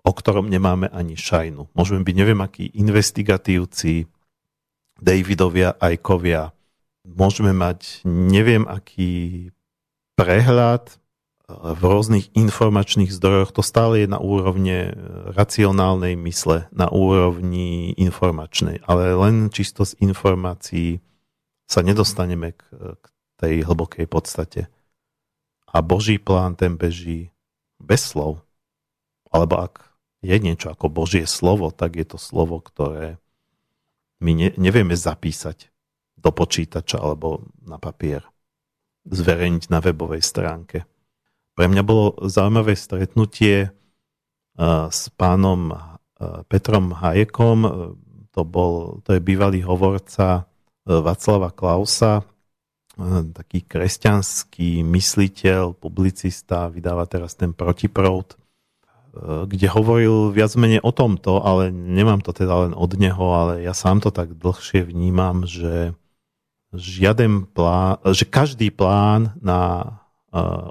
o 0.04 0.12
ktorom 0.12 0.48
nemáme 0.48 0.88
ani 0.88 1.16
šajnu. 1.16 1.72
Môžeme 1.76 2.00
byť 2.00 2.16
neviem 2.16 2.40
akí 2.40 2.72
investigatívci, 2.72 4.08
Davidovia, 4.96 5.76
Ajkovia. 5.76 6.56
Môžeme 7.04 7.52
mať 7.52 8.00
neviem 8.08 8.64
aký 8.64 9.52
prehľad 10.16 10.90
e, 10.90 10.94
v 11.52 11.82
rôznych 11.84 12.32
informačných 12.34 13.12
zdrojoch. 13.12 13.54
To 13.54 13.62
stále 13.62 14.04
je 14.04 14.08
na 14.10 14.18
úrovne 14.18 14.96
racionálnej 15.36 16.16
mysle, 16.16 16.66
na 16.72 16.90
úrovni 16.90 17.94
informačnej. 17.94 18.82
Ale 18.88 19.14
len 19.14 19.52
čisto 19.52 19.84
z 19.84 19.94
informácií 20.02 21.04
sa 21.68 21.84
nedostaneme 21.84 22.56
k, 22.56 22.62
k 22.98 23.04
tej 23.36 23.54
hlbokej 23.62 24.08
podstate 24.08 24.72
a 25.76 25.84
Boží 25.84 26.16
plán 26.16 26.56
ten 26.56 26.80
beží 26.80 27.36
bez 27.76 28.16
slov. 28.16 28.40
Alebo 29.28 29.60
ak 29.60 29.92
je 30.24 30.36
niečo 30.40 30.72
ako 30.72 30.88
Božie 30.88 31.28
slovo, 31.28 31.68
tak 31.68 32.00
je 32.00 32.06
to 32.08 32.16
slovo, 32.16 32.62
ktoré 32.64 33.20
my 34.24 34.32
ne, 34.32 34.48
nevieme 34.56 34.96
zapísať 34.96 35.68
do 36.16 36.32
počítača 36.32 36.96
alebo 36.96 37.44
na 37.60 37.76
papier, 37.76 38.24
zverejniť 39.06 39.70
na 39.70 39.78
webovej 39.78 40.22
stránke. 40.22 40.86
Pre 41.56 41.66
mňa 41.66 41.82
bolo 41.86 42.18
zaujímavé 42.26 42.76
stretnutie 42.76 43.70
uh, 43.70 44.86
s 44.92 45.08
pánom 45.14 45.72
uh, 45.72 46.42
Petrom 46.50 46.92
Hajekom, 46.92 47.58
to, 48.36 48.40
bol, 48.44 49.00
to 49.00 49.16
je 49.16 49.20
bývalý 49.24 49.64
hovorca 49.64 50.44
Václava 50.84 51.50
Klausa, 51.50 52.22
taký 53.32 53.68
kresťanský 53.68 54.80
mysliteľ, 54.80 55.76
publicista, 55.76 56.72
vydáva 56.72 57.04
teraz 57.04 57.36
ten 57.36 57.52
protiprout, 57.52 58.36
e, 58.36 58.36
kde 59.44 59.66
hovoril 59.68 60.32
viac 60.32 60.56
menej 60.56 60.80
o 60.80 60.92
tomto, 60.96 61.44
ale 61.44 61.68
nemám 61.68 62.24
to 62.24 62.32
teda 62.32 62.68
len 62.68 62.72
od 62.72 62.92
neho, 62.96 63.26
ale 63.36 63.60
ja 63.60 63.76
sám 63.76 64.00
to 64.00 64.08
tak 64.08 64.32
dlhšie 64.32 64.88
vnímam, 64.88 65.44
že 65.44 65.92
žiaden 66.74 67.46
plán, 67.50 68.02
že 68.10 68.26
každý 68.26 68.74
plán 68.74 69.36
na 69.38 69.60
e, 69.82 69.86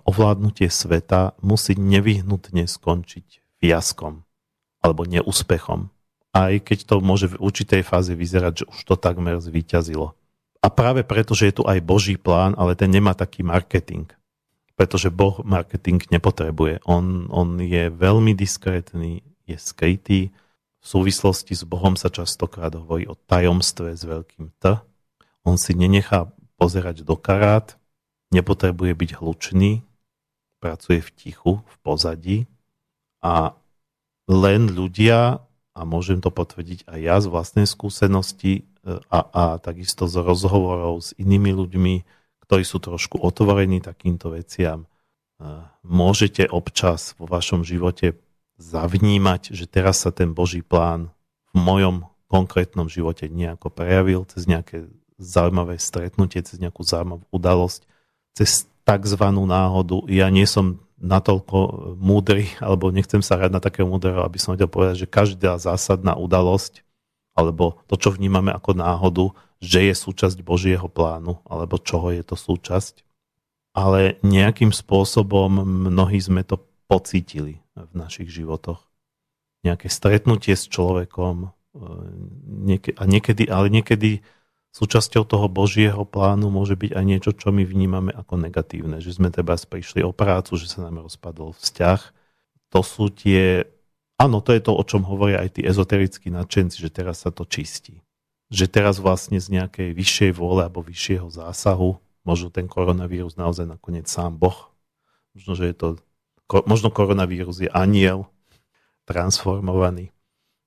ovládnutie 0.03 0.67
sveta 0.67 1.37
musí 1.39 1.77
nevyhnutne 1.77 2.67
skončiť 2.67 3.59
fiaskom 3.63 4.25
alebo 4.83 5.07
neúspechom. 5.07 5.89
Aj 6.35 6.53
keď 6.59 6.85
to 6.85 6.95
môže 6.99 7.31
v 7.31 7.39
určitej 7.39 7.81
fáze 7.81 8.11
vyzerať, 8.11 8.53
že 8.63 8.65
už 8.67 8.79
to 8.83 8.95
takmer 8.99 9.39
zvíťazilo. 9.39 10.13
A 10.59 10.67
práve 10.67 11.05
preto, 11.05 11.37
že 11.37 11.53
je 11.53 11.61
tu 11.61 11.63
aj 11.63 11.79
Boží 11.85 12.17
plán, 12.17 12.57
ale 12.57 12.73
ten 12.75 12.89
nemá 12.89 13.13
taký 13.15 13.45
marketing. 13.45 14.09
Pretože 14.75 15.13
Boh 15.13 15.39
marketing 15.45 16.03
nepotrebuje. 16.11 16.83
On, 16.83 17.29
on 17.31 17.61
je 17.61 17.87
veľmi 17.87 18.35
diskrétny, 18.35 19.23
je 19.47 19.57
skrytý. 19.61 20.33
V 20.81 20.85
súvislosti 20.85 21.55
s 21.55 21.63
Bohom 21.63 21.95
sa 21.95 22.11
častokrát 22.11 22.73
hovorí 22.75 23.07
o 23.07 23.15
tajomstve 23.15 23.95
s 23.95 24.03
veľkým 24.03 24.51
T. 24.59 24.75
On 25.45 25.55
si 25.55 25.77
nenechá 25.77 26.33
pozerať 26.57 27.05
do 27.05 27.13
karát, 27.15 27.77
nepotrebuje 28.33 28.91
byť 28.97 29.11
hlučný, 29.21 29.85
pracuje 30.57 30.99
v 31.05 31.09
tichu, 31.13 31.53
v 31.61 31.75
pozadí 31.85 32.37
a 33.21 33.53
len 34.25 34.73
ľudia, 34.73 35.45
a 35.75 35.81
môžem 35.85 36.17
to 36.23 36.33
potvrdiť 36.33 36.89
aj 36.89 36.99
ja 36.99 37.15
z 37.21 37.27
vlastnej 37.29 37.67
skúsenosti, 37.69 38.65
a, 38.85 39.19
a 39.33 39.43
takisto 39.57 40.05
z 40.05 40.21
rozhovorov 40.21 41.01
s 41.01 41.17
inými 41.17 41.51
ľuďmi, 41.57 41.95
ktorí 42.45 42.61
sú 42.61 42.77
trošku 42.77 43.17
otvorení 43.17 43.81
takýmto 43.81 44.37
veciam. 44.37 44.85
Môžete 45.81 46.45
občas 46.45 47.17
vo 47.17 47.25
vašom 47.25 47.65
živote 47.65 48.15
zavnímať, 48.61 49.51
že 49.51 49.65
teraz 49.65 50.05
sa 50.05 50.13
ten 50.13 50.31
Boží 50.31 50.61
plán 50.61 51.11
v 51.51 51.53
mojom 51.59 52.07
konkrétnom 52.29 52.87
živote 52.87 53.27
nejako 53.27 53.73
prejavil 53.73 54.23
cez 54.29 54.45
nejaké 54.45 54.87
zaujímavé 55.21 55.79
stretnutie, 55.79 56.43
cez 56.43 56.59
nejakú 56.59 56.83
zaujímavú 56.83 57.25
udalosť, 57.31 57.87
cez 58.35 58.67
tzv. 58.85 59.23
náhodu. 59.31 60.05
Ja 60.11 60.27
nie 60.29 60.45
som 60.45 60.83
natoľko 60.99 61.57
múdry, 61.99 62.51
alebo 62.63 62.91
nechcem 62.91 63.19
sa 63.19 63.35
hrať 63.35 63.51
na 63.51 63.61
takého 63.63 63.87
múdreho, 63.87 64.23
aby 64.23 64.39
som 64.39 64.55
vedel 64.55 64.71
povedať, 64.71 65.05
že 65.05 65.11
každá 65.11 65.59
zásadná 65.59 66.15
udalosť 66.15 66.85
alebo 67.35 67.83
to, 67.91 67.99
čo 67.99 68.15
vnímame 68.15 68.49
ako 68.55 68.71
náhodu, 68.79 69.25
že 69.59 69.91
je 69.91 69.93
súčasť 69.93 70.39
Božieho 70.39 70.87
plánu, 70.87 71.43
alebo 71.43 71.75
čoho 71.75 72.15
je 72.15 72.23
to 72.23 72.39
súčasť. 72.39 73.03
Ale 73.75 74.15
nejakým 74.23 74.71
spôsobom 74.71 75.51
mnohí 75.91 76.15
sme 76.23 76.47
to 76.47 76.63
pocítili 76.87 77.59
v 77.75 77.91
našich 77.91 78.31
životoch. 78.31 78.79
Nejaké 79.67 79.91
stretnutie 79.91 80.55
s 80.55 80.71
človekom 80.71 81.51
e, 82.71 82.79
a 82.95 83.03
niekedy, 83.03 83.51
ale 83.51 83.67
niekedy 83.67 84.23
súčasťou 84.75 85.23
toho 85.23 85.47
Božieho 85.47 86.03
plánu 86.03 86.51
môže 86.51 86.75
byť 86.75 86.91
aj 86.91 87.05
niečo, 87.07 87.31
čo 87.31 87.55
my 87.55 87.63
vnímame 87.63 88.11
ako 88.11 88.35
negatívne. 88.43 88.99
Že 88.99 89.11
sme 89.15 89.29
teda 89.31 89.55
prišli 89.55 90.03
o 90.03 90.11
prácu, 90.11 90.59
že 90.59 90.67
sa 90.67 90.83
nám 90.83 91.07
rozpadol 91.07 91.55
vzťah. 91.55 92.01
To 92.75 92.83
sú 92.83 93.07
tie 93.07 93.63
Áno, 94.15 94.39
to 94.39 94.55
je 94.55 94.63
to, 94.63 94.71
o 94.71 94.83
čom 94.87 95.03
hovoria 95.03 95.43
aj 95.43 95.59
tí 95.59 95.61
ezoterickí 95.67 96.31
nadšenci, 96.31 96.79
že 96.79 96.87
teraz 96.87 97.27
sa 97.27 97.35
to 97.35 97.43
čistí. 97.43 97.99
Že 98.47 98.71
teraz 98.71 98.95
vlastne 99.03 99.43
z 99.43 99.59
nejakej 99.59 99.91
vyššej 99.91 100.31
vôle 100.39 100.63
alebo 100.63 100.79
vyššieho 100.79 101.27
zásahu, 101.27 101.99
možno 102.23 102.47
ten 102.47 102.71
koronavírus 102.71 103.35
naozaj 103.35 103.67
nakoniec 103.67 104.07
sám 104.07 104.39
Boh, 104.39 104.71
možno, 105.35 105.51
že 105.59 105.65
je 105.67 105.75
to, 105.75 105.87
možno 106.63 106.95
koronavírus 106.95 107.59
je 107.59 107.67
aniel 107.75 108.31
transformovaný 109.03 110.15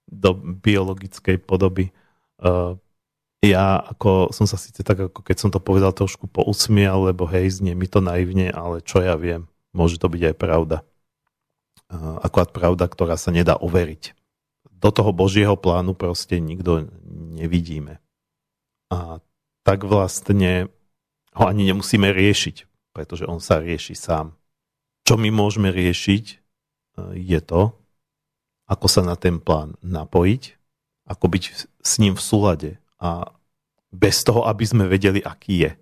do 0.04 0.36
biologickej 0.36 1.40
podoby. 1.40 1.88
Ja 3.38 3.78
ako 3.78 4.34
som 4.34 4.50
sa 4.50 4.58
síce 4.58 4.82
tak, 4.82 4.98
ako 4.98 5.22
keď 5.22 5.36
som 5.38 5.50
to 5.54 5.62
povedal, 5.62 5.94
trošku 5.94 6.26
pousmial, 6.26 7.06
lebo 7.06 7.22
hej, 7.30 7.62
znie 7.62 7.78
mi 7.78 7.86
to 7.86 8.02
naivne, 8.02 8.50
ale 8.50 8.82
čo 8.82 8.98
ja 8.98 9.14
viem. 9.14 9.46
môže 9.70 10.00
to 10.02 10.10
byť 10.10 10.34
aj 10.34 10.36
pravda. 10.36 10.76
Akurát 12.24 12.50
pravda, 12.50 12.90
ktorá 12.90 13.14
sa 13.14 13.30
nedá 13.30 13.54
overiť. 13.54 14.18
Do 14.74 14.90
toho 14.90 15.14
Božieho 15.14 15.54
plánu 15.54 15.94
proste 15.94 16.42
nikto 16.42 16.90
nevidíme. 17.38 18.02
A 18.90 19.22
tak 19.62 19.86
vlastne 19.86 20.72
ho 21.36 21.44
ani 21.46 21.70
nemusíme 21.70 22.10
riešiť, 22.10 22.66
pretože 22.90 23.28
on 23.28 23.38
sa 23.38 23.62
rieši 23.62 23.94
sám. 23.94 24.34
Čo 25.06 25.14
my 25.14 25.30
môžeme 25.30 25.70
riešiť, 25.70 26.24
e, 26.26 26.36
je 27.16 27.40
to, 27.40 27.76
ako 28.66 28.86
sa 28.90 29.00
na 29.06 29.14
ten 29.14 29.38
plán 29.38 29.78
napojiť, 29.80 30.58
ako 31.08 31.24
byť 31.30 31.44
s 31.80 31.92
ním 32.02 32.18
v 32.18 32.22
súlade 32.22 32.70
a 32.98 33.38
bez 33.88 34.20
toho, 34.24 34.44
aby 34.44 34.64
sme 34.68 34.84
vedeli, 34.84 35.24
aký 35.24 35.68
je. 35.68 35.72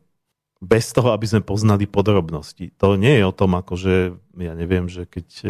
Bez 0.62 0.94
toho, 0.94 1.12
aby 1.12 1.26
sme 1.28 1.44
poznali 1.44 1.84
podrobnosti. 1.84 2.72
To 2.80 2.96
nie 2.96 3.20
je 3.20 3.24
o 3.26 3.34
tom, 3.34 3.58
ako 3.58 3.76
že, 3.76 3.96
ja 4.38 4.56
neviem, 4.56 4.88
že 4.88 5.04
keď 5.04 5.28
e, 5.44 5.48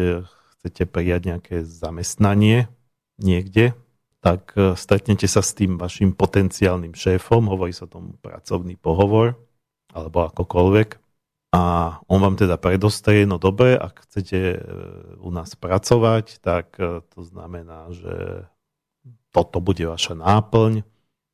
chcete 0.57 0.83
prijať 0.89 1.21
nejaké 1.31 1.55
zamestnanie 1.63 2.67
niekde, 3.21 3.77
tak 4.19 4.51
e, 4.59 4.75
stretnete 4.75 5.29
sa 5.29 5.39
s 5.39 5.55
tým 5.55 5.79
vašim 5.79 6.11
potenciálnym 6.11 6.91
šéfom, 6.91 7.47
hovorí 7.47 7.71
sa 7.71 7.87
tomu 7.87 8.19
pracovný 8.19 8.75
pohovor, 8.75 9.39
alebo 9.95 10.27
akokoľvek 10.27 10.99
a 11.55 11.63
on 12.11 12.19
vám 12.19 12.35
teda 12.35 12.59
predostrie, 12.59 13.23
no 13.23 13.39
dobre, 13.39 13.79
ak 13.79 14.03
chcete 14.11 14.39
e, 14.59 14.59
u 15.23 15.29
nás 15.31 15.55
pracovať, 15.55 16.43
tak 16.43 16.75
to 17.15 17.19
znamená, 17.23 17.95
že 17.95 18.43
toto 19.31 19.63
bude 19.63 19.87
vaša 19.87 20.19
náplň, 20.19 20.83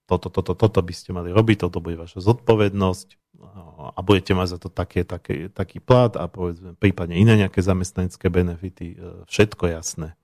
toto, 0.03 0.27
toto, 0.27 0.51
toto 0.53 0.79
by 0.83 0.93
ste 0.93 1.15
mali 1.15 1.31
robiť, 1.31 1.67
toto 1.67 1.79
bude 1.79 1.95
vaša 1.95 2.19
zodpovednosť 2.19 3.07
a 3.95 3.99
budete 4.03 4.35
mať 4.35 4.47
za 4.55 4.57
to 4.59 4.69
také, 4.71 5.07
také, 5.07 5.47
taký 5.47 5.79
plat 5.79 6.13
a 6.15 6.27
povedzme, 6.27 6.75
prípadne 6.75 7.15
iné 7.15 7.39
nejaké 7.39 7.59
zamestnanecké 7.63 8.27
benefity, 8.27 8.95
e, 8.95 9.25
všetko 9.27 9.71
jasné. 9.71 10.15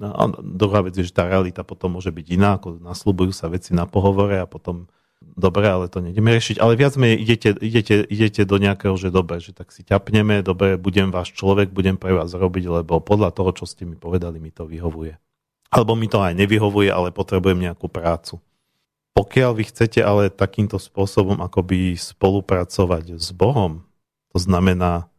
No 0.00 0.16
a 0.16 0.22
druhá 0.40 0.80
vec 0.80 0.96
je, 0.96 1.04
že 1.04 1.12
tá 1.12 1.28
realita 1.28 1.60
potom 1.60 2.00
môže 2.00 2.08
byť 2.08 2.26
iná, 2.32 2.56
ako 2.56 2.80
nasľubujú 2.80 3.32
sa 3.36 3.52
veci 3.52 3.76
na 3.76 3.84
pohovore 3.84 4.40
a 4.40 4.48
potom 4.48 4.88
dobre, 5.20 5.68
ale 5.68 5.92
to 5.92 6.00
nejdeme 6.00 6.32
riešiť. 6.32 6.56
Ale 6.56 6.72
viac 6.80 6.96
menej 6.96 7.20
idete, 7.20 7.52
idete, 7.60 8.08
idete 8.08 8.42
do 8.48 8.56
nejakého, 8.56 8.96
že 8.96 9.12
dobre, 9.12 9.44
že 9.44 9.52
tak 9.52 9.68
si 9.76 9.84
ťapneme, 9.84 10.40
dobre, 10.40 10.80
budem 10.80 11.12
váš 11.12 11.36
človek, 11.36 11.68
budem 11.68 12.00
pre 12.00 12.16
vás 12.16 12.32
robiť, 12.32 12.80
lebo 12.80 13.04
podľa 13.04 13.36
toho, 13.36 13.52
čo 13.52 13.64
ste 13.68 13.84
mi 13.84 14.00
povedali, 14.00 14.40
mi 14.40 14.48
to 14.48 14.64
vyhovuje. 14.64 15.20
Alebo 15.70 15.92
mi 15.94 16.08
to 16.08 16.24
aj 16.24 16.32
nevyhovuje, 16.34 16.88
ale 16.88 17.12
potrebujem 17.12 17.60
nejakú 17.60 17.86
prácu. 17.86 18.40
Pokiaľ 19.14 19.50
vy 19.58 19.64
chcete 19.68 20.00
ale 20.00 20.30
takýmto 20.30 20.78
spôsobom 20.78 21.42
akoby 21.42 21.98
spolupracovať 21.98 23.18
s 23.18 23.34
Bohom, 23.34 23.84
to 24.30 24.38
znamená 24.38 25.10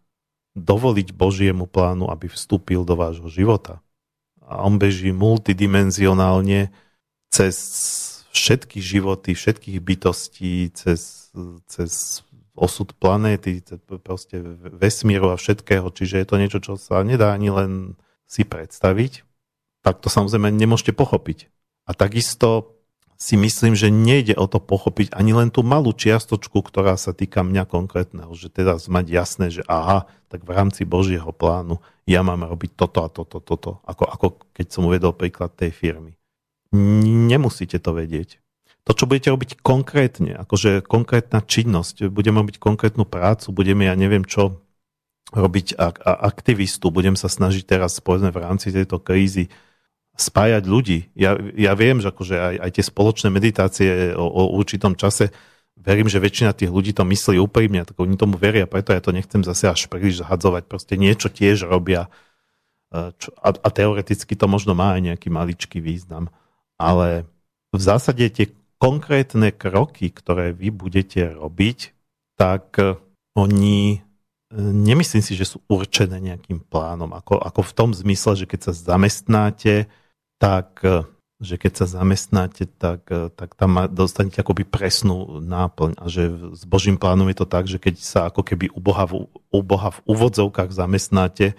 dovoliť 0.56 1.16
Božiemu 1.16 1.68
plánu, 1.68 2.12
aby 2.12 2.28
vstúpil 2.28 2.84
do 2.84 2.96
vášho 2.96 3.28
života. 3.32 3.80
A 4.44 4.68
on 4.68 4.80
beží 4.80 5.16
multidimenzionálne 5.16 6.72
cez 7.32 7.56
všetky 8.32 8.80
životy, 8.84 9.36
všetkých 9.36 9.80
bytostí, 9.80 10.72
cez, 10.76 11.32
cez 11.68 12.24
osud 12.56 12.92
planéty, 13.00 13.64
proste 14.04 14.40
vesmíru 14.76 15.32
a 15.32 15.40
všetkého, 15.40 15.88
čiže 15.92 16.20
je 16.20 16.28
to 16.28 16.36
niečo, 16.36 16.60
čo 16.60 16.74
sa 16.76 17.04
nedá 17.04 17.32
ani 17.32 17.52
len 17.52 17.72
si 18.28 18.44
predstaviť, 18.44 19.24
tak 19.84 20.00
to 20.00 20.08
samozrejme 20.08 20.52
nemôžete 20.52 20.96
pochopiť. 20.96 21.52
A 21.88 21.96
takisto 21.96 22.80
si 23.22 23.38
myslím, 23.38 23.78
že 23.78 23.94
nejde 23.94 24.34
o 24.34 24.50
to 24.50 24.58
pochopiť 24.58 25.14
ani 25.14 25.38
len 25.38 25.54
tú 25.54 25.62
malú 25.62 25.94
čiastočku, 25.94 26.66
ktorá 26.66 26.98
sa 26.98 27.14
týka 27.14 27.46
mňa 27.46 27.70
konkrétneho, 27.70 28.34
že 28.34 28.50
teda 28.50 28.82
mať 28.82 29.06
jasné, 29.14 29.54
že 29.54 29.62
aha, 29.70 30.10
tak 30.26 30.42
v 30.42 30.50
rámci 30.50 30.90
Božieho 30.90 31.30
plánu 31.30 31.78
ja 32.10 32.26
mám 32.26 32.42
robiť 32.42 32.74
toto 32.74 33.06
a 33.06 33.14
toto, 33.14 33.38
toto, 33.38 33.78
ako, 33.86 34.10
ako 34.10 34.28
keď 34.58 34.66
som 34.74 34.90
uvedol 34.90 35.14
príklad 35.14 35.54
tej 35.54 35.70
firmy. 35.70 36.18
Nemusíte 36.74 37.78
to 37.78 37.94
vedieť. 37.94 38.42
To, 38.90 38.98
čo 38.98 39.06
budete 39.06 39.30
robiť 39.30 39.62
konkrétne, 39.62 40.42
akože 40.42 40.82
konkrétna 40.82 41.46
činnosť, 41.46 42.10
budeme 42.10 42.42
robiť 42.42 42.58
konkrétnu 42.58 43.06
prácu, 43.06 43.54
budeme, 43.54 43.86
ja 43.86 43.94
neviem 43.94 44.26
čo, 44.26 44.66
robiť 45.30 45.78
ak, 45.78 45.96
a 46.02 46.26
aktivistu, 46.26 46.90
budem 46.90 47.14
sa 47.14 47.30
snažiť 47.30 47.70
teraz, 47.70 48.02
povedzme, 48.02 48.34
v 48.34 48.42
rámci 48.42 48.74
tejto 48.74 48.98
krízy 48.98 49.54
spájať 50.16 50.64
ľudí. 50.68 51.10
Ja, 51.16 51.40
ja 51.56 51.74
viem, 51.74 52.04
že 52.04 52.12
akože 52.12 52.36
aj, 52.36 52.56
aj 52.62 52.72
tie 52.78 52.84
spoločné 52.86 53.28
meditácie 53.32 53.90
o, 54.14 54.26
o 54.26 54.44
určitom 54.60 54.94
čase, 55.00 55.32
verím, 55.80 56.12
že 56.12 56.22
väčšina 56.22 56.54
tých 56.54 56.70
ľudí 56.70 56.94
to 56.94 57.08
myslí 57.08 57.42
úprimne, 57.42 57.88
tak 57.88 57.98
oni 57.98 58.20
tomu 58.20 58.38
veria, 58.38 58.70
preto 58.70 58.94
ja 58.94 59.02
to 59.02 59.16
nechcem 59.16 59.42
zase 59.42 59.72
až 59.72 59.88
príliš 59.88 60.22
zahadzovať. 60.22 60.70
Proste 60.70 60.94
niečo 61.00 61.32
tiež 61.32 61.66
robia 61.66 62.12
e, 62.94 63.16
čo, 63.18 63.34
a, 63.40 63.50
a 63.56 63.70
teoreticky 63.72 64.38
to 64.38 64.46
možno 64.46 64.78
má 64.78 65.00
aj 65.00 65.02
nejaký 65.16 65.34
maličký 65.34 65.82
význam 65.82 66.30
ale 66.82 67.30
v 67.70 67.82
zásade 67.82 68.26
tie 68.34 68.50
konkrétne 68.82 69.54
kroky, 69.54 70.10
ktoré 70.10 70.50
vy 70.50 70.74
budete 70.74 71.38
robiť, 71.38 71.94
tak 72.34 72.82
e, 72.82 72.98
oni 73.38 73.80
e, 73.94 73.98
nemyslím 74.58 75.22
si, 75.22 75.38
že 75.38 75.46
sú 75.46 75.62
určené 75.70 76.18
nejakým 76.18 76.66
plánom. 76.66 77.14
Ako, 77.14 77.38
ako 77.38 77.62
v 77.62 77.76
tom 77.78 77.90
zmysle, 77.94 78.34
že 78.34 78.50
keď 78.50 78.74
sa 78.74 78.98
zamestnáte, 78.98 79.86
tak 80.42 80.82
e, 80.82 81.06
že 81.42 81.58
keď 81.58 81.86
sa 81.86 81.86
zamestnáte, 81.90 82.70
tak, 82.78 83.10
tak 83.10 83.58
tam 83.58 83.90
dostanete 83.90 84.46
akoby 84.46 84.62
presnú 84.62 85.42
náplň 85.42 85.98
a 85.98 86.06
že 86.06 86.30
s 86.54 86.64
Božím 86.70 87.02
plánom 87.02 87.26
je 87.34 87.38
to 87.42 87.48
tak, 87.50 87.66
že 87.66 87.82
keď 87.82 87.96
sa 87.98 88.20
ako 88.30 88.46
keby 88.46 88.70
u 88.70 88.78
Boha 88.78 89.10
v, 89.10 89.26
u 89.30 89.62
Boha 89.66 89.90
v 89.90 90.00
úvodzovkách 90.06 90.70
zamestnáte, 90.70 91.58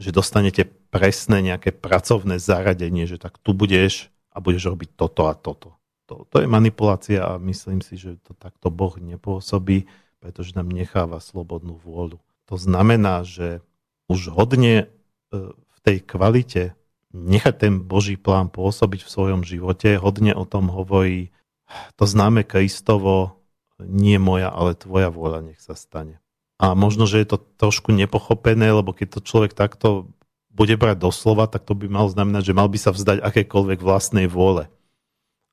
že 0.00 0.10
dostanete 0.16 0.64
presné 0.88 1.44
nejaké 1.44 1.76
pracovné 1.76 2.40
zaradenie, 2.40 3.04
že 3.04 3.20
tak 3.20 3.36
tu 3.44 3.52
budeš 3.52 4.08
a 4.32 4.40
budeš 4.40 4.72
robiť 4.72 4.96
toto 4.96 5.28
a 5.28 5.36
toto. 5.36 5.76
To, 6.08 6.24
to 6.24 6.40
je 6.40 6.48
manipulácia 6.48 7.20
a 7.20 7.36
myslím 7.36 7.84
si, 7.84 8.00
že 8.00 8.16
to 8.24 8.32
takto 8.32 8.72
Boh 8.72 8.96
nepôsobí, 8.96 9.84
pretože 10.24 10.56
nám 10.56 10.72
necháva 10.72 11.20
slobodnú 11.20 11.76
vôľu. 11.84 12.16
To 12.48 12.56
znamená, 12.56 13.28
že 13.28 13.60
už 14.08 14.32
hodne 14.32 14.88
e, 14.88 15.42
v 15.52 15.78
tej 15.84 16.00
kvalite 16.00 16.72
nechať 17.14 17.54
ten 17.56 17.74
Boží 17.80 18.20
plán 18.20 18.52
pôsobiť 18.52 19.04
v 19.04 19.12
svojom 19.12 19.40
živote, 19.44 19.96
hodne 19.96 20.36
o 20.36 20.44
tom 20.44 20.68
hovorí 20.68 21.32
to 21.96 22.04
známe 22.08 22.44
Kristovo, 22.48 23.44
nie 23.78 24.16
moja, 24.16 24.48
ale 24.48 24.74
tvoja 24.74 25.12
vôľa 25.12 25.52
nech 25.52 25.60
sa 25.60 25.76
stane. 25.76 26.18
A 26.58 26.74
možno, 26.74 27.06
že 27.06 27.22
je 27.22 27.28
to 27.36 27.38
trošku 27.38 27.94
nepochopené, 27.94 28.74
lebo 28.74 28.90
keď 28.90 29.18
to 29.18 29.20
človek 29.22 29.54
takto 29.54 30.10
bude 30.50 30.74
brať 30.74 30.98
doslova, 30.98 31.46
tak 31.46 31.62
to 31.62 31.78
by 31.78 31.86
mal 31.86 32.10
znamenať, 32.10 32.50
že 32.50 32.56
mal 32.58 32.66
by 32.66 32.78
sa 32.82 32.90
vzdať 32.90 33.22
akékoľvek 33.22 33.78
vlastnej 33.78 34.26
vôle 34.26 34.66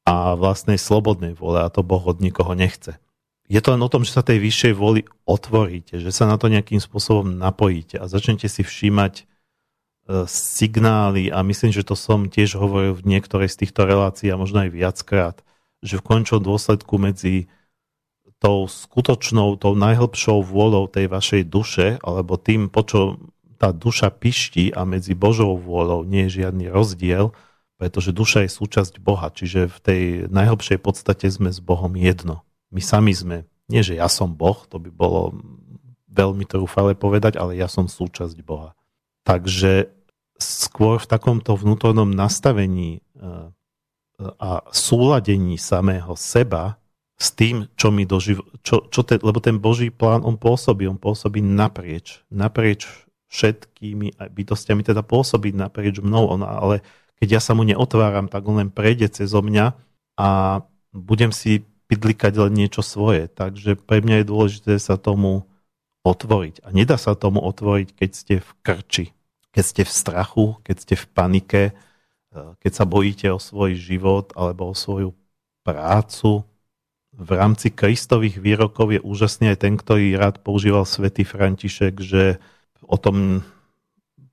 a 0.01 0.33
vlastnej 0.33 0.81
slobodnej 0.81 1.37
vôle 1.37 1.61
a 1.61 1.69
to 1.69 1.85
Boh 1.85 2.01
od 2.01 2.17
nikoho 2.17 2.57
nechce. 2.57 2.97
Je 3.45 3.61
to 3.61 3.77
len 3.77 3.81
o 3.85 3.91
tom, 3.91 4.01
že 4.01 4.17
sa 4.17 4.25
tej 4.25 4.41
vyššej 4.41 4.73
vôli 4.73 5.05
otvoríte, 5.29 6.01
že 6.01 6.09
sa 6.09 6.25
na 6.25 6.41
to 6.41 6.49
nejakým 6.49 6.81
spôsobom 6.81 7.37
napojíte 7.37 8.01
a 8.01 8.09
začnete 8.09 8.49
si 8.49 8.65
všímať 8.65 9.29
signály 10.29 11.33
a 11.33 11.41
myslím, 11.41 11.73
že 11.73 11.81
to 11.81 11.97
som 11.97 12.29
tiež 12.29 12.61
hovoril 12.61 12.93
v 12.93 13.17
niektorej 13.17 13.49
z 13.49 13.65
týchto 13.65 13.89
relácií 13.89 14.29
a 14.29 14.37
možno 14.37 14.61
aj 14.61 14.69
viackrát, 14.69 15.37
že 15.81 15.97
v 15.97 16.05
končnom 16.05 16.41
dôsledku 16.41 17.01
medzi 17.01 17.49
tou 18.37 18.69
skutočnou, 18.69 19.57
tou 19.57 19.73
najhlbšou 19.73 20.45
vôľou 20.45 20.85
tej 20.85 21.09
vašej 21.09 21.41
duše 21.49 21.87
alebo 22.05 22.37
tým, 22.37 22.69
po 22.69 22.85
čo 22.85 23.17
tá 23.57 23.73
duša 23.73 24.11
pišti 24.13 24.69
a 24.75 24.85
medzi 24.85 25.17
Božou 25.17 25.57
vôľou 25.57 26.05
nie 26.05 26.27
je 26.29 26.43
žiadny 26.43 26.69
rozdiel, 26.69 27.33
pretože 27.81 28.13
duša 28.13 28.45
je 28.45 28.51
súčasť 28.51 29.01
Boha, 29.01 29.31
čiže 29.31 29.71
v 29.71 29.79
tej 29.81 30.01
najhlbšej 30.29 30.79
podstate 30.83 31.25
sme 31.31 31.49
s 31.49 31.63
Bohom 31.63 31.91
jedno. 31.97 32.45
My 32.69 32.83
sami 32.83 33.15
sme, 33.15 33.47
nie 33.71 33.81
že 33.81 33.97
ja 33.97 34.11
som 34.11 34.35
Boh, 34.35 34.67
to 34.67 34.77
by 34.77 34.91
bolo 34.91 35.39
veľmi 36.11 36.45
trúfale 36.45 36.93
povedať, 36.93 37.39
ale 37.39 37.57
ja 37.57 37.71
som 37.71 37.87
súčasť 37.87 38.37
Boha. 38.43 38.75
Takže 39.25 39.94
skôr 40.35 40.99
v 40.99 41.09
takomto 41.09 41.55
vnútornom 41.55 42.11
nastavení 42.11 42.99
e, 42.99 43.01
a 44.19 44.63
súladení 44.71 45.59
samého 45.59 46.15
seba 46.15 46.79
s 47.15 47.31
tým, 47.31 47.71
čo 47.79 47.91
mi 47.91 48.03
doživ... 48.03 48.43
Čo, 48.63 48.91
čo 48.91 49.03
ten, 49.07 49.19
lebo 49.23 49.39
ten 49.39 49.59
Boží 49.59 49.91
plán, 49.91 50.23
on 50.27 50.35
pôsobí, 50.35 50.87
on 50.87 50.99
pôsobí 50.99 51.39
naprieč, 51.39 52.23
naprieč 52.27 52.87
všetkými 53.31 54.15
bytostiami 54.19 54.83
teda 54.83 55.03
pôsobiť 55.03 55.53
naprieč 55.55 55.99
mnou, 55.99 56.31
on, 56.31 56.43
ale 56.43 56.83
keď 57.19 57.39
ja 57.39 57.41
sa 57.43 57.55
mu 57.55 57.63
neotváram, 57.63 58.27
tak 58.27 58.43
on 58.47 58.59
len 58.59 58.69
prejde 58.71 59.07
cez 59.11 59.31
mňa 59.31 59.75
a 60.19 60.29
budem 60.91 61.31
si 61.31 61.63
pidlikať 61.87 62.33
len 62.47 62.53
niečo 62.55 62.83
svoje. 62.83 63.31
Takže 63.31 63.79
pre 63.79 64.03
mňa 64.03 64.23
je 64.23 64.29
dôležité 64.31 64.73
sa 64.79 64.99
tomu 64.99 65.47
otvoriť. 66.03 66.63
A 66.63 66.71
nedá 66.75 66.99
sa 66.99 67.15
tomu 67.15 67.41
otvoriť, 67.43 67.87
keď 67.95 68.09
ste 68.11 68.35
v 68.43 68.49
krči, 68.61 69.05
keď 69.55 69.63
ste 69.63 69.83
v 69.87 69.95
strachu, 69.95 70.45
keď 70.67 70.75
ste 70.83 70.95
v 70.99 71.05
panike, 71.15 71.63
e, 71.71 71.73
keď 72.59 72.71
sa 72.75 72.83
bojíte 72.83 73.31
o 73.31 73.39
svoj 73.39 73.79
život 73.79 74.35
alebo 74.35 74.67
o 74.67 74.75
svoju 74.75 75.15
prácu. 75.63 76.43
V 77.15 77.29
rámci 77.31 77.71
Kristových 77.71 78.43
výrokov 78.43 78.91
je 78.91 78.99
úžasný 78.99 79.55
aj 79.55 79.63
ten, 79.63 79.79
ktorý 79.79 80.19
rád 80.19 80.43
používal 80.43 80.83
svätý 80.83 81.23
František, 81.23 82.03
že 82.03 82.43
o 82.83 82.99
tom 82.99 83.47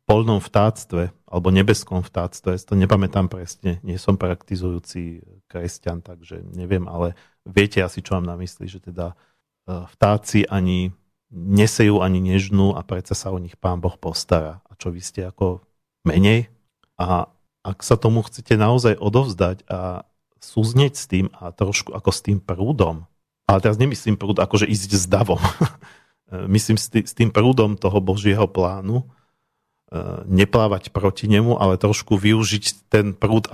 polnom 0.03 0.43
vtáctve 0.43 1.14
alebo 1.31 1.49
nebeskom 1.55 2.03
vtáctve, 2.03 2.59
to 2.59 2.75
nepamätám 2.75 3.31
presne, 3.31 3.79
nie 3.87 3.97
som 3.97 4.18
praktizujúci 4.18 5.23
kresťan, 5.47 6.03
takže 6.05 6.43
neviem, 6.53 6.85
ale 6.91 7.16
viete 7.47 7.81
asi, 7.81 8.03
čo 8.05 8.18
mám 8.18 8.27
na 8.27 8.37
mysli, 8.37 8.66
že 8.66 8.83
teda 8.83 9.14
e, 9.14 9.87
vtáci 9.87 10.45
ani 10.51 10.91
nesejú 11.33 12.05
ani 12.05 12.20
nežnú 12.20 12.76
a 12.76 12.85
predsa 12.85 13.16
sa 13.16 13.33
o 13.33 13.41
nich 13.41 13.57
pán 13.57 13.80
Boh 13.80 13.97
postará. 13.97 14.61
A 14.68 14.76
čo 14.76 14.93
vy 14.93 15.01
ste 15.01 15.24
ako 15.24 15.64
menej? 16.05 16.53
A 17.01 17.33
ak 17.64 17.80
sa 17.80 17.97
tomu 17.97 18.20
chcete 18.22 18.55
naozaj 18.61 19.01
odovzdať 19.01 19.64
a 19.66 20.05
súznieť 20.43 20.95
s 20.99 21.05
tým 21.09 21.26
a 21.33 21.55
trošku 21.55 21.95
ako 21.97 22.11
s 22.12 22.20
tým 22.20 22.39
prúdom, 22.43 23.09
ale 23.47 23.59
teraz 23.62 23.78
nemyslím 23.80 24.18
prúd 24.18 24.43
akože 24.43 24.68
ísť 24.68 24.91
s 24.93 25.05
davom, 25.07 25.41
myslím 26.55 26.76
s 26.76 27.12
tým 27.14 27.30
prúdom 27.30 27.78
toho 27.78 28.03
Božieho 28.03 28.51
plánu, 28.51 29.03
e, 29.03 29.07
neplávať 30.26 30.91
proti 30.91 31.30
nemu, 31.30 31.57
ale 31.57 31.78
trošku 31.78 32.18
využiť 32.18 32.91
ten 32.91 33.14
prúd, 33.14 33.47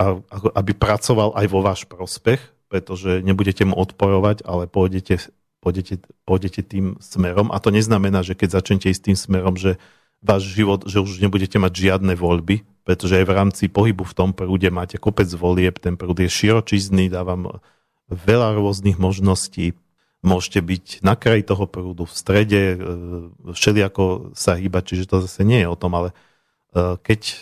aby 0.57 0.71
pracoval 0.73 1.37
aj 1.37 1.45
vo 1.47 1.61
váš 1.61 1.85
prospech, 1.85 2.41
pretože 2.69 3.21
nebudete 3.21 3.65
mu 3.65 3.77
odporovať, 3.77 4.45
ale 4.45 4.65
pôjdete, 4.65 5.29
pôjdete, 5.59 6.03
pôjdete 6.23 6.61
tým 6.63 6.99
smerom. 7.03 7.51
A 7.51 7.59
to 7.59 7.71
neznamená, 7.71 8.23
že 8.23 8.35
keď 8.35 8.59
začnete 8.59 8.91
ísť 8.91 9.03
tým 9.11 9.17
smerom, 9.17 9.55
že 9.59 9.79
váš 10.19 10.51
život, 10.51 10.83
že 10.87 10.99
už 10.99 11.23
nebudete 11.23 11.55
mať 11.59 11.73
žiadne 11.75 12.13
voľby, 12.15 12.67
pretože 12.83 13.21
aj 13.21 13.25
v 13.27 13.35
rámci 13.35 13.63
pohybu 13.71 14.03
v 14.03 14.17
tom 14.17 14.29
prúde 14.35 14.67
máte 14.67 14.99
kopec 14.99 15.27
volieb, 15.31 15.79
ten 15.79 15.95
prúd 15.95 16.19
je 16.19 16.27
širočizný, 16.27 17.07
dávam 17.07 17.61
veľa 18.09 18.57
rôznych 18.57 18.99
možností, 18.99 19.77
môžete 20.19 20.59
byť 20.59 20.85
na 21.05 21.15
kraji 21.15 21.47
toho 21.47 21.69
prúdu, 21.69 22.03
v 22.03 22.13
strede, 22.15 22.61
e, 22.75 22.77
všelijako 23.55 24.35
sa 24.35 24.59
hýbať, 24.59 24.83
čiže 24.91 25.05
to 25.07 25.23
zase 25.23 25.47
nie 25.47 25.63
je 25.63 25.71
o 25.71 25.79
tom, 25.79 25.95
ale 25.95 26.09
e, 26.11 26.15
keď 26.99 27.21
e, 27.23 27.35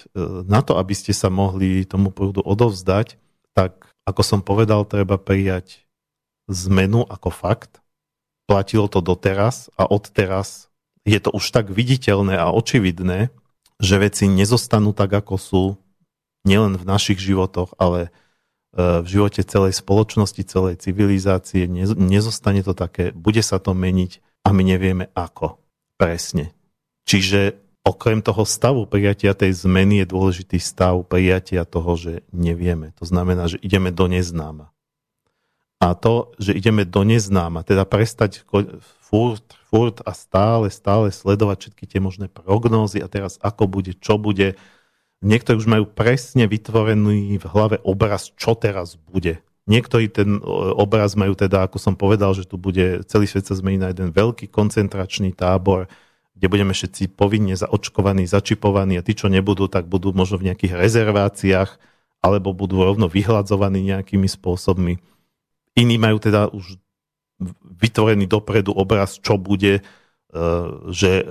na 0.45 0.61
to, 0.61 0.77
aby 0.77 0.93
ste 0.93 1.15
sa 1.15 1.33
mohli 1.33 1.89
tomu 1.89 2.13
prúdu 2.13 2.45
odovzdať, 2.45 3.17
tak 3.57 3.89
ako 4.05 4.21
som 4.21 4.39
povedal, 4.45 4.85
treba 4.85 5.17
prijať 5.17 5.87
zmenu 6.47 7.03
ako 7.09 7.33
fakt. 7.33 7.81
Platilo 8.47 8.87
to 8.87 9.03
doteraz 9.03 9.67
a 9.75 9.85
odteraz 9.85 10.71
je 11.03 11.19
to 11.19 11.35
už 11.35 11.51
tak 11.51 11.67
viditeľné 11.71 12.39
a 12.39 12.51
očividné, 12.51 13.29
že 13.77 13.95
veci 13.99 14.25
nezostanú 14.31 14.95
tak, 14.95 15.13
ako 15.13 15.35
sú 15.35 15.63
nielen 16.47 16.79
v 16.79 16.87
našich 16.87 17.19
životoch, 17.19 17.75
ale 17.75 18.09
E, 18.77 19.01
v 19.01 19.07
živote 19.09 19.41
celej 19.41 19.81
spoločnosti, 19.81 20.45
celej 20.45 20.77
civilizácie. 20.77 21.65
Nezostane 21.97 22.61
to 22.61 22.77
také, 22.77 23.09
bude 23.09 23.41
sa 23.41 23.57
to 23.57 23.73
meniť 23.73 24.21
a 24.45 24.53
my 24.53 24.61
nevieme 24.61 25.09
ako 25.17 25.57
presne. 25.97 26.53
Čiže 27.09 27.57
okrem 27.81 28.21
toho 28.21 28.45
stavu 28.45 28.85
prijatia 28.85 29.33
tej 29.33 29.57
zmeny 29.57 30.05
je 30.05 30.11
dôležitý 30.13 30.61
stav 30.61 31.01
prijatia 31.09 31.65
toho, 31.65 31.97
že 31.97 32.13
nevieme. 32.29 32.93
To 33.01 33.09
znamená, 33.09 33.49
že 33.49 33.57
ideme 33.65 33.89
do 33.89 34.05
neznáma. 34.05 34.69
A 35.77 35.93
to, 35.93 36.33
že 36.41 36.57
ideme 36.57 36.89
do 36.89 37.05
neznáma, 37.05 37.61
teda 37.61 37.85
prestať 37.85 38.41
furt, 38.97 39.45
furt 39.69 40.01
a 40.01 40.11
stále, 40.17 40.73
stále 40.73 41.13
sledovať 41.13 41.69
všetky 41.69 41.85
tie 41.85 41.99
možné 42.01 42.27
prognózy 42.33 42.97
a 42.97 43.07
teraz 43.07 43.37
ako 43.45 43.69
bude, 43.69 43.93
čo 43.93 44.17
bude, 44.17 44.57
Niektorí 45.25 45.57
už 45.57 45.69
majú 45.69 45.85
presne 45.89 46.45
vytvorený 46.45 47.41
v 47.41 47.45
hlave 47.49 47.81
obraz, 47.81 48.29
čo 48.37 48.53
teraz 48.53 49.01
bude. 49.09 49.41
Niektorí 49.65 50.13
ten 50.13 50.37
e, 50.37 50.41
obraz 50.77 51.17
majú 51.17 51.33
teda, 51.33 51.65
ako 51.65 51.81
som 51.81 51.97
povedal, 51.97 52.37
že 52.37 52.45
tu 52.45 52.61
bude 52.61 53.01
celý 53.09 53.25
svet 53.25 53.49
sa 53.49 53.57
zmení 53.57 53.81
na 53.81 53.89
jeden 53.89 54.13
veľký 54.13 54.45
koncentračný 54.53 55.33
tábor, 55.33 55.89
kde 56.37 56.47
budeme 56.53 56.69
všetci 56.69 57.17
povinne 57.17 57.57
zaočkovaní, 57.57 58.29
začipovaní 58.29 59.01
a 59.01 59.05
tí, 59.05 59.17
čo 59.17 59.25
nebudú, 59.25 59.65
tak 59.65 59.89
budú 59.89 60.13
možno 60.13 60.37
v 60.37 60.53
nejakých 60.53 60.77
rezerváciách 60.77 61.81
alebo 62.21 62.53
budú 62.53 62.85
rovno 62.85 63.09
vyhľadzovaní 63.09 63.89
nejakými 63.89 64.29
spôsobmi. 64.29 65.01
Iní 65.77 66.01
majú 66.01 66.17
teda 66.17 66.49
už 66.49 66.81
vytvorený 67.77 68.25
dopredu 68.25 68.73
obraz, 68.73 69.21
čo 69.21 69.37
bude, 69.37 69.85
Eh, 70.27 70.91
že, 70.91 71.23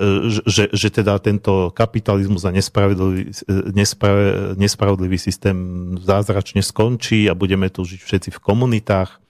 že, 0.49 0.73
že 0.73 0.89
teda 0.89 1.21
tento 1.21 1.69
kapitalizmus 1.69 2.49
a 2.49 2.51
nespravodlivý, 2.51 3.29
nespra, 3.77 4.11
nespravodlivý 4.57 5.21
systém 5.21 5.57
zázračne 6.01 6.65
skončí 6.65 7.29
a 7.29 7.37
budeme 7.37 7.69
tu 7.69 7.85
žiť 7.85 8.01
všetci 8.01 8.31
v 8.33 8.41
komunitách. 8.41 9.21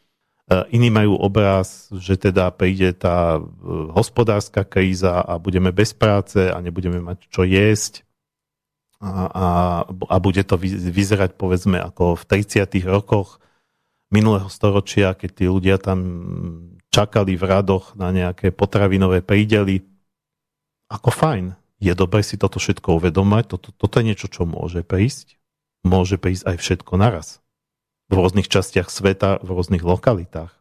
Iní 0.70 0.94
majú 0.94 1.18
obraz, 1.18 1.90
že 1.90 2.14
teda 2.14 2.54
príde 2.54 2.94
tá 2.94 3.42
hospodárska 3.90 4.62
kríza 4.62 5.18
a 5.18 5.42
budeme 5.42 5.74
bez 5.74 5.90
práce 5.90 6.38
a 6.38 6.62
nebudeme 6.62 7.02
mať 7.02 7.26
čo 7.26 7.42
jesť 7.42 8.06
a, 9.02 9.26
a, 9.26 9.46
a 9.90 10.16
bude 10.22 10.46
to 10.46 10.54
vyzerať 10.62 11.34
povedzme 11.34 11.82
ako 11.82 12.14
v 12.14 12.46
30. 12.46 12.62
rokoch 12.86 13.42
minulého 14.10 14.46
storočia, 14.46 15.14
keď 15.18 15.30
tí 15.32 15.44
ľudia 15.50 15.76
tam 15.82 15.98
čakali 16.94 17.34
v 17.36 17.44
radoch 17.44 17.92
na 17.98 18.14
nejaké 18.14 18.54
potravinové 18.54 19.20
prídely. 19.20 19.84
Ako 20.88 21.10
fajn. 21.10 21.58
Je 21.76 21.92
dobre 21.92 22.24
si 22.24 22.40
toto 22.40 22.56
všetko 22.56 23.02
uvedomať. 23.02 23.52
Toto, 23.52 23.68
toto 23.74 23.94
je 24.00 24.08
niečo, 24.08 24.32
čo 24.32 24.48
môže 24.48 24.80
prísť. 24.80 25.36
Môže 25.84 26.16
prísť 26.16 26.48
aj 26.48 26.56
všetko 26.56 26.92
naraz. 26.96 27.44
V 28.08 28.16
rôznych 28.16 28.48
častiach 28.48 28.88
sveta, 28.88 29.42
v 29.44 29.48
rôznych 29.52 29.84
lokalitách. 29.84 30.54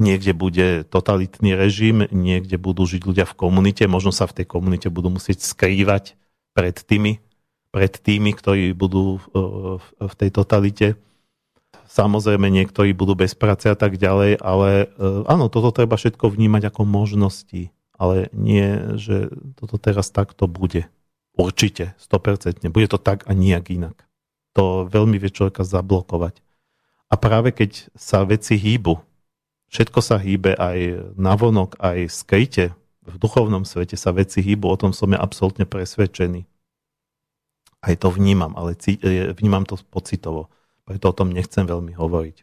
Niekde 0.00 0.32
bude 0.32 0.68
totalitný 0.88 1.58
režim, 1.58 2.08
niekde 2.08 2.56
budú 2.56 2.88
žiť 2.88 3.02
ľudia 3.04 3.26
v 3.28 3.36
komunite, 3.36 3.84
možno 3.84 4.16
sa 4.16 4.24
v 4.24 4.40
tej 4.40 4.46
komunite 4.48 4.88
budú 4.88 5.12
musieť 5.12 5.44
skrývať 5.44 6.16
pred 6.56 6.72
tými, 6.72 7.20
pred 7.68 7.92
tými, 7.92 8.32
ktorí 8.32 8.72
budú 8.72 9.20
v 9.98 10.14
tej 10.16 10.30
totalite 10.32 10.96
Samozrejme, 11.90 12.46
niektorí 12.54 12.94
budú 12.94 13.18
bez 13.18 13.34
práce 13.34 13.66
a 13.66 13.74
tak 13.74 13.98
ďalej, 13.98 14.38
ale 14.38 14.94
e, 14.94 15.26
áno, 15.26 15.50
toto 15.50 15.74
treba 15.74 15.98
všetko 15.98 16.30
vnímať 16.30 16.70
ako 16.70 16.86
možnosti, 16.86 17.74
ale 17.98 18.30
nie, 18.30 18.94
že 18.94 19.26
toto 19.58 19.74
teraz 19.74 20.14
takto 20.14 20.46
bude. 20.46 20.86
Určite, 21.34 21.98
100%. 21.98 22.62
Bude 22.70 22.86
to 22.86 22.94
tak 22.94 23.26
a 23.26 23.34
nijak 23.34 23.74
inak. 23.74 24.06
To 24.54 24.86
veľmi 24.86 25.18
vie 25.18 25.34
človeka 25.34 25.66
zablokovať. 25.66 26.38
A 27.10 27.18
práve 27.18 27.50
keď 27.50 27.90
sa 27.98 28.22
veci 28.22 28.54
hýbu, 28.54 28.94
všetko 29.74 29.98
sa 29.98 30.22
hýbe 30.22 30.54
aj 30.54 31.10
navonok, 31.18 31.74
aj 31.82 32.06
skryte, 32.06 32.70
v 33.02 33.16
duchovnom 33.18 33.66
svete 33.66 33.98
sa 33.98 34.14
veci 34.14 34.38
hýbu, 34.46 34.70
o 34.70 34.78
tom 34.78 34.94
som 34.94 35.10
ja 35.10 35.18
absolútne 35.18 35.66
presvedčený. 35.66 36.46
Aj 37.82 37.94
to 37.98 38.14
vnímam, 38.14 38.54
ale 38.54 38.78
e, 38.78 39.34
vnímam 39.34 39.66
to 39.66 39.74
pocitovo 39.90 40.54
preto 40.90 41.14
o 41.14 41.14
tom 41.14 41.30
nechcem 41.30 41.62
veľmi 41.62 41.94
hovoriť. 41.94 42.42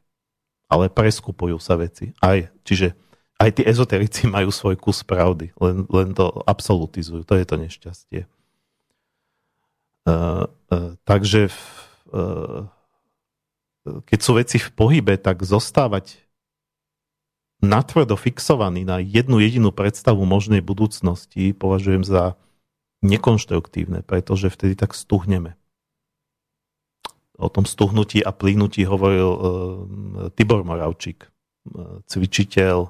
Ale 0.71 0.87
preskupujú 0.87 1.59
sa 1.59 1.75
veci. 1.75 2.15
Aj, 2.23 2.47
čiže 2.63 2.95
aj 3.43 3.59
tí 3.59 3.61
ezoterici 3.67 4.23
majú 4.31 4.55
svoj 4.55 4.79
kus 4.79 5.03
pravdy, 5.03 5.51
len, 5.59 5.83
len 5.91 6.15
to 6.15 6.31
absolutizujú. 6.47 7.27
To 7.27 7.35
je 7.35 7.43
to 7.43 7.55
nešťastie. 7.59 8.21
Uh, 10.07 10.47
uh, 10.71 10.95
takže 11.03 11.51
uh, 12.15 12.63
keď 14.07 14.19
sú 14.23 14.39
veci 14.39 14.55
v 14.55 14.69
pohybe, 14.71 15.19
tak 15.19 15.43
zostávať 15.43 16.23
natvrdo 17.59 18.15
fixovaný 18.15 18.87
na 18.87 19.03
jednu 19.03 19.43
jedinú 19.43 19.75
predstavu 19.75 20.23
možnej 20.23 20.63
budúcnosti 20.63 21.51
považujem 21.51 22.07
za 22.07 22.39
nekonštruktívne, 23.03 24.07
pretože 24.07 24.47
vtedy 24.47 24.79
tak 24.79 24.95
stuhneme 24.95 25.56
o 27.37 27.49
tom 27.53 27.69
stuhnutí 27.69 28.25
a 28.25 28.33
plíhnutí 28.33 28.81
hovoril 28.89 29.29
uh, 29.29 29.39
Tibor 30.33 30.65
Moravčík, 30.65 31.29
uh, 31.29 32.01
cvičiteľ 32.09 32.89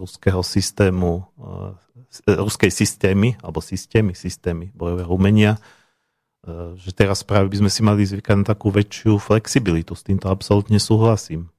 ruského 0.00 0.40
systému, 0.40 1.28
uh, 1.36 1.76
ruskej 2.24 2.72
systémy, 2.72 3.36
alebo 3.44 3.60
systémy, 3.60 4.16
systémy 4.16 4.72
bojového 4.72 5.12
umenia, 5.12 5.60
uh, 5.60 6.72
že 6.80 6.96
teraz 6.96 7.20
práve 7.28 7.52
by 7.52 7.60
sme 7.60 7.70
si 7.70 7.80
mali 7.84 8.08
zvykať 8.08 8.36
na 8.40 8.46
takú 8.48 8.72
väčšiu 8.72 9.20
flexibilitu. 9.20 9.92
S 9.92 10.08
týmto 10.08 10.32
absolútne 10.32 10.80
súhlasím. 10.80 11.52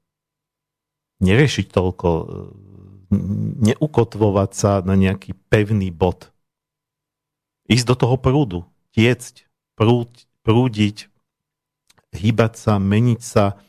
Neriešiť 1.22 1.70
toľko, 1.70 2.10
uh, 2.10 2.26
neukotvovať 3.70 4.52
sa 4.58 4.72
na 4.82 4.98
nejaký 4.98 5.38
pevný 5.50 5.94
bod. 5.94 6.34
Ísť 7.70 7.86
do 7.86 7.96
toho 7.98 8.18
prúdu, 8.18 8.66
tiecť, 8.98 9.46
prúd, 9.78 10.10
prúdiť, 10.42 11.06
hýbať 12.14 12.54
sa, 12.58 12.82
meniť 12.82 13.22
sa, 13.22 13.60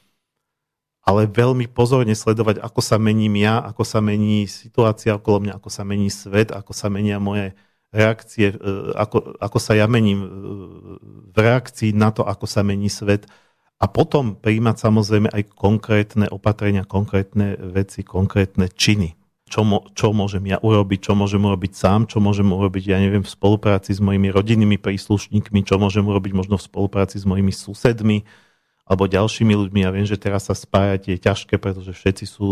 ale 1.05 1.27
veľmi 1.27 1.67
pozorne 1.69 2.13
sledovať, 2.13 2.61
ako 2.61 2.81
sa 2.85 2.97
mením 3.01 3.35
ja, 3.41 3.61
ako 3.61 3.83
sa 3.83 3.99
mení 4.05 4.47
situácia 4.47 5.17
okolo 5.17 5.49
mňa, 5.49 5.53
ako 5.57 5.69
sa 5.73 5.83
mení 5.83 6.13
svet, 6.13 6.53
ako 6.53 6.73
sa 6.77 6.93
menia 6.93 7.17
moje 7.19 7.57
reakcie, 7.91 8.55
e, 8.55 8.57
ako, 8.95 9.37
ako 9.43 9.59
sa 9.59 9.75
ja 9.75 9.91
mením 9.91 10.21
e, 10.23 10.29
v 11.35 11.37
reakcii 11.37 11.91
na 11.97 12.15
to, 12.15 12.23
ako 12.23 12.47
sa 12.47 12.63
mení 12.63 12.87
svet 12.87 13.27
a 13.81 13.89
potom 13.89 14.37
príjmať 14.37 14.77
samozrejme 14.77 15.29
aj 15.33 15.43
konkrétne 15.57 16.27
opatrenia, 16.29 16.85
konkrétne 16.85 17.57
veci, 17.73 18.05
konkrétne 18.05 18.69
činy. 18.69 19.20
Čo, 19.51 19.67
mo, 19.67 19.83
čo 19.99 20.15
môžem 20.15 20.47
ja 20.47 20.63
urobiť, 20.63 21.11
čo 21.11 21.13
môžem 21.19 21.43
urobiť 21.43 21.73
sám, 21.75 22.07
čo 22.07 22.23
môžem 22.23 22.47
urobiť, 22.47 22.95
ja 22.95 23.03
neviem, 23.03 23.27
v 23.27 23.35
spolupráci 23.35 23.91
s 23.91 23.99
mojimi 23.99 24.31
rodinnými 24.31 24.79
príslušníkmi, 24.79 25.67
čo 25.67 25.77
môžem 25.83 26.07
urobiť 26.07 26.33
možno 26.33 26.55
v 26.55 26.67
spolupráci 26.71 27.19
s 27.19 27.27
mojimi 27.27 27.51
susedmi 27.51 28.23
alebo 28.87 29.11
ďalšími 29.11 29.55
ľuďmi. 29.55 29.81
Ja 29.87 29.95
viem, 29.95 30.07
že 30.07 30.19
teraz 30.19 30.51
sa 30.51 30.55
spájať 30.55 31.15
je 31.15 31.17
ťažké, 31.19 31.63
pretože 31.63 31.95
všetci 31.95 32.25
sú 32.27 32.49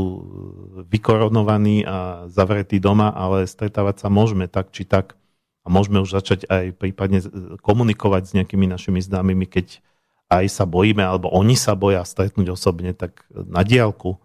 vykoronovaní 0.86 1.86
a 1.86 2.26
zavretí 2.30 2.82
doma, 2.82 3.11
ale 3.11 3.46
stretávať 3.46 4.03
sa 4.03 4.09
môžeme 4.11 4.51
tak 4.51 4.74
či 4.74 4.86
tak 4.86 5.18
a 5.62 5.68
môžeme 5.70 5.99
už 6.03 6.14
začať 6.14 6.46
aj 6.46 6.78
prípadne 6.78 7.22
komunikovať 7.62 8.22
s 8.26 8.32
nejakými 8.38 8.66
našimi 8.70 9.03
známymi, 9.03 9.46
keď 9.51 9.82
aj 10.28 10.46
sa 10.46 10.64
bojíme, 10.68 11.03
alebo 11.03 11.32
oni 11.32 11.59
sa 11.59 11.74
boja 11.74 12.05
stretnúť 12.05 12.55
osobne, 12.55 12.92
tak 12.92 13.24
na 13.32 13.64
diálku 13.64 14.14
e, 14.14 14.18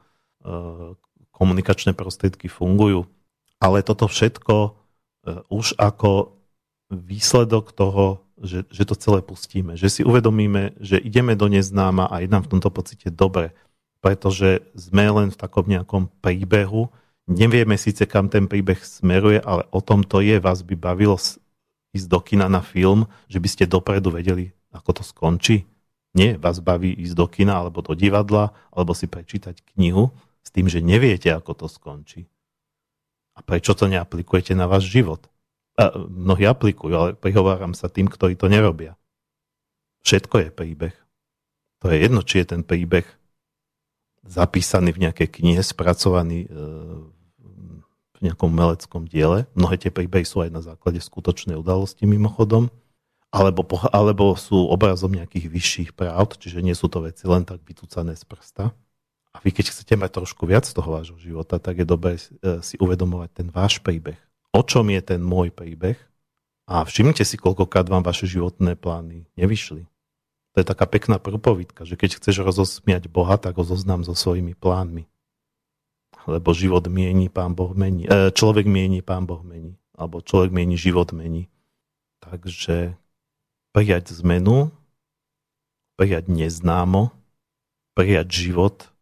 komunikačné 1.33 1.97
prostriedky 1.97 2.47
fungujú. 2.47 3.09
Ale 3.57 3.81
toto 3.81 4.05
všetko 4.05 4.55
e, 4.63 4.69
už 5.49 5.75
ako 5.81 6.37
výsledok 6.93 7.73
toho, 7.73 8.21
že, 8.37 8.69
že 8.69 8.83
to 8.85 8.95
celé 8.95 9.19
pustíme. 9.25 9.73
Že 9.73 9.87
si 9.89 10.01
uvedomíme, 10.05 10.77
že 10.77 11.01
ideme 11.01 11.33
do 11.33 11.49
neznáma 11.49 12.07
a 12.07 12.21
je 12.21 12.29
nám 12.29 12.45
v 12.45 12.51
tomto 12.57 12.69
pocite 12.69 13.09
dobre. 13.09 13.51
Pretože 14.03 14.61
sme 14.77 15.09
len 15.09 15.33
v 15.33 15.39
takom 15.39 15.65
nejakom 15.65 16.11
príbehu. 16.21 16.91
Nevieme 17.25 17.79
síce, 17.79 18.03
kam 18.03 18.27
ten 18.27 18.51
príbeh 18.51 18.83
smeruje, 18.83 19.39
ale 19.39 19.63
o 19.71 19.79
tom 19.79 20.03
to 20.03 20.19
je. 20.19 20.43
Vás 20.43 20.61
by 20.61 20.75
bavilo 20.75 21.15
ísť 21.95 22.07
do 22.11 22.19
kina 22.19 22.51
na 22.51 22.59
film, 22.59 23.07
že 23.31 23.39
by 23.39 23.47
ste 23.47 23.63
dopredu 23.69 24.11
vedeli, 24.11 24.51
ako 24.75 25.01
to 25.01 25.03
skončí. 25.07 25.63
Nie, 26.13 26.35
vás 26.37 26.59
baví 26.61 26.93
ísť 26.93 27.15
do 27.15 27.25
kina 27.31 27.63
alebo 27.63 27.79
do 27.79 27.95
divadla, 27.95 28.53
alebo 28.69 28.91
si 28.91 29.07
prečítať 29.07 29.63
knihu 29.73 30.13
s 30.43 30.49
tým, 30.51 30.67
že 30.67 30.83
neviete, 30.83 31.31
ako 31.31 31.65
to 31.65 31.67
skončí. 31.71 32.27
A 33.33 33.41
prečo 33.41 33.73
to 33.73 33.89
neaplikujete 33.89 34.53
na 34.53 34.69
váš 34.69 34.91
život? 34.91 35.25
A 35.73 35.89
mnohí 35.97 36.45
aplikujú, 36.45 36.93
ale 36.93 37.09
prihováram 37.17 37.73
sa 37.73 37.89
tým, 37.89 38.05
ktorí 38.05 38.37
to 38.37 38.45
nerobia. 38.45 38.93
Všetko 40.05 40.35
je 40.45 40.49
príbeh. 40.53 40.95
To 41.81 41.89
je 41.89 41.97
jedno, 41.97 42.21
či 42.21 42.43
je 42.43 42.53
ten 42.53 42.61
príbeh 42.61 43.07
zapísaný 44.23 44.93
v 44.93 45.09
nejakej 45.09 45.41
knihe, 45.41 45.59
spracovaný 45.65 46.45
e, 46.45 46.49
v 48.13 48.19
nejakom 48.21 48.51
meleckom 48.53 49.03
diele. 49.09 49.49
Mnohé 49.57 49.81
tie 49.81 49.91
príbehy 49.91 50.23
sú 50.23 50.45
aj 50.45 50.51
na 50.53 50.61
základe 50.61 51.01
skutočnej 51.01 51.57
udalosti 51.57 52.05
mimochodom 52.07 52.71
alebo, 53.33 53.65
alebo 53.89 54.37
sú 54.37 54.69
obrazom 54.69 55.09
nejakých 55.09 55.49
vyšších 55.49 55.89
práv, 55.97 56.37
čiže 56.37 56.61
nie 56.61 56.77
sú 56.77 56.85
to 56.85 57.01
veci 57.01 57.25
len 57.25 57.41
tak 57.41 57.65
vytúcané 57.65 58.13
z 58.13 58.23
prsta. 58.29 58.69
A 59.33 59.41
vy 59.41 59.49
keď 59.49 59.73
chcete 59.73 59.97
mať 59.97 60.21
trošku 60.21 60.45
viac 60.45 60.69
toho 60.69 60.85
vášho 60.85 61.17
života, 61.17 61.57
tak 61.57 61.81
je 61.81 61.87
dobré 61.89 62.21
e, 62.21 62.61
si 62.61 62.77
uvedomovať 62.77 63.29
ten 63.33 63.47
váš 63.49 63.81
príbeh. 63.81 64.17
O 64.53 64.61
čom 64.61 64.85
je 64.93 65.01
ten 65.01 65.17
môj 65.17 65.49
príbeh? 65.49 65.97
A 66.69 66.85
všimnite 66.85 67.25
si, 67.25 67.35
koľkokrát 67.35 67.89
vám 67.89 68.05
vaše 68.05 68.29
životné 68.29 68.77
plány 68.77 69.25
nevyšli. 69.35 69.89
To 70.53 70.61
je 70.61 70.65
taká 70.69 70.85
pekná 70.85 71.17
prúpovidka, 71.17 71.81
že 71.81 71.97
keď 71.97 72.21
chceš 72.21 72.45
rozosmiať 72.45 73.09
Boha, 73.09 73.41
tak 73.41 73.57
ho 73.57 73.65
zoznám 73.65 74.05
so 74.05 74.13
svojimi 74.13 74.53
plánmi. 74.53 75.09
Lebo 76.29 76.53
život 76.53 76.85
mieni, 76.87 77.27
pán 77.27 77.57
Boh 77.57 77.73
mení. 77.73 78.05
E, 78.05 78.29
človek 78.31 78.69
mieni, 78.69 79.01
pán 79.01 79.25
Boh 79.25 79.41
mení. 79.41 79.75
Alebo 79.97 80.21
človek 80.21 80.53
mieni, 80.53 80.77
život 80.77 81.09
mení. 81.11 81.49
Takže 82.21 82.95
prijať 83.73 84.13
zmenu, 84.23 84.69
prijať 85.97 86.29
neznámo, 86.29 87.11
prijať 87.97 88.29
život 88.29 88.92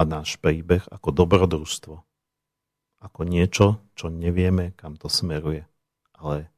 a 0.00 0.08
náš 0.08 0.40
príbeh 0.40 0.80
ako 0.88 1.12
dobrodružstvo. 1.12 2.00
Ako 3.04 3.20
niečo, 3.28 3.84
čo 3.92 4.08
nevieme, 4.08 4.72
kam 4.80 4.96
to 4.96 5.12
smeruje. 5.12 5.68
Ale 6.16 6.48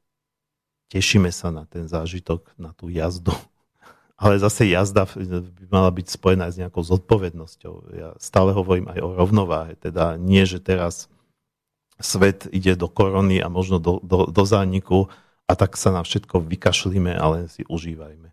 tešíme 0.94 1.34
sa 1.34 1.50
na 1.50 1.66
ten 1.66 1.90
zážitok, 1.90 2.54
na 2.54 2.70
tú 2.70 2.86
jazdu. 2.86 3.34
Ale 4.22 4.38
zase 4.38 4.70
jazda 4.70 5.10
by 5.10 5.66
mala 5.66 5.90
byť 5.90 6.06
spojená 6.06 6.46
s 6.54 6.58
nejakou 6.62 6.86
zodpovednosťou. 6.86 7.74
Ja 7.98 8.14
stále 8.22 8.54
hovorím 8.54 8.86
aj 8.94 9.02
o 9.02 9.10
rovnováhe. 9.18 9.74
Teda 9.74 10.14
nie, 10.14 10.46
že 10.46 10.62
teraz 10.62 11.10
svet 11.98 12.46
ide 12.54 12.78
do 12.78 12.86
korony 12.86 13.42
a 13.42 13.50
možno 13.50 13.82
do, 13.82 13.98
do, 14.02 14.30
do 14.30 14.42
zániku 14.46 15.10
a 15.50 15.58
tak 15.58 15.74
sa 15.74 15.90
na 15.90 16.06
všetko 16.06 16.46
vykašlíme 16.46 17.10
a 17.14 17.24
len 17.34 17.50
si 17.50 17.66
užívajme. 17.66 18.30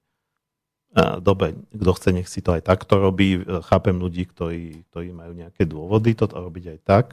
Dobre, 0.98 1.54
kto 1.70 1.92
chce, 1.94 2.10
nech 2.10 2.26
si 2.26 2.42
to 2.42 2.58
aj 2.58 2.66
takto 2.66 2.98
robí. 2.98 3.46
Chápem 3.70 3.94
ľudí, 4.02 4.26
ktorí, 4.26 4.90
ktorí 4.90 5.14
majú 5.14 5.38
nejaké 5.38 5.70
dôvody 5.70 6.18
to 6.18 6.26
robiť 6.26 6.66
aj 6.74 6.80
tak, 6.82 7.06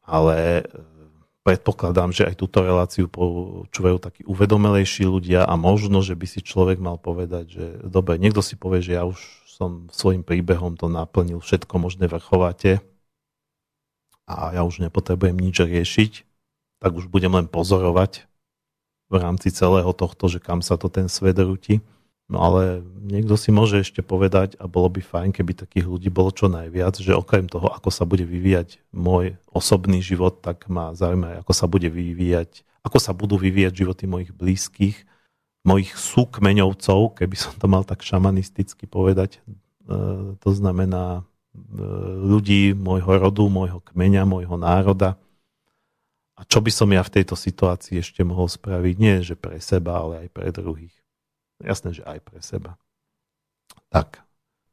ale 0.00 0.64
e, 0.64 0.64
predpokladám, 1.44 2.16
že 2.16 2.24
aj 2.24 2.40
túto 2.40 2.64
reláciu 2.64 3.12
počúvajú 3.12 4.00
takí 4.00 4.22
uvedomelejší 4.24 5.04
ľudia 5.04 5.44
a 5.44 5.52
možno, 5.60 6.00
že 6.00 6.16
by 6.16 6.26
si 6.26 6.40
človek 6.40 6.80
mal 6.80 6.96
povedať, 6.96 7.44
že 7.52 7.66
dobre, 7.84 8.16
niekto 8.16 8.40
si 8.40 8.56
povie, 8.56 8.80
že 8.80 8.96
ja 8.96 9.04
už 9.04 9.20
som 9.44 9.92
svojim 9.92 10.24
príbehom 10.24 10.80
to 10.80 10.88
naplnil 10.88 11.44
všetko 11.44 11.76
možné 11.76 12.08
vrchovate 12.08 12.80
a 14.24 14.56
ja 14.56 14.64
už 14.64 14.80
nepotrebujem 14.80 15.36
nič 15.36 15.60
riešiť, 15.60 16.12
tak 16.80 16.96
už 16.96 17.12
budem 17.12 17.36
len 17.36 17.44
pozorovať 17.44 18.24
v 19.10 19.14
rámci 19.20 19.52
celého 19.52 19.92
tohto, 19.92 20.30
že 20.32 20.40
kam 20.40 20.64
sa 20.64 20.80
to 20.80 20.88
ten 20.88 21.10
svet 21.10 21.36
rúti. 21.36 21.84
No 22.30 22.46
ale 22.46 22.86
niekto 23.02 23.34
si 23.34 23.50
môže 23.50 23.82
ešte 23.82 24.06
povedať, 24.06 24.54
a 24.62 24.70
bolo 24.70 24.86
by 24.86 25.02
fajn, 25.02 25.34
keby 25.34 25.66
takých 25.66 25.90
ľudí 25.90 26.14
bolo 26.14 26.30
čo 26.30 26.46
najviac, 26.46 27.02
že 27.02 27.10
okrem 27.10 27.50
toho, 27.50 27.66
ako 27.74 27.90
sa 27.90 28.06
bude 28.06 28.22
vyvíjať 28.22 28.78
môj 28.94 29.34
osobný 29.50 29.98
život, 29.98 30.38
tak 30.38 30.70
ma 30.70 30.94
zaujíma, 30.94 31.42
ako 31.42 31.50
sa 31.50 31.66
bude 31.66 31.90
vyvíjať, 31.90 32.62
ako 32.86 33.02
sa 33.02 33.10
budú 33.10 33.34
vyvíjať 33.34 33.82
životy 33.82 34.06
mojich 34.06 34.30
blízkych, 34.30 35.02
mojich 35.66 35.90
súkmeňovcov, 35.98 37.18
keby 37.18 37.34
som 37.34 37.50
to 37.58 37.66
mal 37.66 37.82
tak 37.82 38.06
šamanisticky 38.06 38.86
povedať. 38.86 39.42
E, 39.42 40.38
to 40.38 40.50
znamená 40.54 41.20
e, 41.20 41.82
ľudí 42.30 42.78
môjho 42.78 43.10
rodu, 43.26 43.42
môjho 43.50 43.82
kmeňa, 43.90 44.22
môjho 44.22 44.54
národa, 44.54 45.18
a 46.40 46.48
čo 46.48 46.64
by 46.64 46.72
som 46.72 46.88
ja 46.88 47.04
v 47.04 47.20
tejto 47.20 47.36
situácii 47.36 48.00
ešte 48.00 48.24
mohol 48.24 48.48
spraviť? 48.48 48.94
Nie, 48.96 49.20
že 49.20 49.36
pre 49.36 49.60
seba, 49.60 50.00
ale 50.00 50.24
aj 50.24 50.28
pre 50.32 50.48
druhých. 50.48 50.99
Jasné, 51.60 52.00
že 52.00 52.02
aj 52.08 52.18
pre 52.24 52.40
seba. 52.40 52.80
Tak, 53.92 54.24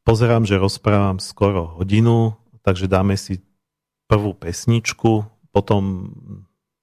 pozerám, 0.08 0.48
že 0.48 0.60
rozprávam 0.60 1.20
skoro 1.20 1.78
hodinu, 1.78 2.40
takže 2.64 2.88
dáme 2.88 3.20
si 3.20 3.44
prvú 4.08 4.32
pesničku, 4.32 5.28
potom 5.52 6.12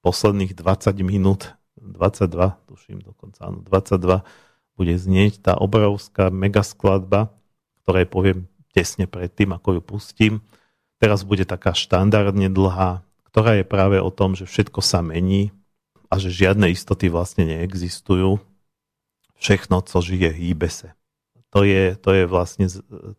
posledných 0.04 0.52
20 0.52 0.92
minút, 1.00 1.56
22, 1.80 2.68
tuším 2.68 3.00
dokonca, 3.00 3.48
áno, 3.48 3.64
22, 3.64 4.24
bude 4.76 4.94
znieť 4.98 5.40
tá 5.40 5.52
obrovská 5.56 6.28
megaskladba, 6.28 7.32
ktorej 7.84 8.06
poviem 8.08 8.38
tesne 8.74 9.06
predtým, 9.06 9.54
ako 9.54 9.78
ju 9.78 9.80
pustím. 9.80 10.34
Teraz 10.98 11.22
bude 11.22 11.46
taká 11.46 11.72
štandardne 11.72 12.50
dlhá, 12.50 13.06
ktorá 13.30 13.60
je 13.60 13.64
práve 13.64 14.02
o 14.02 14.10
tom, 14.10 14.34
že 14.34 14.44
všetko 14.44 14.80
sa 14.82 15.00
mení 15.00 15.54
a 16.10 16.18
že 16.18 16.34
žiadne 16.34 16.70
istoty 16.70 17.08
vlastne 17.08 17.46
neexistujú. 17.46 18.42
Všechno, 19.44 19.84
co 19.84 20.00
žije, 20.00 20.32
hýbe 20.32 20.72
sa. 20.72 20.96
To 21.52 21.68
je, 21.68 22.00
to, 22.00 22.16
je 22.16 22.24
vlastne, 22.24 22.64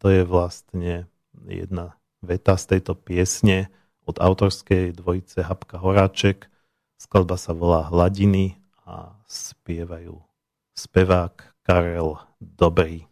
to 0.01 0.07
je 0.09 0.25
vlastne 0.25 1.05
jedna 1.45 2.01
veta 2.25 2.57
z 2.57 2.65
tejto 2.65 2.97
piesne 2.97 3.69
od 4.09 4.17
autorskej 4.17 4.97
dvojice 4.97 5.45
Habka 5.45 5.77
Horáček. 5.77 6.49
Skladba 6.97 7.37
sa 7.37 7.53
volá 7.53 7.85
Hladiny 7.93 8.57
a 8.89 9.21
spievajú 9.29 10.17
spevák 10.73 11.61
Karel 11.61 12.17
Dobrý. 12.41 13.05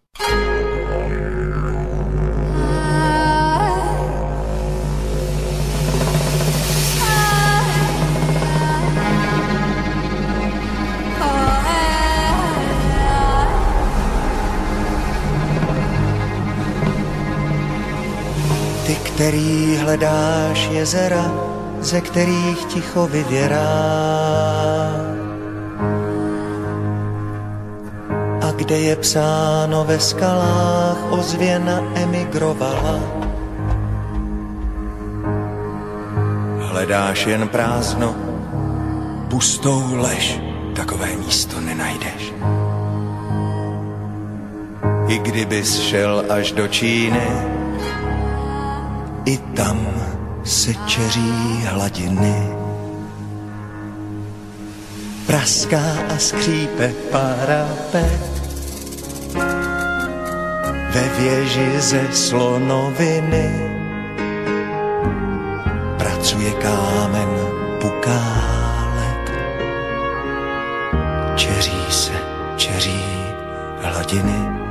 Který 19.14 19.78
hledáš 19.78 20.70
jezera, 20.72 21.32
ze 21.80 22.01
kterých 22.01 22.66
ticho 22.66 23.07
vyvěrá. 23.07 23.68
A 28.41 28.51
kde 28.55 28.80
je 28.80 28.95
psáno 28.95 29.86
ve 29.86 29.99
skalách, 29.99 30.97
ozvěna 31.09 31.80
emigrovala. 31.95 32.99
Hledáš 36.59 37.26
jen 37.26 37.47
prázdno, 37.47 38.16
pustou 39.30 39.95
lež, 39.95 40.41
takové 40.76 41.07
místo 41.26 41.61
nenajdeš. 41.61 42.34
I 45.07 45.20
kdybys 45.20 45.80
šel 45.80 46.26
až 46.30 46.51
do 46.51 46.68
Číny, 46.68 47.62
i 49.26 49.38
tam 49.38 49.88
se 50.44 50.74
čeří 50.74 51.64
hladiny. 51.66 52.50
Praská 55.28 55.84
a 56.16 56.18
skřípe 56.18 56.94
parapet 57.12 58.34
ve 60.94 61.10
věži 61.20 61.82
ze 61.82 62.14
slonoviny. 62.14 63.72
Pracuje 65.98 66.52
kámen, 66.52 67.30
puká 67.82 68.54
čeří 71.36 71.86
se, 71.90 72.14
čeří 72.58 73.04
hladiny. 73.82 74.62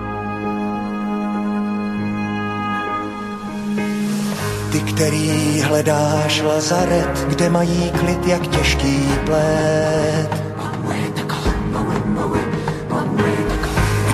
Který 4.89 5.61
hledáš 5.61 6.43
lazaret, 6.43 7.27
kde 7.29 7.51
mají 7.51 7.91
klid 7.91 8.27
jak 8.27 8.47
těžký 8.47 9.09
plét. 9.27 10.43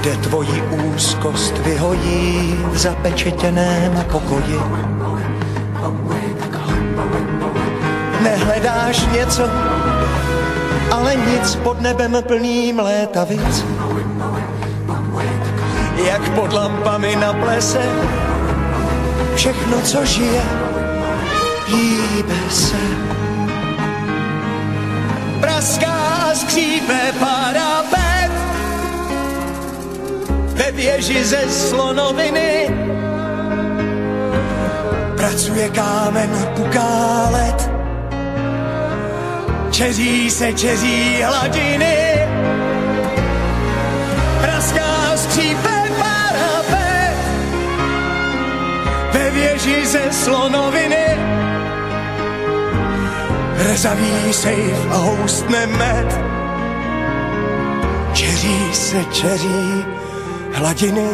Kde 0.00 0.16
tvoji 0.16 0.62
úzkost 0.62 1.58
vyhojí 1.58 2.54
v 2.72 2.78
zapečetěném 2.78 4.04
pokoji. 4.12 4.60
Nehledáš 8.22 9.06
něco, 9.12 9.42
ale 10.92 11.16
nic 11.16 11.54
pod 11.54 11.80
nebem 11.80 12.16
plným 12.26 12.78
létavic. 12.78 13.64
Jak 16.04 16.28
pod 16.28 16.52
lampami 16.52 17.16
na 17.16 17.32
plese, 17.32 17.82
všechno, 19.38 19.80
co 19.82 20.04
žije, 20.04 20.42
hýbe 21.66 22.40
se. 22.50 22.82
Praská 25.40 25.94
a 26.30 26.34
skřípe 26.34 27.12
parapet 27.18 28.30
ve 30.54 30.72
věži 30.72 31.24
ze 31.24 31.42
slonoviny. 31.50 32.68
Pracuje 35.16 35.68
kámen, 35.68 36.30
puká 36.56 37.28
led, 37.30 37.70
čeří 39.70 40.30
se 40.30 40.52
čeří 40.52 41.22
hladiny. 41.22 41.96
Praská 44.42 45.16
skřípe 45.16 45.67
věži 49.38 49.86
ze 49.86 50.12
slonoviny. 50.12 51.06
Rezavý 53.68 54.32
sejf 54.32 54.78
a 54.90 54.96
houstne 54.96 55.66
med. 55.66 56.08
Čeří 58.12 58.74
se 58.74 59.04
čeří 59.04 59.84
hladiny. 60.52 61.10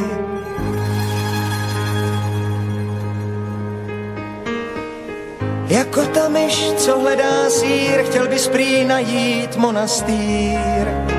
Jako 5.68 6.06
ta 6.06 6.28
myš, 6.28 6.72
co 6.76 7.00
hledá 7.00 7.50
sír, 7.50 8.02
chtěl 8.04 8.28
bys 8.28 8.48
prý 8.48 8.84
najít 8.84 9.56
monastýr. 9.56 11.13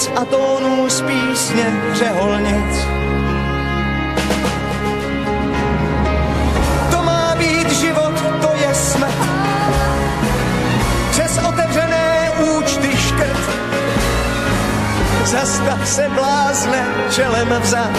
Svic 0.00 0.12
a 0.16 0.24
tónů 0.24 0.88
z 0.88 1.00
písně 1.00 1.66
řeholnic. 1.92 2.86
To 6.90 7.02
má 7.02 7.34
být 7.38 7.70
život, 7.70 8.14
to 8.40 8.54
je 8.54 8.74
smrt. 8.74 9.14
Přes 11.10 11.38
otevřené 11.48 12.30
účty 12.56 12.96
škrt. 12.96 13.50
Zastav 15.24 15.88
se 15.88 16.08
blázne 16.08 16.86
čelem 17.10 17.48
vzad 17.60 17.90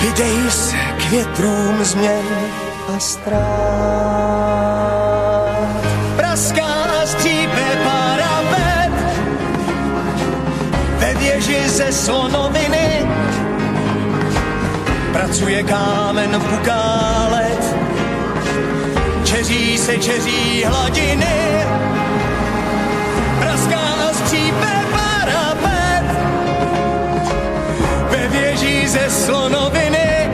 Vydej 0.00 0.50
se 0.50 0.76
k 0.76 1.10
větrům 1.10 1.84
změn 1.84 2.24
a 2.96 2.98
strát. 2.98 4.25
Pracuje 15.36 15.62
kámen 15.62 16.40
pukálet, 16.40 17.76
čeří 19.24 19.78
se 19.78 19.98
čeří 19.98 20.64
hladiny. 20.64 21.64
Praská 23.38 23.80
a 24.10 24.14
střípe 24.14 24.72
parapet 24.92 26.04
ve 28.10 28.28
věži 28.28 28.88
ze 28.88 29.10
slonoviny 29.10 30.30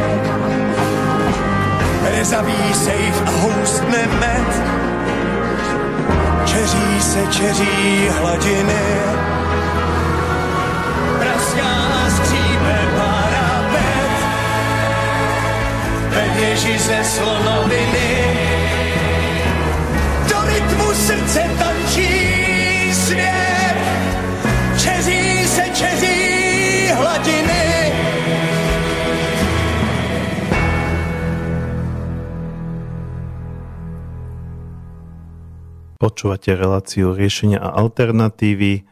rezavý 2.17 2.75
sejf 2.75 3.23
a 3.27 3.31
houstne 3.31 4.07
med. 4.21 4.63
Čeří 6.45 7.01
se 7.01 7.27
čeří 7.27 8.09
hladiny, 8.09 8.83
ze 16.61 17.05
slonoviny. 17.05 18.11
Do 20.29 20.39
rytmu 20.45 20.89
srdce 20.95 21.41
tančí 21.59 22.13
svět, 22.93 23.77
čeří 24.77 25.47
se 25.49 25.65
čeří 25.73 26.19
hladiny. 26.93 27.65
Počúvate 35.97 36.53
reláciu 36.53 37.17
riešenia 37.17 37.65
a 37.65 37.81
alternatívy 37.81 38.85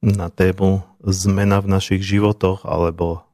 na 0.00 0.32
tému 0.32 0.80
zmena 1.04 1.60
v 1.60 1.68
našich 1.68 2.00
životoch 2.00 2.64
alebo 2.64 3.28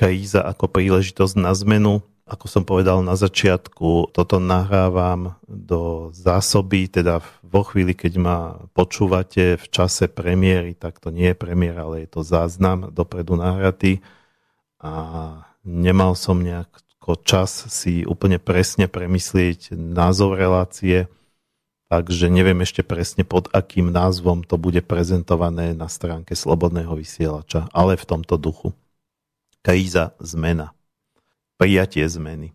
kríza 0.00 0.40
ako 0.40 0.72
príležitosť 0.72 1.36
na 1.36 1.52
zmenu. 1.52 2.00
Ako 2.32 2.48
som 2.48 2.64
povedal 2.64 3.04
na 3.04 3.12
začiatku, 3.12 4.08
toto 4.16 4.40
nahrávam 4.40 5.36
do 5.44 6.08
zásoby, 6.16 6.88
teda 6.88 7.20
vo 7.44 7.60
chvíli, 7.60 7.92
keď 7.92 8.12
ma 8.16 8.38
počúvate 8.72 9.60
v 9.60 9.66
čase 9.68 10.08
premiéry, 10.08 10.72
tak 10.72 10.96
to 10.96 11.12
nie 11.12 11.28
je 11.28 11.36
premiéra, 11.36 11.84
ale 11.84 12.08
je 12.08 12.16
to 12.16 12.24
záznam 12.24 12.88
dopredu 12.88 13.36
nahratý 13.36 14.00
a 14.80 14.92
nemal 15.60 16.16
som 16.16 16.40
nejako 16.40 17.20
čas 17.20 17.68
si 17.68 18.08
úplne 18.08 18.40
presne 18.40 18.88
premyslieť 18.88 19.76
názov 19.76 20.40
relácie, 20.40 21.12
takže 21.92 22.32
neviem 22.32 22.64
ešte 22.64 22.80
presne 22.80 23.28
pod 23.28 23.52
akým 23.52 23.92
názvom 23.92 24.40
to 24.40 24.56
bude 24.56 24.80
prezentované 24.88 25.76
na 25.76 25.92
stránke 25.92 26.32
Slobodného 26.32 26.96
vysielača, 26.96 27.68
ale 27.76 28.00
v 28.00 28.08
tomto 28.08 28.40
duchu. 28.40 28.72
Kríza 29.60 30.16
zmena. 30.16 30.72
Prijatie 31.62 32.02
zmeny. 32.10 32.50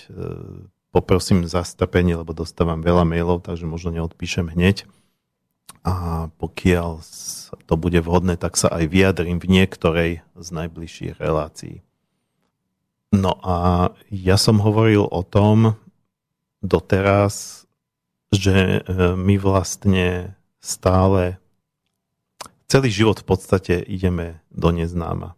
poprosím 0.93 1.45
za 1.49 1.65
strpenie, 1.65 2.13
lebo 2.19 2.37
dostávam 2.37 2.85
veľa 2.85 3.03
mailov, 3.07 3.45
takže 3.45 3.65
možno 3.65 3.95
neodpíšem 3.97 4.53
hneď. 4.53 4.85
A 5.83 6.27
pokiaľ 6.39 7.03
to 7.67 7.75
bude 7.75 7.99
vhodné, 7.99 8.39
tak 8.39 8.55
sa 8.55 8.71
aj 8.71 8.87
vyjadrím 8.87 9.41
v 9.41 9.51
niektorej 9.51 10.11
z 10.37 10.47
najbližších 10.53 11.19
relácií. 11.19 11.83
No 13.13 13.37
a 13.43 13.89
ja 14.09 14.37
som 14.41 14.57
hovoril 14.63 15.05
o 15.05 15.21
tom 15.21 15.77
doteraz, 16.63 17.65
že 18.33 18.81
e, 18.81 19.13
my 19.13 19.35
vlastne 19.37 20.33
stále 20.63 21.37
celý 22.65 22.89
život 22.89 23.21
v 23.21 23.27
podstate 23.27 23.75
ideme 23.85 24.41
do 24.49 24.73
neznáma. 24.73 25.37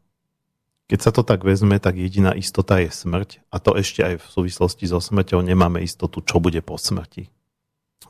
Keď 0.86 1.00
sa 1.02 1.10
to 1.10 1.26
tak 1.26 1.42
vezme, 1.42 1.82
tak 1.82 1.98
jediná 1.98 2.38
istota 2.38 2.78
je 2.78 2.94
smrť 2.94 3.42
a 3.50 3.58
to 3.58 3.74
ešte 3.74 4.06
aj 4.06 4.16
v 4.22 4.26
súvislosti 4.30 4.86
so 4.86 5.02
smrťou 5.02 5.42
nemáme 5.42 5.82
istotu, 5.82 6.22
čo 6.22 6.38
bude 6.38 6.62
po 6.62 6.78
smrti. 6.78 7.26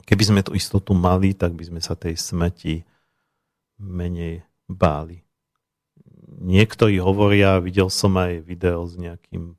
Keby 0.03 0.23
sme 0.23 0.41
tú 0.43 0.51
istotu 0.51 0.91
mali, 0.91 1.31
tak 1.31 1.55
by 1.55 1.71
sme 1.71 1.81
sa 1.81 1.95
tej 1.95 2.19
smrti 2.19 2.83
menej 3.79 4.43
báli. 4.67 5.23
Niektorí 6.35 6.99
hovoria, 6.99 7.63
videl 7.63 7.87
som 7.87 8.11
aj 8.19 8.43
video 8.43 8.83
s 8.83 8.99
nejakým 8.99 9.55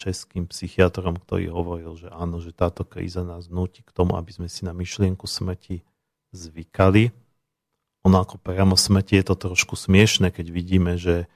českým 0.00 0.48
psychiatrom, 0.48 1.20
ktorý 1.20 1.52
hovoril, 1.52 1.92
že 1.94 2.08
áno, 2.08 2.40
že 2.40 2.56
táto 2.56 2.88
kríza 2.88 3.20
nás 3.20 3.52
nutí 3.52 3.84
k 3.84 3.92
tomu, 3.92 4.16
aby 4.16 4.32
sme 4.32 4.48
si 4.48 4.64
na 4.64 4.72
myšlienku 4.72 5.28
smrti 5.28 5.84
zvykali. 6.32 7.12
Ono 8.08 8.16
ako 8.16 8.40
priamo 8.40 8.80
smrti 8.80 9.20
je 9.20 9.24
to 9.28 9.36
trošku 9.36 9.76
smiešne, 9.76 10.32
keď 10.32 10.46
vidíme, 10.48 10.96
že 10.96 11.28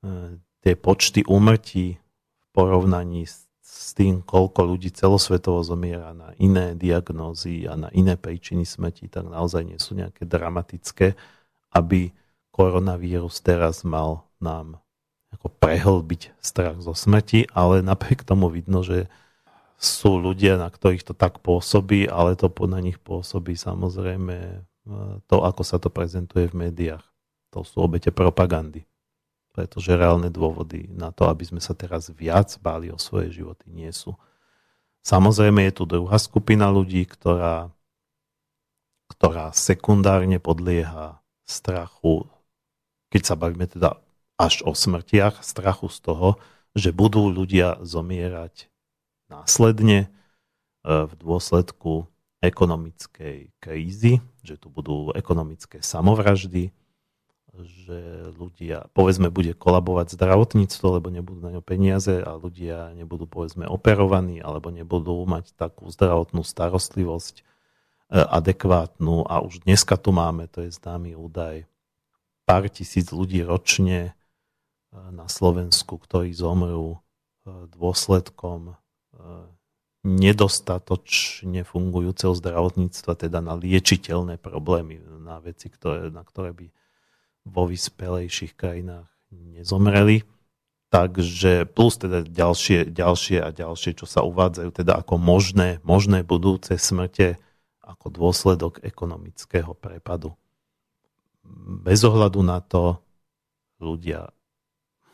e, 0.00 0.40
tie 0.64 0.74
počty 0.74 1.22
úmrtí 1.26 1.98
v 1.98 2.46
porovnaní 2.50 3.26
s 3.26 3.48
s 3.68 3.92
tým, 3.92 4.24
koľko 4.24 4.64
ľudí 4.64 4.88
celosvetovo 4.88 5.60
zomiera 5.60 6.16
na 6.16 6.32
iné 6.40 6.72
diagnózy 6.72 7.68
a 7.68 7.76
na 7.76 7.92
iné 7.92 8.16
príčiny 8.16 8.64
smrti, 8.64 9.12
tak 9.12 9.28
naozaj 9.28 9.62
nie 9.62 9.76
sú 9.76 9.92
nejaké 9.92 10.24
dramatické, 10.24 11.12
aby 11.76 12.10
koronavírus 12.48 13.44
teraz 13.44 13.84
mal 13.84 14.24
nám 14.40 14.80
ako 15.28 15.52
prehlbiť 15.52 16.32
strach 16.40 16.80
zo 16.80 16.96
smrti, 16.96 17.52
ale 17.52 17.84
napriek 17.84 18.24
tomu 18.24 18.48
vidno, 18.48 18.80
že 18.80 19.12
sú 19.76 20.16
ľudia, 20.16 20.56
na 20.56 20.72
ktorých 20.72 21.04
to 21.04 21.14
tak 21.14 21.44
pôsobí, 21.44 22.08
ale 22.08 22.34
to 22.34 22.48
na 22.66 22.80
nich 22.80 22.96
pôsobí 22.98 23.54
samozrejme 23.54 24.34
e, 24.34 24.58
to, 25.28 25.36
ako 25.44 25.62
sa 25.62 25.76
to 25.78 25.92
prezentuje 25.92 26.50
v 26.50 26.66
médiách. 26.66 27.04
To 27.54 27.62
sú 27.62 27.84
obete 27.84 28.10
propagandy 28.10 28.87
pretože 29.58 29.90
reálne 29.90 30.30
dôvody 30.30 30.86
na 30.94 31.10
to, 31.10 31.26
aby 31.26 31.42
sme 31.42 31.58
sa 31.58 31.74
teraz 31.74 32.14
viac 32.14 32.54
báli 32.62 32.94
o 32.94 32.98
svoje 33.02 33.42
životy, 33.42 33.66
nie 33.74 33.90
sú. 33.90 34.14
Samozrejme 35.02 35.66
je 35.66 35.74
tu 35.74 35.82
druhá 35.82 36.14
skupina 36.22 36.70
ľudí, 36.70 37.02
ktorá, 37.02 37.74
ktorá 39.10 39.50
sekundárne 39.50 40.38
podlieha 40.38 41.18
strachu, 41.42 42.30
keď 43.10 43.22
sa 43.26 43.34
bavíme 43.34 43.66
teda 43.66 43.98
až 44.38 44.62
o 44.62 44.78
smrtiach, 44.78 45.42
strachu 45.42 45.90
z 45.90 46.06
toho, 46.06 46.38
že 46.78 46.94
budú 46.94 47.26
ľudia 47.26 47.82
zomierať 47.82 48.70
následne 49.26 50.06
e, 50.06 50.08
v 50.86 51.12
dôsledku 51.18 52.06
ekonomickej 52.38 53.58
krízy, 53.58 54.22
že 54.46 54.54
tu 54.54 54.70
budú 54.70 55.10
ekonomické 55.18 55.82
samovraždy, 55.82 56.70
že 57.64 58.30
ľudia, 58.36 58.90
povedzme, 58.94 59.32
bude 59.32 59.56
kolabovať 59.56 60.14
zdravotníctvo, 60.14 60.86
lebo 61.00 61.08
nebudú 61.10 61.40
na 61.42 61.54
ňo 61.54 61.62
peniaze 61.62 62.22
a 62.22 62.38
ľudia 62.38 62.94
nebudú, 62.94 63.26
povedzme, 63.26 63.66
operovaní 63.66 64.38
alebo 64.38 64.70
nebudú 64.70 65.24
mať 65.26 65.54
takú 65.58 65.90
zdravotnú 65.90 66.46
starostlivosť 66.46 67.34
e, 67.40 67.42
adekvátnu. 68.18 69.26
A 69.26 69.42
už 69.42 69.66
dneska 69.66 69.98
tu 69.98 70.14
máme, 70.14 70.46
to 70.46 70.62
je 70.66 70.70
známy 70.74 71.18
údaj, 71.18 71.66
pár 72.46 72.68
tisíc 72.70 73.10
ľudí 73.10 73.42
ročne 73.42 74.10
e, 74.10 74.12
na 74.94 75.26
Slovensku, 75.26 75.98
ktorí 75.98 76.30
zomrú 76.34 76.98
e, 76.98 76.98
dôsledkom 77.74 78.78
nedostatočne 80.06 81.66
fungujúceho 81.66 82.32
zdravotníctva, 82.32 83.12
teda 83.18 83.42
na 83.42 83.58
liečiteľné 83.58 84.38
problémy, 84.38 85.02
na 85.20 85.42
veci, 85.42 85.66
ktoré, 85.66 86.08
na 86.14 86.22
ktoré 86.22 86.54
by 86.54 86.70
vo 87.48 87.64
vyspelejších 87.66 88.54
krajinách 88.54 89.08
nezomreli. 89.32 90.24
Takže 90.88 91.68
plus 91.68 92.00
teda 92.00 92.24
ďalšie, 92.24 92.88
ďalšie 92.88 93.44
a 93.44 93.52
ďalšie, 93.52 94.00
čo 94.00 94.08
sa 94.08 94.24
uvádzajú 94.24 94.70
teda 94.72 95.04
ako 95.04 95.20
možné, 95.20 95.84
možné 95.84 96.24
budúce 96.24 96.80
smrte 96.80 97.36
ako 97.84 98.08
dôsledok 98.08 98.80
ekonomického 98.80 99.76
prepadu. 99.76 100.32
Bez 101.84 102.04
ohľadu 102.08 102.40
na 102.40 102.64
to 102.64 103.00
ľudia, 103.80 104.32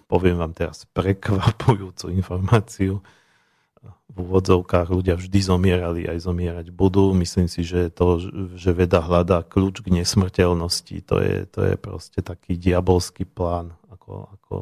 poviem 0.06 0.38
vám 0.38 0.54
teraz 0.54 0.86
prekvapujúcu 0.94 2.14
informáciu, 2.14 3.02
v 4.14 4.16
úvodzovkách 4.16 4.88
ľudia 4.94 5.18
vždy 5.18 5.40
zomierali, 5.42 6.06
aj 6.06 6.22
zomierať 6.22 6.66
budú. 6.70 7.10
Myslím 7.18 7.50
si, 7.50 7.66
že 7.66 7.90
to, 7.90 8.22
že 8.54 8.70
veda 8.70 9.02
hľadá 9.02 9.42
kľúč 9.42 9.82
k 9.82 9.90
nesmrteľnosti, 9.90 10.96
to 11.02 11.16
je, 11.18 11.36
to 11.50 11.60
je 11.66 11.74
proste 11.74 12.22
taký 12.22 12.54
diabolský 12.54 13.26
plán, 13.26 13.74
ako, 13.90 14.30
ako 14.38 14.54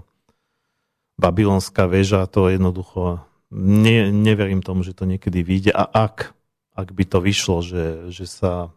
babylonská 1.21 1.85
väža, 1.85 2.25
to 2.27 2.49
jednoducho 2.49 3.21
ne, 3.53 4.09
neverím 4.09 4.65
tomu, 4.65 4.81
že 4.81 4.97
to 4.97 5.05
niekedy 5.05 5.45
vyjde. 5.45 5.73
A 5.77 5.85
ak, 5.85 6.33
ak 6.73 6.89
by 6.91 7.05
to 7.05 7.19
vyšlo, 7.21 7.61
že, 7.61 8.09
že, 8.09 8.25
sa, 8.25 8.73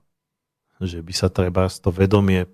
že 0.84 1.00
by 1.00 1.14
sa 1.16 1.32
treba 1.32 1.72
to 1.72 1.90
vedomie, 1.90 2.52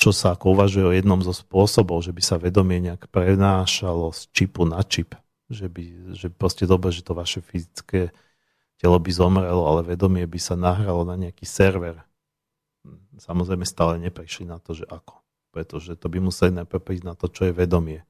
čo 0.00 0.14
sa 0.14 0.32
ako 0.32 0.56
uvažuje 0.56 0.84
o 0.86 0.96
jednom 0.96 1.20
zo 1.20 1.34
spôsobov, 1.34 2.00
že 2.00 2.14
by 2.14 2.22
sa 2.24 2.40
vedomie 2.40 2.80
nejak 2.80 3.10
prenášalo 3.12 4.14
z 4.16 4.20
čipu 4.32 4.64
na 4.64 4.80
čip, 4.86 5.12
že 5.50 5.66
by, 5.66 6.14
že 6.14 6.30
proste 6.30 6.64
dobre, 6.64 6.94
že 6.94 7.02
to 7.02 7.12
vaše 7.12 7.42
fyzické 7.42 8.14
telo 8.78 8.96
by 8.96 9.10
zomrelo, 9.12 9.66
ale 9.66 9.84
vedomie 9.84 10.24
by 10.24 10.40
sa 10.40 10.54
nahralo 10.56 11.04
na 11.04 11.18
nejaký 11.18 11.44
server. 11.44 12.00
Samozrejme 13.20 13.68
stále 13.68 14.00
neprišli 14.00 14.48
na 14.48 14.56
to, 14.56 14.72
že 14.72 14.88
ako. 14.88 15.20
Pretože 15.50 15.98
to 15.98 16.08
by 16.08 16.22
museli 16.22 16.54
najprv 16.54 16.80
prísť 16.80 17.04
na 17.04 17.14
to, 17.18 17.28
čo 17.28 17.50
je 17.50 17.52
vedomie. 17.52 18.00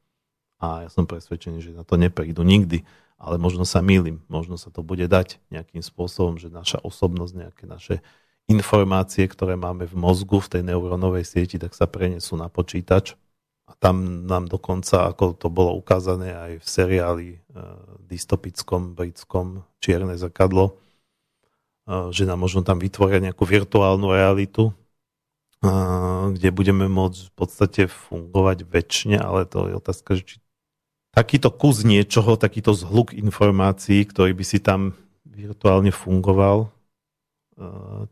A 0.61 0.87
ja 0.87 0.89
som 0.93 1.09
presvedčený, 1.09 1.59
že 1.65 1.73
na 1.75 1.83
to 1.83 1.97
neprídu 1.97 2.45
nikdy. 2.45 2.85
Ale 3.17 3.37
možno 3.41 3.65
sa 3.65 3.83
mýlim, 3.83 4.23
možno 4.31 4.57
sa 4.61 4.71
to 4.73 4.85
bude 4.85 5.05
dať 5.05 5.41
nejakým 5.53 5.85
spôsobom, 5.85 6.41
že 6.41 6.53
naša 6.53 6.81
osobnosť, 6.81 7.33
nejaké 7.37 7.65
naše 7.69 8.05
informácie, 8.49 9.29
ktoré 9.29 9.57
máme 9.57 9.85
v 9.85 9.97
mozgu, 9.97 10.41
v 10.41 10.51
tej 10.57 10.63
neurónovej 10.73 11.25
sieti, 11.27 11.57
tak 11.61 11.77
sa 11.77 11.85
prenesú 11.85 12.39
na 12.41 12.49
počítač 12.49 13.17
a 13.71 13.73
tam 13.79 14.27
nám 14.27 14.51
dokonca, 14.51 15.15
ako 15.15 15.39
to 15.39 15.47
bolo 15.47 15.79
ukázané 15.79 16.35
aj 16.35 16.53
v 16.59 16.67
seriáli 16.67 17.29
e, 17.31 17.39
dystopickom, 18.11 18.99
britskom 18.99 19.63
Čierne 19.79 20.19
zrkadlo, 20.19 20.75
e, 20.75 22.11
že 22.11 22.27
nám 22.27 22.43
možno 22.43 22.67
tam 22.67 22.83
vytvoria 22.83 23.23
nejakú 23.23 23.47
virtuálnu 23.47 24.11
realitu, 24.11 24.75
e, 25.63 25.73
kde 26.35 26.51
budeme 26.51 26.91
môcť 26.91 27.31
v 27.31 27.33
podstate 27.39 27.83
fungovať 27.87 28.67
väčšine, 28.67 29.23
ale 29.23 29.47
to 29.47 29.71
je 29.71 29.79
otázka, 29.79 30.11
že 30.19 30.23
či 30.27 30.37
takýto 31.15 31.55
kus 31.55 31.87
niečoho, 31.87 32.35
takýto 32.35 32.75
zhluk 32.75 33.15
informácií, 33.15 34.03
ktorý 34.03 34.35
by 34.35 34.45
si 34.47 34.59
tam 34.59 34.99
virtuálne 35.23 35.95
fungoval, 35.95 36.71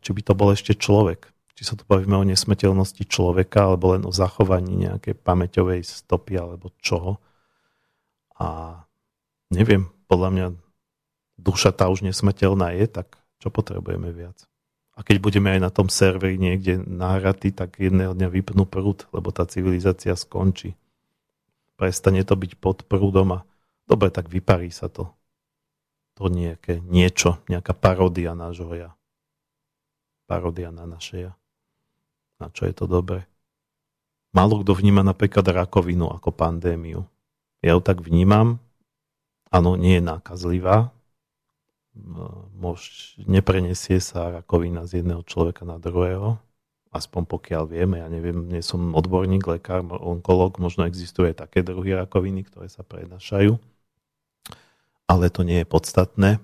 či 0.03 0.09
by 0.13 0.21
to 0.23 0.33
bol 0.35 0.51
ešte 0.51 0.77
človek 0.77 1.31
či 1.59 1.67
sa 1.67 1.75
tu 1.75 1.83
bavíme 1.83 2.15
o 2.15 2.23
nesmrteľnosti 2.23 3.03
človeka, 3.03 3.67
alebo 3.67 3.91
len 3.91 4.07
o 4.07 4.15
zachovaní 4.15 4.79
nejakej 4.87 5.11
pamäťovej 5.11 5.83
stopy, 5.83 6.39
alebo 6.39 6.71
čoho. 6.79 7.19
A 8.39 8.79
neviem, 9.51 9.91
podľa 10.07 10.29
mňa 10.31 10.47
duša 11.35 11.75
tá 11.75 11.91
už 11.91 12.07
nesmrteľná 12.07 12.79
je, 12.79 12.87
tak 12.87 13.19
čo 13.43 13.51
potrebujeme 13.51 14.07
viac? 14.15 14.39
A 14.95 15.03
keď 15.03 15.19
budeme 15.19 15.51
aj 15.51 15.59
na 15.59 15.67
tom 15.67 15.91
serveri 15.91 16.39
niekde 16.39 16.79
nahratí, 16.79 17.51
tak 17.51 17.75
jedného 17.75 18.15
dňa 18.15 18.31
vypnú 18.31 18.63
prúd, 18.63 19.03
lebo 19.11 19.35
tá 19.35 19.43
civilizácia 19.43 20.15
skončí. 20.15 20.79
Prestane 21.75 22.23
to 22.23 22.39
byť 22.39 22.55
pod 22.55 22.87
prúdom 22.87 23.35
a 23.35 23.43
dobre, 23.83 24.07
tak 24.15 24.31
vyparí 24.31 24.71
sa 24.71 24.87
to. 24.87 25.11
To 26.15 26.31
nejaké 26.31 26.79
niečo, 26.79 27.43
nejaká 27.51 27.75
paródia 27.75 28.31
nášho 28.31 28.71
ja. 28.79 28.95
Paródia 30.23 30.71
na 30.71 30.87
naše 30.87 31.27
ja 31.27 31.38
na 32.39 32.47
čo 32.49 32.65
je 32.65 32.73
to 32.73 32.87
dobré. 32.87 33.27
Málo 34.31 34.63
kto 34.63 34.73
vníma 34.77 35.03
napríklad 35.03 35.43
rakovinu 35.43 36.07
ako 36.09 36.31
pandémiu. 36.31 37.03
Ja 37.59 37.75
ju 37.75 37.81
tak 37.83 37.99
vnímam. 37.99 38.63
Áno, 39.51 39.75
nie 39.75 39.99
je 39.99 40.03
nákazlivá. 40.05 40.93
Mož, 42.55 43.13
neprenesie 43.25 43.99
sa 43.99 44.39
rakovina 44.39 44.87
z 44.87 45.03
jedného 45.03 45.25
človeka 45.25 45.67
na 45.67 45.81
druhého. 45.81 46.39
Aspoň 46.89 47.21
pokiaľ 47.29 47.63
vieme, 47.69 48.01
ja 48.01 48.09
neviem, 48.09 48.49
nie 48.49 48.65
som 48.65 48.97
odborník, 48.97 49.45
lekár, 49.45 49.85
onkolog, 49.85 50.57
možno 50.57 50.89
existuje 50.89 51.37
také 51.37 51.61
druhy 51.61 51.93
rakoviny, 51.93 52.49
ktoré 52.49 52.65
sa 52.65 52.81
prenašajú. 52.81 53.57
Ale 55.09 55.25
to 55.33 55.41
nie 55.45 55.61
je 55.61 55.67
podstatné. 55.69 56.41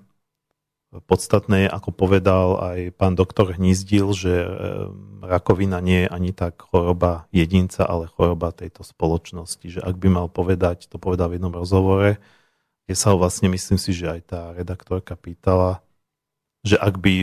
Podstatné 1.04 1.68
je, 1.68 1.70
ako 1.70 1.92
povedal 1.92 2.48
aj 2.62 2.80
pán 2.96 3.20
doktor 3.20 3.52
Hnízdil, 3.52 4.16
že 4.16 4.32
e, 4.32 4.50
rakovina 5.28 5.84
nie 5.84 6.08
je 6.08 6.10
ani 6.10 6.32
tak 6.32 6.64
choroba 6.64 7.28
jedinca, 7.36 7.84
ale 7.84 8.08
choroba 8.08 8.56
tejto 8.56 8.88
spoločnosti. 8.88 9.68
Že 9.68 9.82
ak 9.84 9.96
by 10.00 10.08
mal 10.08 10.28
povedať, 10.32 10.88
to 10.88 10.96
povedal 10.96 11.28
v 11.28 11.42
jednom 11.42 11.52
rozhovore, 11.52 12.16
kde 12.86 12.96
sa 12.96 13.12
ho 13.12 13.20
vlastne, 13.20 13.52
myslím 13.52 13.82
si, 13.82 13.92
že 13.92 14.08
aj 14.08 14.22
tá 14.24 14.42
redaktorka 14.56 15.20
pýtala, 15.20 15.84
že 16.66 16.82
ak 16.82 16.98
by 16.98 17.14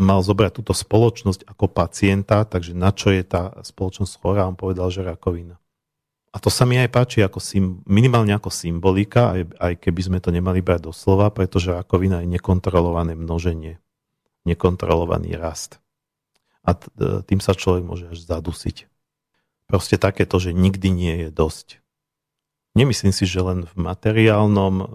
mal 0.00 0.24
zobrať 0.24 0.56
túto 0.56 0.72
spoločnosť 0.72 1.44
ako 1.44 1.66
pacienta, 1.68 2.48
takže 2.48 2.72
na 2.72 2.94
čo 2.94 3.12
je 3.12 3.20
tá 3.26 3.52
spoločnosť 3.60 4.12
chorá, 4.16 4.48
on 4.48 4.56
povedal, 4.56 4.88
že 4.88 5.04
rakovina. 5.04 5.60
A 6.36 6.40
to 6.42 6.52
sa 6.52 6.68
mi 6.68 6.76
aj 6.76 6.92
páči 6.92 7.24
ako 7.24 7.40
sim, 7.40 7.80
minimálne 7.88 8.36
ako 8.36 8.52
symbolika, 8.52 9.32
aj, 9.32 9.56
aj 9.56 9.72
keby 9.80 10.00
sme 10.04 10.18
to 10.20 10.28
nemali 10.28 10.60
brať 10.60 10.84
do 10.84 10.92
slova, 10.92 11.32
pretože 11.32 11.72
rakovina 11.72 12.20
je 12.20 12.28
nekontrolované 12.28 13.16
množenie, 13.16 13.80
nekontrolovaný 14.44 15.40
rast. 15.40 15.80
A 16.60 16.76
tým 17.24 17.40
sa 17.40 17.56
človek 17.56 17.88
môže 17.88 18.12
až 18.12 18.20
zadusiť. 18.20 18.84
Proste 19.64 19.96
takéto, 19.96 20.36
že 20.36 20.52
nikdy 20.52 20.92
nie 20.92 21.14
je 21.24 21.28
dosť. 21.32 21.80
Nemyslím 22.76 23.08
si, 23.08 23.24
že 23.24 23.40
len 23.40 23.64
v 23.64 23.74
materiálnom 23.80 24.74
e, 24.76 24.86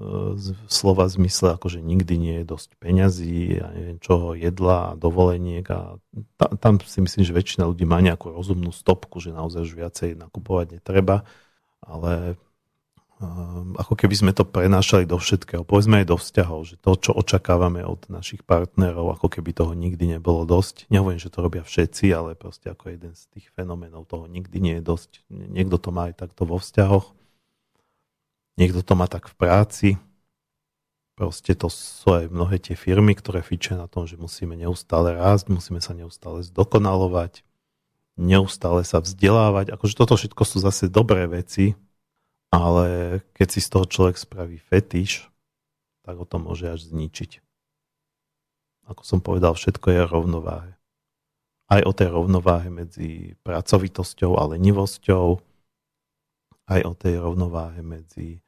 slova 0.70 1.10
zmysle, 1.10 1.58
akože 1.58 1.82
nikdy 1.82 2.14
nie 2.14 2.36
je 2.42 2.46
dosť 2.46 2.78
peňazí 2.78 3.58
a 3.58 3.74
neviem 3.74 3.98
čoho, 3.98 4.38
jedla 4.38 4.94
a 4.94 4.98
dovoleniek 5.02 5.66
a 5.74 5.98
tam, 6.38 6.52
tam 6.62 6.74
si 6.78 7.02
myslím, 7.02 7.26
že 7.26 7.34
väčšina 7.34 7.66
ľudí 7.66 7.90
má 7.90 7.98
nejakú 7.98 8.38
rozumnú 8.38 8.70
stopku, 8.70 9.18
že 9.18 9.34
naozaj 9.34 9.66
už 9.66 9.74
viacej 9.74 10.14
nakupovať 10.14 10.78
netreba, 10.78 11.26
ale 11.82 12.38
um, 13.18 13.74
ako 13.74 13.98
keby 13.98 14.14
sme 14.14 14.32
to 14.38 14.46
prenášali 14.46 15.10
do 15.10 15.18
všetkého, 15.18 15.66
povedzme 15.66 16.06
aj 16.06 16.14
do 16.14 16.22
vzťahov, 16.22 16.62
že 16.70 16.78
to, 16.78 16.94
čo 17.02 17.18
očakávame 17.18 17.82
od 17.82 18.06
našich 18.14 18.46
partnerov, 18.46 19.18
ako 19.18 19.26
keby 19.26 19.58
toho 19.58 19.74
nikdy 19.74 20.22
nebolo 20.22 20.46
dosť. 20.46 20.86
Nehovorím, 20.94 21.18
že 21.18 21.34
to 21.34 21.42
robia 21.42 21.66
všetci, 21.66 22.14
ale 22.14 22.38
proste 22.38 22.70
ako 22.70 22.94
jeden 22.94 23.18
z 23.18 23.26
tých 23.34 23.50
fenoménov 23.58 24.06
toho 24.06 24.30
nikdy 24.30 24.62
nie 24.62 24.76
je 24.78 24.86
dosť. 24.86 25.26
Niekto 25.34 25.82
to 25.82 25.90
má 25.90 26.14
aj 26.14 26.30
takto 26.30 26.46
vo 26.46 26.62
vzťahoch 26.62 27.18
Niekto 28.60 28.84
to 28.84 28.93
má 28.95 29.08
tak 29.08 29.32
v 29.32 29.36
práci. 29.36 29.89
Proste 31.16 31.54
to 31.54 31.70
sú 31.70 32.08
aj 32.12 32.34
mnohé 32.34 32.58
tie 32.58 32.74
firmy, 32.74 33.14
ktoré 33.14 33.45
fičia 33.45 33.78
na 33.78 33.86
tom, 33.86 34.10
že 34.10 34.18
musíme 34.18 34.58
neustále 34.58 35.14
rásť, 35.14 35.54
musíme 35.54 35.78
sa 35.78 35.93
neustále 35.93 36.41
zdokonalovať, 36.41 37.45
neustále 38.18 38.82
sa 38.82 39.04
vzdelávať. 39.04 39.76
Akože 39.76 39.93
toto 39.93 40.18
všetko 40.18 40.43
sú 40.43 40.58
zase 40.64 40.89
dobré 40.89 41.30
veci, 41.30 41.78
ale 42.49 43.22
keď 43.38 43.47
si 43.47 43.60
z 43.64 43.70
toho 43.70 43.86
človek 43.86 44.18
spraví 44.18 44.58
fetiš, 44.60 45.30
tak 46.02 46.18
ho 46.18 46.26
to 46.26 46.41
môže 46.41 46.66
až 46.68 46.89
zničiť. 46.89 47.39
Ako 48.89 49.06
som 49.06 49.20
povedal, 49.22 49.54
všetko 49.54 49.88
je 49.93 50.02
rovnováhe. 50.10 50.74
Aj 51.72 51.82
o 51.86 51.93
tej 51.95 52.12
rovnováhe 52.12 52.68
medzi 52.68 53.39
pracovitosťou 53.47 54.36
a 54.36 54.43
lenivosťou, 54.52 55.39
aj 56.72 56.82
o 56.88 56.93
tej 56.95 57.19
rovnováhe 57.19 57.84
medzi 57.84 58.39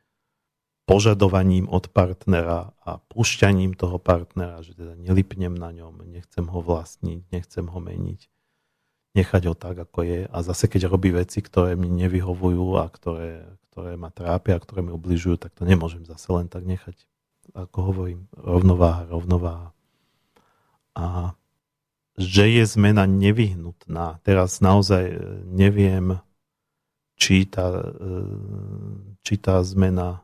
požadovaním 0.88 1.68
od 1.72 1.92
partnera 1.92 2.72
a 2.84 3.00
pušťaním 3.00 3.76
toho 3.76 4.00
partnera, 4.00 4.64
že 4.64 4.76
teda 4.76 4.96
nelipnem 5.00 5.56
na 5.56 5.72
ňom, 5.72 6.04
nechcem 6.08 6.44
ho 6.48 6.60
vlastniť, 6.60 7.32
nechcem 7.32 7.66
ho 7.68 7.80
meniť, 7.80 8.22
nechať 9.16 9.42
ho 9.48 9.56
tak, 9.56 9.80
ako 9.80 10.00
je. 10.04 10.20
A 10.28 10.38
zase, 10.44 10.68
keď 10.68 10.92
robí 10.92 11.12
veci, 11.16 11.40
ktoré 11.40 11.80
mi 11.80 11.88
nevyhovujú 11.88 12.80
a 12.80 12.88
ktoré, 12.92 13.48
ktoré 13.72 13.96
ma 13.96 14.12
trápia, 14.12 14.60
ktoré 14.60 14.84
mi 14.84 14.92
ubližujú, 14.92 15.40
tak 15.40 15.56
to 15.56 15.64
nemôžem 15.64 16.04
zase 16.04 16.28
len 16.36 16.52
tak 16.52 16.68
nechať. 16.68 17.00
Ako 17.56 17.92
hovorím, 17.92 18.28
rovnováha, 18.36 19.08
rovnováha. 19.08 19.72
A 20.96 21.36
že 22.14 22.46
je 22.46 22.64
zmena 22.70 23.10
nevyhnutná. 23.10 24.22
Teraz 24.22 24.62
naozaj 24.62 25.18
neviem, 25.50 26.22
či 27.24 27.48
tá, 27.48 27.72
či 29.24 29.40
tá 29.40 29.64
zmena 29.64 30.24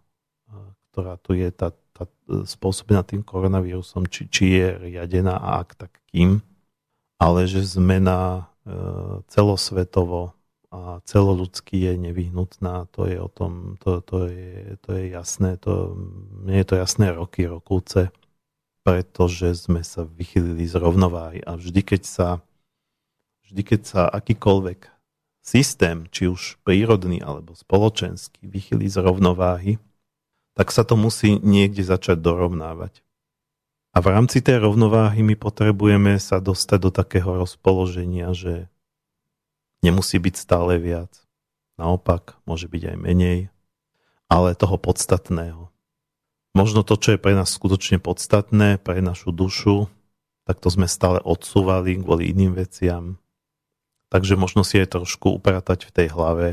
ktorá 0.99 1.15
tu 1.23 1.31
je 1.31 1.47
tá, 1.55 1.71
tá 1.95 2.03
spôsobená 2.43 3.07
tým 3.07 3.23
koronavírusom, 3.23 4.11
či, 4.11 4.27
či 4.27 4.59
je 4.59 4.67
riadená 4.89 5.39
a 5.39 5.63
ak 5.63 5.79
tak 5.79 5.95
kým, 6.11 6.43
ale 7.15 7.47
že 7.47 7.63
zmena 7.63 8.51
e, 8.67 8.73
celosvetovo 9.31 10.35
a 10.75 10.99
celoludský 11.07 11.87
je 11.87 11.93
nevyhnutná, 11.95 12.91
to 12.91 13.07
je 13.07 13.15
o 13.15 13.31
tom, 13.31 13.79
to, 13.79 14.03
to, 14.03 14.27
je, 14.27 14.75
to 14.83 14.89
je 14.99 15.03
jasné, 15.15 15.55
to, 15.55 15.95
mne 16.43 16.61
je 16.61 16.67
to 16.67 16.75
jasné 16.75 17.15
roky, 17.15 17.47
rokúce, 17.47 18.11
pretože 18.83 19.65
sme 19.65 19.79
sa 19.87 20.03
vychylili 20.03 20.67
z 20.67 20.75
rovnováhy 20.75 21.39
a 21.47 21.55
vždy, 21.55 21.79
keď 21.79 22.01
sa 22.03 22.27
vždy, 23.47 23.61
keď 23.65 23.81
sa 23.87 24.01
akýkoľvek 24.11 24.98
systém, 25.49 26.05
či 26.13 26.29
už 26.29 26.61
prírodný 26.61 27.25
alebo 27.25 27.57
spoločenský, 27.57 28.45
vychylí 28.45 28.85
z 28.85 29.01
rovnováhy, 29.01 29.81
tak 30.53 30.69
sa 30.69 30.85
to 30.85 30.93
musí 30.93 31.41
niekde 31.41 31.81
začať 31.81 32.21
dorovnávať. 32.21 33.01
A 33.89 34.05
v 34.05 34.13
rámci 34.13 34.45
tej 34.45 34.61
rovnováhy 34.61 35.25
my 35.25 35.33
potrebujeme 35.33 36.21
sa 36.21 36.37
dostať 36.37 36.79
do 36.85 36.91
takého 36.93 37.41
rozpoloženia, 37.41 38.29
že 38.37 38.69
nemusí 39.81 40.21
byť 40.21 40.35
stále 40.37 40.77
viac. 40.77 41.09
Naopak, 41.81 42.37
môže 42.45 42.69
byť 42.69 42.93
aj 42.93 42.97
menej, 43.01 43.39
ale 44.29 44.53
toho 44.53 44.77
podstatného. 44.77 45.73
Možno 46.53 46.85
to, 46.85 46.99
čo 47.01 47.17
je 47.17 47.23
pre 47.23 47.33
nás 47.33 47.49
skutočne 47.49 47.97
podstatné, 47.97 48.77
pre 48.77 49.01
našu 49.01 49.33
dušu, 49.33 49.89
tak 50.45 50.61
to 50.61 50.69
sme 50.69 50.85
stále 50.85 51.17
odsúvali 51.21 51.97
kvôli 51.97 52.29
iným 52.29 52.53
veciam. 52.53 53.17
Takže 54.09 54.33
možno 54.37 54.65
si 54.65 54.81
aj 54.81 54.97
trošku 54.97 55.37
upratať 55.37 55.85
v 55.85 55.93
tej 55.93 56.07
hlave, 56.13 56.47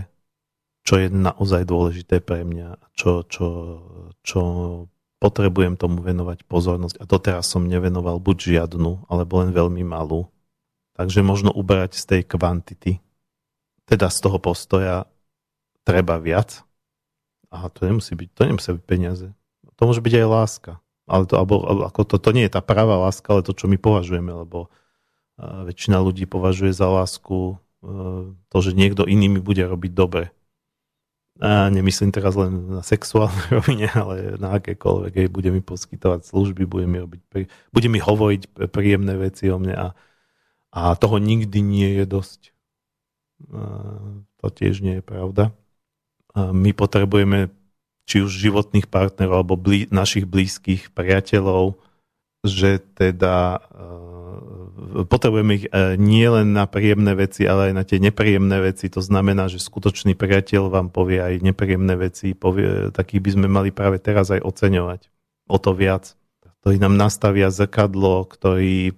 čo 0.85 1.01
je 1.01 1.09
naozaj 1.09 1.67
dôležité 1.67 2.21
pre 2.21 2.45
mňa, 2.45 2.79
čo, 2.95 3.25
čo, 3.27 3.47
čo 4.23 4.41
potrebujem 5.19 5.75
tomu 5.81 6.05
venovať 6.05 6.45
pozornosť. 6.45 7.03
A 7.03 7.05
to 7.09 7.17
teraz 7.19 7.49
som 7.49 7.65
nevenoval 7.65 8.21
buď 8.21 8.61
žiadnu, 8.61 9.09
alebo 9.09 9.43
len 9.43 9.51
veľmi 9.51 9.83
malú. 9.83 10.29
Takže 10.95 11.25
možno 11.25 11.51
uberať 11.51 11.97
z 11.97 12.05
tej 12.05 12.23
kvantity. 12.29 12.93
Teda 13.89 14.13
z 14.13 14.19
toho 14.21 14.39
postoja 14.39 15.09
treba 15.83 16.21
viac. 16.21 16.63
A 17.49 17.73
to 17.73 17.89
nemusí 17.89 18.13
byť, 18.13 18.29
to 18.37 18.43
nemusí 18.45 18.69
byť 18.77 18.85
peniaze. 18.85 19.29
To 19.77 19.83
môže 19.89 20.05
byť 20.05 20.15
aj 20.23 20.27
láska. 20.29 20.73
Ale 21.07 21.25
to, 21.25 21.39
alebo, 21.39 21.63
ako 21.87 22.03
to, 22.03 22.17
to 22.19 22.31
nie 22.35 22.45
je 22.51 22.55
tá 22.59 22.61
pravá 22.61 22.99
láska, 22.99 23.31
ale 23.31 23.47
to, 23.47 23.55
čo 23.55 23.71
my 23.71 23.79
považujeme, 23.79 24.33
lebo 24.33 24.71
väčšina 25.41 26.01
ľudí 26.01 26.24
považuje 26.24 26.72
za 26.72 26.89
lásku 26.89 27.61
to, 28.49 28.59
že 28.59 28.72
niekto 28.72 29.05
iný 29.05 29.28
mi 29.28 29.41
bude 29.41 29.62
robiť 29.62 29.93
dobre 29.93 30.37
a 31.37 31.68
nemyslím 31.68 32.16
teraz 32.16 32.32
len 32.32 32.80
na 32.80 32.82
sexuálne 32.82 33.45
rovine, 33.61 33.93
ale 33.93 34.41
na 34.41 34.57
akékoľvek, 34.57 35.12
hej, 35.24 35.28
bude 35.28 35.53
mi 35.53 35.61
poskytovať 35.61 36.24
služby, 36.24 36.64
bude 36.64 36.89
mi, 36.89 36.97
robiť, 37.05 37.20
bude 37.72 37.89
mi 37.93 38.01
hovoriť 38.01 38.72
príjemné 38.72 39.20
veci 39.20 39.53
o 39.53 39.61
mne 39.61 39.74
a, 39.76 39.89
a 40.72 40.97
toho 40.97 41.20
nikdy 41.20 41.61
nie 41.61 42.01
je 42.01 42.05
dosť. 42.09 42.41
A 43.53 43.62
to 44.41 44.47
tiež 44.49 44.80
nie 44.80 45.01
je 45.01 45.05
pravda. 45.05 45.53
A 46.32 46.57
my 46.57 46.72
potrebujeme 46.72 47.53
či 48.09 48.24
už 48.24 48.32
životných 48.32 48.89
partnerov 48.89 49.45
alebo 49.45 49.61
blí, 49.61 49.91
našich 49.93 50.24
blízkych 50.24 50.95
priateľov, 50.97 51.76
že 52.47 52.80
teda 52.97 53.61
potrebujeme 55.09 55.53
ich 55.57 55.66
e, 55.68 55.97
nie 55.97 56.29
len 56.29 56.53
na 56.53 56.68
príjemné 56.68 57.16
veci, 57.16 57.49
ale 57.49 57.70
aj 57.70 57.74
na 57.74 57.85
tie 57.85 57.99
nepríjemné 57.99 58.61
veci. 58.61 58.93
To 58.93 59.01
znamená, 59.01 59.49
že 59.49 59.62
skutočný 59.62 60.12
priateľ 60.12 60.68
vám 60.68 60.89
povie 60.93 61.20
aj 61.20 61.41
nepríjemné 61.41 61.97
veci. 61.97 62.37
Povie, 62.37 62.93
takých 62.93 63.22
by 63.24 63.31
sme 63.33 63.47
mali 63.49 63.70
práve 63.72 63.97
teraz 63.99 64.29
aj 64.29 64.45
oceňovať. 64.45 65.09
O 65.49 65.57
to 65.57 65.72
viac. 65.72 66.12
Ktorí 66.61 66.77
nám 66.83 66.99
nastavia 66.99 67.49
zrkadlo, 67.49 68.27
ktorí, 68.29 68.93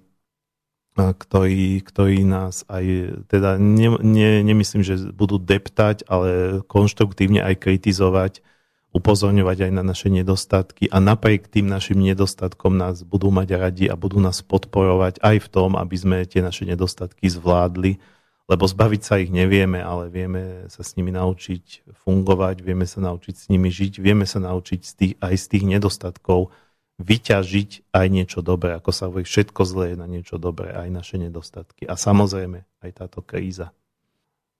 ktorí, 0.97 1.79
ktorí 1.85 2.17
nás 2.27 2.67
aj, 2.67 2.85
teda 3.31 3.55
ne, 3.61 3.95
ne, 4.01 4.43
nemyslím, 4.43 4.83
že 4.83 5.13
budú 5.15 5.39
deptať, 5.39 6.03
ale 6.09 6.59
konštruktívne 6.67 7.39
aj 7.39 7.55
kritizovať 7.61 8.43
upozorňovať 8.89 9.69
aj 9.69 9.71
na 9.71 9.83
naše 9.85 10.09
nedostatky 10.09 10.89
a 10.89 10.97
napriek 10.97 11.45
tým 11.45 11.69
našim 11.69 12.01
nedostatkom 12.01 12.73
nás 12.73 13.05
budú 13.05 13.29
mať 13.29 13.49
radi 13.53 13.85
a 13.85 13.93
budú 13.93 14.17
nás 14.17 14.41
podporovať 14.41 15.21
aj 15.21 15.37
v 15.45 15.47
tom, 15.47 15.77
aby 15.77 15.95
sme 15.95 16.17
tie 16.25 16.41
naše 16.41 16.65
nedostatky 16.65 17.29
zvládli, 17.29 18.01
lebo 18.49 18.65
zbaviť 18.65 19.01
sa 19.05 19.21
ich 19.21 19.29
nevieme, 19.29 19.77
ale 19.77 20.09
vieme 20.09 20.65
sa 20.73 20.81
s 20.81 20.97
nimi 20.97 21.13
naučiť 21.13 21.93
fungovať, 22.01 22.65
vieme 22.65 22.89
sa 22.89 22.97
naučiť 23.05 23.35
s 23.37 23.45
nimi 23.53 23.69
žiť, 23.69 24.01
vieme 24.01 24.25
sa 24.25 24.41
naučiť 24.41 24.81
z 24.81 24.91
tých, 24.97 25.13
aj 25.21 25.35
z 25.37 25.45
tých 25.53 25.65
nedostatkov 25.69 26.49
vyťažiť 26.99 27.93
aj 27.95 28.05
niečo 28.09 28.39
dobré, 28.41 28.75
ako 28.75 28.91
sa 28.91 29.07
hovorí, 29.07 29.23
všetko 29.23 29.61
zlé 29.63 29.85
je 29.93 29.97
na 30.01 30.07
niečo 30.09 30.35
dobré, 30.41 30.73
aj 30.73 30.89
naše 30.91 31.15
nedostatky. 31.21 31.87
A 31.87 31.95
samozrejme 31.95 32.65
aj 32.83 32.91
táto 32.91 33.23
kríza. 33.23 33.71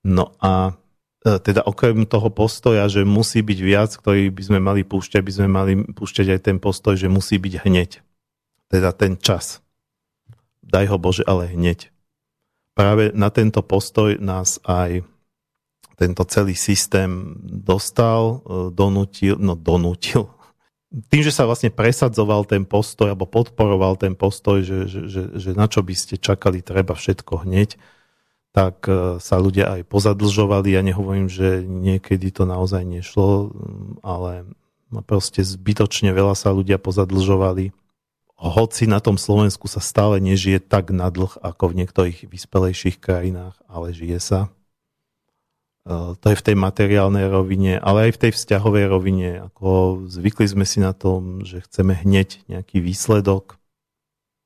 No 0.05 0.31
a 0.39 0.77
teda 1.19 1.67
okrem 1.67 2.07
toho 2.07 2.31
postoja, 2.31 2.87
že 2.87 3.03
musí 3.03 3.43
byť 3.43 3.59
viac, 3.59 3.91
ktorý 3.91 4.31
by 4.31 4.43
sme 4.43 4.59
mali 4.63 4.81
púšťať, 4.87 5.19
by 5.19 5.31
sme 5.35 5.47
mali 5.51 5.73
púšťať 5.91 6.27
aj 6.35 6.39
ten 6.47 6.57
postoj, 6.63 6.95
že 6.95 7.11
musí 7.11 7.35
byť 7.35 7.53
hneď. 7.67 7.99
Teda 8.71 8.95
ten 8.95 9.19
čas. 9.19 9.59
Daj 10.63 10.85
ho 10.95 10.97
Bože, 11.01 11.27
ale 11.27 11.51
hneď. 11.51 11.91
Práve 12.71 13.11
na 13.11 13.27
tento 13.27 13.59
postoj 13.59 14.15
nás 14.21 14.63
aj 14.63 15.03
tento 15.99 16.23
celý 16.23 16.55
systém 16.55 17.35
dostal, 17.43 18.39
e, 18.47 18.71
donútil, 18.71 19.35
no 19.35 19.59
donútil. 19.59 20.31
Tým, 21.11 21.21
že 21.21 21.35
sa 21.35 21.43
vlastne 21.43 21.67
presadzoval 21.67 22.47
ten 22.47 22.63
postoj, 22.63 23.11
alebo 23.11 23.27
podporoval 23.27 23.99
ten 23.99 24.15
postoj, 24.15 24.63
že, 24.63 24.87
že, 24.87 25.01
že, 25.11 25.23
že 25.35 25.51
na 25.51 25.67
čo 25.67 25.83
by 25.83 25.91
ste 25.91 26.15
čakali, 26.15 26.63
treba 26.63 26.95
všetko 26.95 27.43
hneď, 27.43 27.75
tak 28.49 28.89
e, 28.89 29.21
sa 29.21 29.35
ľudia 29.37 29.79
aj 29.79 29.81
pozadlžovali. 29.85 30.73
Ja 30.73 30.81
nehovorím, 30.81 31.29
že 31.29 31.61
niekedy 31.61 32.33
to 32.33 32.49
naozaj 32.49 32.81
nešlo, 32.81 33.53
ale 34.01 34.49
proste 35.05 35.45
zbytočne 35.45 36.09
veľa 36.09 36.33
sa 36.33 36.49
ľudia 36.49 36.81
pozadlžovali. 36.81 37.69
Hoci 38.39 38.87
na 38.87 39.03
tom 39.03 39.19
Slovensku 39.19 39.67
sa 39.67 39.83
stále 39.83 40.23
nežije 40.23 40.63
tak 40.63 40.95
na 40.95 41.11
dlh 41.11 41.43
ako 41.43 41.63
v 41.69 41.77
niektorých 41.83 42.19
vyspelejších 42.31 42.97
krajinách, 42.97 43.59
ale 43.69 43.93
žije 43.93 44.17
sa. 44.17 44.39
E, 45.85 46.17
to 46.17 46.25
je 46.33 46.39
v 46.39 46.45
tej 46.49 46.55
materiálnej 46.57 47.29
rovine, 47.29 47.77
ale 47.77 48.09
aj 48.09 48.11
v 48.17 48.21
tej 48.25 48.31
vzťahovej 48.33 48.85
rovine. 48.89 49.29
Ako 49.53 50.01
zvykli 50.09 50.49
sme 50.49 50.65
si 50.65 50.81
na 50.81 50.97
tom, 50.97 51.45
že 51.45 51.61
chceme 51.61 51.93
hneď 51.93 52.41
nejaký 52.49 52.81
výsledok. 52.81 53.61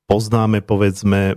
Poznáme, 0.04 0.60
povedzme, 0.60 1.32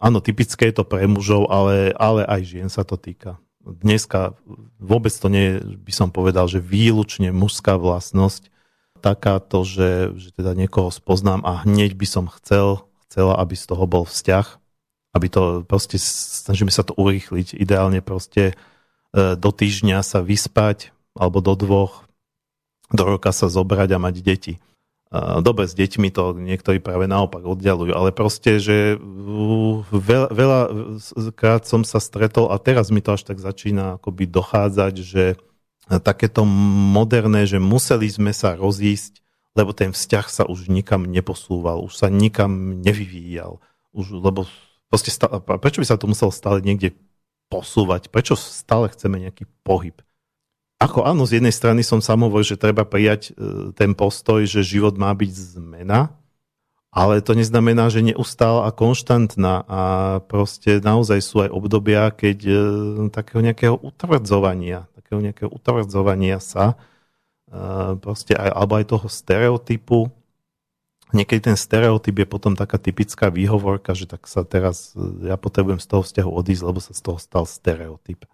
áno, 0.00 0.18
typické 0.24 0.72
je 0.72 0.80
to 0.80 0.84
pre 0.88 1.04
mužov, 1.04 1.46
ale, 1.52 1.92
ale 1.94 2.24
aj 2.24 2.40
žien 2.42 2.68
sa 2.72 2.82
to 2.82 2.96
týka. 2.96 3.36
Dneska 3.60 4.34
vôbec 4.80 5.12
to 5.12 5.28
nie 5.28 5.54
je, 5.54 5.76
by 5.84 5.92
som 5.92 6.08
povedal, 6.08 6.48
že 6.48 6.64
výlučne 6.64 7.30
mužská 7.30 7.76
vlastnosť, 7.76 8.48
takáto, 9.00 9.64
že, 9.64 10.16
že 10.16 10.32
teda 10.36 10.56
niekoho 10.56 10.88
spoznám 10.92 11.44
a 11.44 11.64
hneď 11.64 11.96
by 11.96 12.06
som 12.08 12.24
chcel, 12.40 12.88
chcela, 13.08 13.36
aby 13.40 13.56
z 13.56 13.64
toho 13.68 13.84
bol 13.84 14.04
vzťah, 14.08 14.46
aby 15.16 15.26
to 15.26 15.42
proste, 15.66 16.00
snažíme 16.00 16.70
sa 16.72 16.84
to 16.86 16.94
urýchliť, 16.94 17.56
ideálne 17.56 18.00
proste 18.04 18.52
e, 18.52 19.34
do 19.34 19.50
týždňa 19.50 20.04
sa 20.04 20.24
vyspať, 20.24 20.94
alebo 21.18 21.42
do 21.42 21.58
dvoch, 21.58 22.06
do 22.94 23.02
roka 23.16 23.34
sa 23.34 23.50
zobrať 23.50 23.96
a 23.96 24.02
mať 24.02 24.14
deti. 24.22 24.54
Dobre, 25.18 25.66
s 25.66 25.74
deťmi 25.74 26.14
to 26.14 26.38
niektorí 26.38 26.78
práve 26.78 27.10
naopak 27.10 27.42
oddialujú, 27.42 27.90
ale 27.98 28.14
proste, 28.14 28.62
že 28.62 28.94
veľa, 29.90 30.30
veľa 30.30 30.60
krát 31.34 31.66
som 31.66 31.82
sa 31.82 31.98
stretol 31.98 32.54
a 32.54 32.62
teraz 32.62 32.94
mi 32.94 33.02
to 33.02 33.18
až 33.18 33.26
tak 33.26 33.42
začína 33.42 33.98
akoby 33.98 34.30
dochádzať, 34.30 34.94
že 35.02 35.34
takéto 35.90 36.46
moderné, 36.46 37.42
že 37.50 37.58
museli 37.58 38.06
sme 38.06 38.30
sa 38.30 38.54
rozísť, 38.54 39.18
lebo 39.58 39.74
ten 39.74 39.90
vzťah 39.90 40.26
sa 40.30 40.42
už 40.46 40.70
nikam 40.70 41.02
neposúval, 41.02 41.82
už 41.82 41.98
sa 41.98 42.06
nikam 42.06 42.78
nevyvíjal. 42.78 43.58
Už, 43.90 44.14
lebo 44.14 44.46
proste 44.86 45.10
stále, 45.10 45.42
prečo 45.42 45.82
by 45.82 45.90
sa 45.90 45.98
to 45.98 46.06
muselo 46.06 46.30
stále 46.30 46.62
niekde 46.62 46.94
posúvať? 47.50 48.14
Prečo 48.14 48.38
stále 48.38 48.86
chceme 48.94 49.18
nejaký 49.18 49.50
pohyb? 49.66 49.98
Ako 50.80 51.04
áno, 51.04 51.28
z 51.28 51.36
jednej 51.36 51.52
strany 51.52 51.84
som 51.84 52.00
samovoj, 52.00 52.40
že 52.40 52.56
treba 52.56 52.88
prijať 52.88 53.36
e, 53.36 53.70
ten 53.76 53.92
postoj, 53.92 54.48
že 54.48 54.64
život 54.64 54.96
má 54.96 55.12
byť 55.12 55.60
zmena, 55.60 56.16
ale 56.88 57.20
to 57.20 57.36
neznamená, 57.36 57.92
že 57.92 58.00
neustála 58.00 58.64
a 58.64 58.72
konštantná. 58.72 59.68
A 59.68 59.82
proste 60.24 60.80
naozaj 60.80 61.20
sú 61.20 61.44
aj 61.44 61.52
obdobia, 61.52 62.08
keď 62.08 62.38
e, 62.48 62.52
takého 63.12 63.44
nejakého 63.44 63.76
utvrdzovania, 63.76 64.88
takého 64.96 65.20
nejakého 65.20 65.52
utvrdzovania 65.52 66.40
sa, 66.40 66.80
e, 67.52 68.00
proste 68.00 68.32
aj, 68.32 68.48
alebo 68.48 68.80
aj 68.80 68.84
toho 68.88 69.06
stereotypu, 69.12 70.08
niekedy 71.12 71.52
ten 71.52 71.60
stereotyp 71.60 72.24
je 72.24 72.26
potom 72.26 72.56
taká 72.56 72.80
typická 72.80 73.28
výhovorka, 73.28 73.92
že 73.92 74.08
tak 74.08 74.24
sa 74.24 74.48
teraz, 74.48 74.96
ja 75.20 75.36
potrebujem 75.36 75.76
z 75.76 75.92
toho 75.92 76.00
vzťahu 76.08 76.30
odísť, 76.32 76.62
lebo 76.64 76.80
sa 76.80 76.96
z 76.96 77.04
toho 77.04 77.20
stal 77.20 77.44
stereotyp 77.44 78.24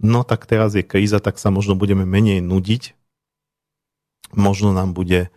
no 0.00 0.24
tak 0.24 0.48
teraz 0.48 0.72
je 0.74 0.82
kríza, 0.82 1.20
tak 1.20 1.36
sa 1.36 1.52
možno 1.52 1.76
budeme 1.76 2.08
menej 2.08 2.40
nudiť, 2.40 2.96
možno 4.34 4.72
nám 4.72 4.96
bude 4.96 5.28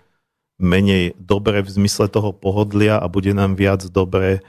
menej 0.61 1.17
dobre 1.19 1.65
v 1.65 1.69
zmysle 1.69 2.07
toho 2.07 2.31
pohodlia 2.31 2.97
a 2.97 3.05
bude 3.11 3.35
nám 3.35 3.59
viac 3.59 3.83
dobre 3.89 4.39
e, 4.39 4.41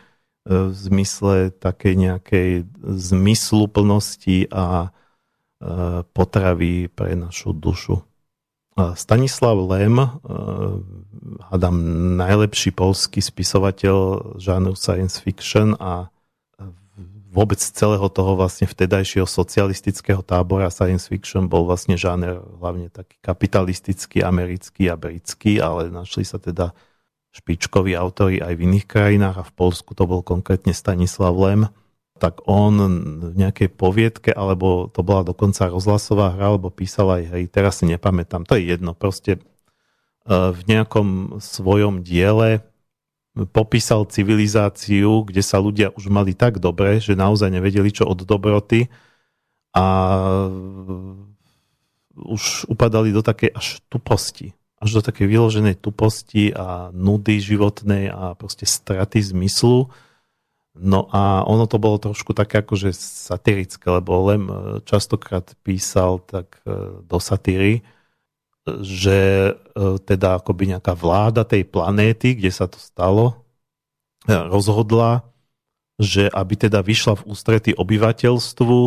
v 0.46 0.70
zmysle 0.72 1.50
takej 1.50 1.94
nejakej 1.96 2.48
zmysluplnosti 2.84 4.52
a 4.52 4.86
e, 4.86 4.88
potravy 6.06 6.92
pre 6.92 7.18
našu 7.18 7.56
dušu. 7.56 8.04
Stanislav 8.74 9.54
Lem, 9.70 10.02
e, 10.02 10.08
hádam 11.50 11.76
najlepší 12.18 12.74
polský 12.74 13.22
spisovateľ 13.22 13.96
žánru 14.38 14.74
science 14.74 15.22
fiction 15.22 15.78
a 15.78 16.13
vôbec 17.34 17.58
celého 17.58 18.06
toho 18.06 18.38
vlastne 18.38 18.70
vtedajšieho 18.70 19.26
socialistického 19.26 20.22
tábora 20.22 20.70
science 20.70 21.10
fiction 21.10 21.50
bol 21.50 21.66
vlastne 21.66 21.98
žáner 21.98 22.38
hlavne 22.62 22.94
taký 22.94 23.18
kapitalistický, 23.18 24.22
americký 24.22 24.86
a 24.86 24.94
britský, 24.94 25.58
ale 25.58 25.90
našli 25.90 26.22
sa 26.22 26.38
teda 26.38 26.70
špičkoví 27.34 27.98
autory 27.98 28.38
aj 28.38 28.54
v 28.54 28.64
iných 28.70 28.86
krajinách 28.86 29.36
a 29.42 29.48
v 29.50 29.52
Polsku 29.58 29.98
to 29.98 30.06
bol 30.06 30.22
konkrétne 30.22 30.70
Stanislav 30.70 31.34
Lem, 31.34 31.66
tak 32.22 32.46
on 32.46 32.78
v 33.18 33.34
nejakej 33.34 33.74
poviedke, 33.74 34.30
alebo 34.30 34.86
to 34.86 35.02
bola 35.02 35.26
dokonca 35.26 35.66
rozhlasová 35.66 36.38
hra, 36.38 36.54
alebo 36.54 36.70
písal 36.70 37.10
aj 37.10 37.22
hry, 37.34 37.42
teraz 37.50 37.82
si 37.82 37.90
nepamätám, 37.90 38.46
to 38.46 38.54
je 38.54 38.70
jedno, 38.70 38.94
proste 38.94 39.42
eh, 39.42 40.54
v 40.54 40.60
nejakom 40.70 41.42
svojom 41.42 42.06
diele 42.06 42.62
popísal 43.34 44.06
civilizáciu, 44.06 45.26
kde 45.26 45.42
sa 45.42 45.58
ľudia 45.58 45.90
už 45.98 46.06
mali 46.06 46.38
tak 46.38 46.62
dobre, 46.62 47.02
že 47.02 47.18
naozaj 47.18 47.50
nevedeli, 47.50 47.90
čo 47.90 48.06
od 48.06 48.22
dobroty 48.22 48.86
a 49.74 49.84
už 52.14 52.70
upadali 52.70 53.10
do 53.10 53.26
takej 53.26 53.50
až 53.50 53.82
tuposti. 53.90 54.54
Až 54.78 55.00
do 55.00 55.02
takej 55.02 55.26
vyloženej 55.26 55.82
tuposti 55.82 56.54
a 56.54 56.94
nudy 56.94 57.42
životnej 57.42 58.14
a 58.14 58.38
proste 58.38 58.70
straty 58.70 59.18
zmyslu. 59.18 59.90
No 60.74 61.10
a 61.10 61.42
ono 61.46 61.66
to 61.66 61.82
bolo 61.82 61.98
trošku 61.98 62.34
také 62.38 62.62
akože 62.62 62.94
satirické, 62.94 63.82
lebo 63.90 64.30
Lem 64.30 64.46
častokrát 64.86 65.46
písal 65.62 66.22
tak 66.22 66.58
e, 66.66 67.02
do 67.06 67.18
satíry, 67.22 67.86
že 68.64 69.52
e, 69.52 69.52
teda 70.00 70.40
akoby 70.40 70.76
nejaká 70.76 70.96
vláda 70.96 71.44
tej 71.44 71.68
planéty, 71.68 72.36
kde 72.36 72.50
sa 72.50 72.64
to 72.64 72.80
stalo, 72.80 73.44
e, 74.24 74.32
rozhodla, 74.32 75.28
že 76.00 76.26
aby 76.32 76.54
teda 76.56 76.80
vyšla 76.80 77.20
v 77.22 77.26
ústrety 77.28 77.70
obyvateľstvu, 77.76 78.78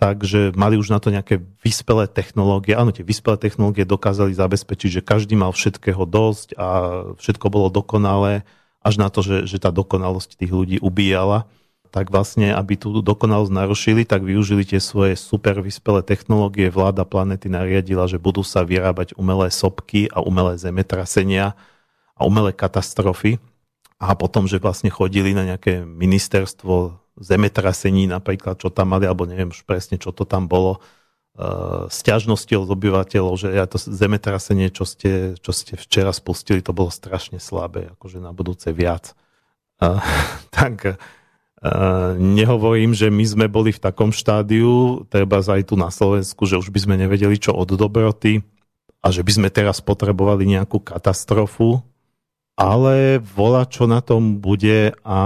takže 0.00 0.56
mali 0.58 0.74
už 0.80 0.90
na 0.90 0.98
to 0.98 1.12
nejaké 1.14 1.38
vyspelé 1.62 2.10
technológie. 2.10 2.74
Áno, 2.74 2.90
tie 2.90 3.06
vyspelé 3.06 3.38
technológie 3.38 3.86
dokázali 3.86 4.34
zabezpečiť, 4.34 5.00
že 5.00 5.06
každý 5.06 5.38
mal 5.38 5.54
všetkého 5.54 6.02
dosť 6.02 6.58
a 6.58 6.68
všetko 7.14 7.46
bolo 7.52 7.68
dokonalé, 7.70 8.42
až 8.84 9.00
na 9.00 9.08
to, 9.08 9.22
že, 9.22 9.46
že 9.46 9.62
tá 9.62 9.70
dokonalosť 9.70 10.40
tých 10.40 10.52
ľudí 10.52 10.76
ubíjala 10.82 11.46
tak 11.94 12.10
vlastne, 12.10 12.50
aby 12.50 12.74
tú 12.74 12.90
dokonalosť 12.98 13.54
narušili, 13.54 14.02
tak 14.02 14.26
využili 14.26 14.66
tie 14.66 14.82
svoje 14.82 15.14
super 15.14 15.62
vyspelé 15.62 16.02
technológie. 16.02 16.66
Vláda 16.66 17.06
planety 17.06 17.46
nariadila, 17.46 18.10
že 18.10 18.18
budú 18.18 18.42
sa 18.42 18.66
vyrábať 18.66 19.14
umelé 19.14 19.46
sopky 19.54 20.10
a 20.10 20.18
umelé 20.18 20.58
zemetrasenia 20.58 21.54
a 22.18 22.26
umelé 22.26 22.50
katastrofy. 22.50 23.38
A 24.02 24.18
potom, 24.18 24.50
že 24.50 24.58
vlastne 24.58 24.90
chodili 24.90 25.38
na 25.38 25.46
nejaké 25.46 25.86
ministerstvo 25.86 26.98
zemetrasení 27.14 28.10
napríklad, 28.10 28.58
čo 28.58 28.74
tam 28.74 28.90
mali, 28.90 29.06
alebo 29.06 29.22
neviem 29.30 29.54
už 29.54 29.62
presne, 29.62 29.94
čo 29.94 30.10
to 30.10 30.26
tam 30.26 30.50
bolo, 30.50 30.82
uh, 31.38 31.86
sťažnosti 31.94 32.50
od 32.58 32.74
obyvateľov, 32.74 33.38
že 33.38 33.54
ja 33.54 33.70
to 33.70 33.78
zemetrasenie, 33.78 34.74
čo 34.74 34.82
ste, 34.82 35.38
čo 35.38 35.54
ste 35.54 35.78
včera 35.78 36.10
spustili, 36.10 36.58
to 36.58 36.74
bolo 36.74 36.90
strašne 36.90 37.38
slabé, 37.38 37.94
akože 37.94 38.18
na 38.18 38.34
budúce 38.34 38.74
viac. 38.74 39.14
Uh, 39.78 40.02
tak 40.58 40.98
Nehovorím, 42.20 42.92
že 42.92 43.08
my 43.08 43.24
sme 43.24 43.46
boli 43.48 43.72
v 43.72 43.80
takom 43.80 44.12
štádiu, 44.12 45.00
treba 45.08 45.40
aj 45.40 45.72
tu 45.72 45.80
na 45.80 45.88
Slovensku, 45.88 46.44
že 46.44 46.60
už 46.60 46.68
by 46.68 46.84
sme 46.84 46.94
nevedeli, 47.00 47.40
čo 47.40 47.56
od 47.56 47.72
dobroty 47.72 48.44
a 49.00 49.08
že 49.08 49.24
by 49.24 49.32
sme 49.32 49.48
teraz 49.48 49.80
potrebovali 49.80 50.44
nejakú 50.44 50.84
katastrofu, 50.84 51.80
ale 52.52 53.16
vola, 53.16 53.64
čo 53.64 53.88
na 53.88 54.04
tom 54.04 54.44
bude 54.44 54.92
a 55.08 55.18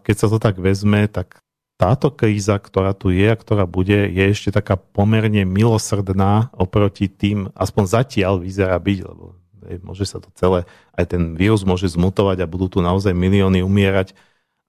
keď 0.00 0.16
sa 0.16 0.26
to 0.32 0.40
tak 0.40 0.56
vezme, 0.56 1.04
tak 1.04 1.44
táto 1.76 2.10
kríza, 2.10 2.56
ktorá 2.56 2.96
tu 2.96 3.12
je 3.12 3.28
a 3.28 3.36
ktorá 3.36 3.68
bude, 3.68 4.08
je 4.08 4.24
ešte 4.24 4.50
taká 4.50 4.80
pomerne 4.80 5.44
milosrdná 5.44 6.48
oproti 6.56 7.12
tým, 7.12 7.52
aspoň 7.52 7.84
zatiaľ 7.86 8.40
vyzerá 8.40 8.80
byť, 8.80 8.98
lebo 9.04 9.36
môže 9.84 10.08
sa 10.08 10.16
to 10.16 10.32
celé, 10.32 10.64
aj 10.96 11.12
ten 11.12 11.36
vírus 11.36 11.60
môže 11.60 11.92
zmutovať 11.92 12.40
a 12.40 12.50
budú 12.50 12.72
tu 12.72 12.78
naozaj 12.80 13.12
milióny 13.12 13.60
umierať 13.60 14.16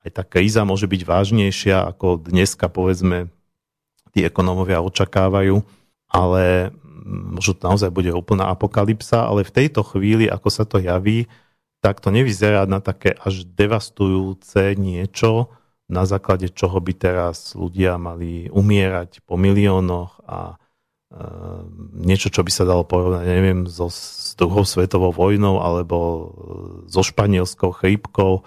aj 0.06 0.12
tá 0.16 0.24
kríza 0.24 0.64
môže 0.64 0.88
byť 0.88 1.02
vážnejšia, 1.04 1.84
ako 1.84 2.24
dneska 2.24 2.72
povedzme 2.72 3.28
tí 4.16 4.24
ekonómovia 4.24 4.80
očakávajú, 4.80 5.62
ale 6.10 6.74
možno 7.10 7.54
to 7.58 7.64
naozaj 7.66 7.92
bude 7.92 8.12
úplná 8.14 8.50
apokalypsa, 8.50 9.28
ale 9.28 9.46
v 9.46 9.56
tejto 9.56 9.84
chvíli, 9.86 10.26
ako 10.30 10.50
sa 10.50 10.64
to 10.64 10.80
javí, 10.82 11.28
tak 11.80 12.04
to 12.04 12.12
nevyzerá 12.12 12.68
na 12.68 12.84
také 12.84 13.16
až 13.16 13.48
devastujúce 13.48 14.76
niečo, 14.76 15.52
na 15.90 16.06
základe 16.06 16.54
čoho 16.54 16.78
by 16.78 16.94
teraz 16.94 17.58
ľudia 17.58 17.98
mali 17.98 18.46
umierať 18.54 19.26
po 19.26 19.42
miliónoch 19.42 20.22
a 20.28 20.54
e, 20.54 20.56
niečo, 21.98 22.30
čo 22.30 22.46
by 22.46 22.52
sa 22.54 22.68
dalo 22.68 22.86
porovnať, 22.86 23.26
neviem, 23.26 23.66
so, 23.66 23.90
s 23.90 24.38
druhou 24.38 24.70
svetovou 24.70 25.10
vojnou 25.10 25.58
alebo 25.58 25.98
so 26.86 27.02
španielskou 27.02 27.74
chrípkou 27.74 28.46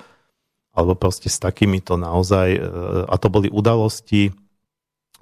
alebo 0.73 0.97
proste 0.97 1.29
s 1.29 1.37
takýmito 1.37 2.01
naozaj, 2.01 2.57
a 3.05 3.15
to 3.21 3.29
boli 3.29 3.53
udalosti, 3.53 4.33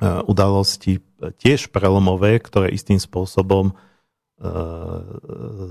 udalosti 0.02 1.02
tiež 1.20 1.74
prelomové, 1.74 2.38
ktoré 2.38 2.70
istým 2.70 3.02
spôsobom 3.02 3.74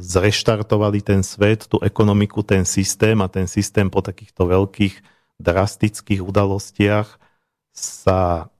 zreštartovali 0.04 1.02
ten 1.02 1.26
svet, 1.26 1.66
tú 1.66 1.82
ekonomiku, 1.82 2.46
ten 2.46 2.70
systém 2.70 3.18
a 3.24 3.32
ten 3.32 3.50
systém 3.50 3.90
po 3.90 4.06
takýchto 4.06 4.46
veľkých 4.46 4.94
drastických 5.42 6.22
udalostiach 6.22 7.18
sa 7.74 8.52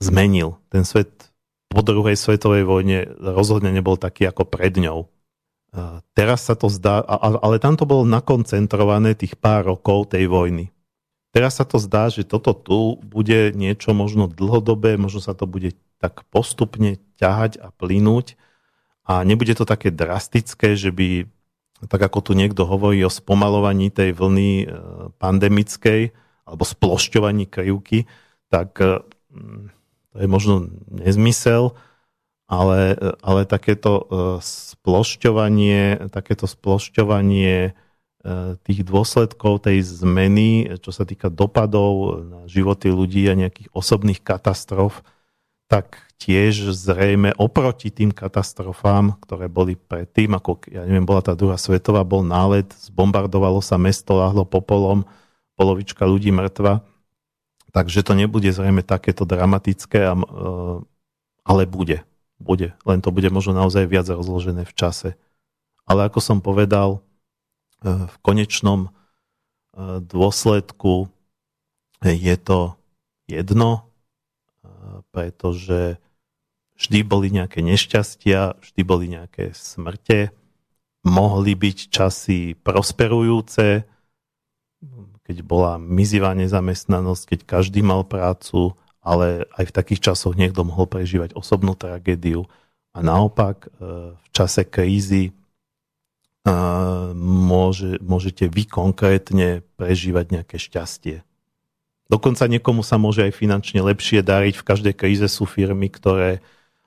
zmenil. 0.00 0.56
Ten 0.72 0.88
svet 0.88 1.28
po 1.68 1.84
druhej 1.84 2.16
svetovej 2.16 2.64
vojne 2.64 3.10
rozhodne 3.20 3.68
nebol 3.68 4.00
taký 4.00 4.24
ako 4.30 4.48
pred 4.48 4.80
ňou. 4.80 5.12
Teraz 6.12 6.44
sa 6.44 6.52
to 6.52 6.68
zdá, 6.68 7.00
ale 7.40 7.56
tam 7.56 7.80
to 7.80 7.88
bolo 7.88 8.04
nakoncentrované 8.04 9.16
tých 9.16 9.40
pár 9.40 9.72
rokov 9.72 10.12
tej 10.12 10.28
vojny. 10.28 10.68
Teraz 11.32 11.56
sa 11.56 11.64
to 11.64 11.80
zdá, 11.80 12.12
že 12.12 12.28
toto 12.28 12.52
tu 12.52 13.00
bude 13.00 13.56
niečo 13.56 13.96
možno 13.96 14.28
dlhodobé, 14.28 15.00
možno 15.00 15.24
sa 15.24 15.32
to 15.32 15.48
bude 15.48 15.72
tak 15.96 16.28
postupne 16.28 17.00
ťahať 17.16 17.56
a 17.56 17.72
plynúť 17.72 18.36
a 19.08 19.24
nebude 19.24 19.56
to 19.56 19.64
také 19.64 19.88
drastické, 19.88 20.76
že 20.76 20.92
by, 20.92 21.24
tak 21.88 22.04
ako 22.04 22.20
tu 22.20 22.32
niekto 22.36 22.68
hovorí 22.68 23.00
o 23.00 23.08
spomalovaní 23.08 23.88
tej 23.88 24.12
vlny 24.12 24.50
e, 24.62 24.66
pandemickej 25.16 26.12
alebo 26.44 26.64
splošťovaní 26.68 27.48
krivky, 27.48 28.04
tak 28.52 28.76
e, 28.76 29.00
to 30.12 30.16
je 30.20 30.28
možno 30.28 30.68
nezmysel, 30.92 31.72
ale, 32.52 33.00
ale 33.24 33.48
takéto 33.48 33.92
e, 33.96 34.04
splošťovanie, 34.44 36.12
takéto 36.12 36.44
splošťovanie 36.44 37.56
e, 37.64 37.70
tých 38.60 38.80
dôsledkov 38.84 39.64
tej 39.64 39.80
zmeny, 39.80 40.76
čo 40.84 40.92
sa 40.92 41.08
týka 41.08 41.32
dopadov 41.32 42.20
na 42.20 42.40
životy 42.44 42.92
ľudí 42.92 43.24
a 43.32 43.38
nejakých 43.40 43.72
osobných 43.72 44.20
katastrof, 44.20 45.00
tak 45.72 46.04
tiež 46.20 46.76
zrejme 46.76 47.32
oproti 47.40 47.88
tým 47.88 48.12
katastrofám, 48.12 49.16
ktoré 49.24 49.48
boli 49.48 49.80
predtým, 49.80 50.36
ako 50.36 50.68
ja 50.68 50.84
neviem, 50.84 51.08
bola 51.08 51.24
tá 51.24 51.32
druhá 51.32 51.56
svetová, 51.56 52.04
bol 52.04 52.20
nálet, 52.20 52.68
zbombardovalo 52.92 53.64
sa 53.64 53.80
mesto, 53.80 54.20
lahlo 54.20 54.44
popolom, 54.44 55.08
polovička 55.56 56.04
ľudí 56.04 56.28
mŕtva, 56.28 56.84
Takže 57.72 58.04
to 58.04 58.12
nebude 58.12 58.52
zrejme 58.52 58.84
takéto 58.84 59.24
dramatické, 59.24 60.04
e, 60.04 60.16
ale 61.42 61.62
bude. 61.64 62.04
Bude. 62.42 62.74
Len 62.82 62.98
to 62.98 63.14
bude 63.14 63.30
možno 63.30 63.54
naozaj 63.54 63.86
viac 63.86 64.10
rozložené 64.10 64.66
v 64.66 64.74
čase. 64.74 65.14
Ale 65.86 66.10
ako 66.10 66.18
som 66.18 66.38
povedal, 66.42 66.98
e, 66.98 67.00
v 67.86 68.16
konečnom 68.26 68.90
e, 68.90 68.90
dôsledku 70.02 71.06
je 72.02 72.34
to 72.34 72.74
jedno, 73.30 73.92
pretože 75.14 76.02
vždy 76.80 76.98
boli 77.06 77.28
nejaké 77.30 77.60
nešťastia, 77.62 78.58
vždy 78.58 78.80
boli 78.82 79.06
nejaké 79.12 79.54
smrte, 79.54 80.34
mohli 81.06 81.52
byť 81.54 81.78
časy 81.92 82.58
prosperujúce, 82.58 83.86
keď 85.22 85.36
bola 85.46 85.78
mizivá 85.78 86.34
nezamestnanosť, 86.34 87.22
keď 87.36 87.40
každý 87.46 87.86
mal 87.86 88.02
prácu, 88.02 88.74
ale 89.02 89.50
aj 89.58 89.68
v 89.68 89.76
takých 89.76 90.00
časoch 90.12 90.38
niekto 90.38 90.62
mohol 90.62 90.86
prežívať 90.86 91.34
osobnú 91.34 91.74
tragédiu. 91.74 92.46
A 92.94 93.02
naopak 93.02 93.66
e, 93.66 94.14
v 94.14 94.28
čase 94.30 94.62
krízy 94.62 95.28
e, 95.28 95.32
môže, 97.18 97.98
môžete 97.98 98.46
vy 98.46 98.62
konkrétne 98.70 99.66
prežívať 99.74 100.40
nejaké 100.40 100.56
šťastie. 100.62 101.26
Dokonca 102.06 102.46
niekomu 102.46 102.86
sa 102.86 103.00
môže 103.00 103.26
aj 103.26 103.34
finančne 103.34 103.82
lepšie 103.82 104.22
dariť. 104.22 104.54
V 104.54 104.66
každej 104.68 104.94
kríze 104.94 105.26
sú 105.26 105.50
firmy, 105.50 105.90
ktoré 105.90 106.38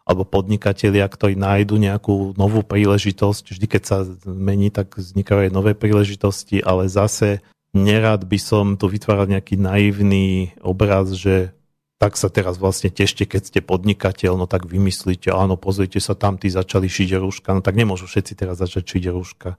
alebo 0.06 0.22
podnikatelia, 0.22 1.10
ktorí 1.10 1.34
nájdu 1.34 1.82
nejakú 1.82 2.38
novú 2.38 2.62
príležitosť. 2.62 3.58
Vždy, 3.58 3.66
keď 3.66 3.84
sa 3.84 3.98
mení, 4.30 4.70
tak 4.70 4.94
vznikajú 4.94 5.50
aj 5.50 5.52
nové 5.52 5.74
príležitosti, 5.74 6.62
ale 6.62 6.86
zase 6.86 7.42
nerad 7.74 8.22
by 8.22 8.38
som 8.38 8.78
tu 8.78 8.86
vytváral 8.86 9.26
nejaký 9.26 9.58
naivný 9.58 10.54
obraz, 10.62 11.10
že 11.18 11.58
tak 12.06 12.22
sa 12.22 12.30
teraz 12.30 12.62
vlastne 12.62 12.94
tešte, 12.94 13.26
keď 13.26 13.42
ste 13.50 13.60
podnikateľ, 13.66 14.38
no 14.38 14.46
tak 14.46 14.70
vymyslíte, 14.70 15.34
áno, 15.34 15.58
pozrite 15.58 15.98
sa, 15.98 16.14
tam 16.14 16.38
tí 16.38 16.54
začali 16.54 16.86
šiť 16.86 17.18
rúška, 17.18 17.50
no 17.58 17.66
tak 17.66 17.74
nemôžu 17.74 18.06
všetci 18.06 18.38
teraz 18.38 18.62
začať 18.62 18.86
šiť 18.86 19.04
rúška. 19.10 19.58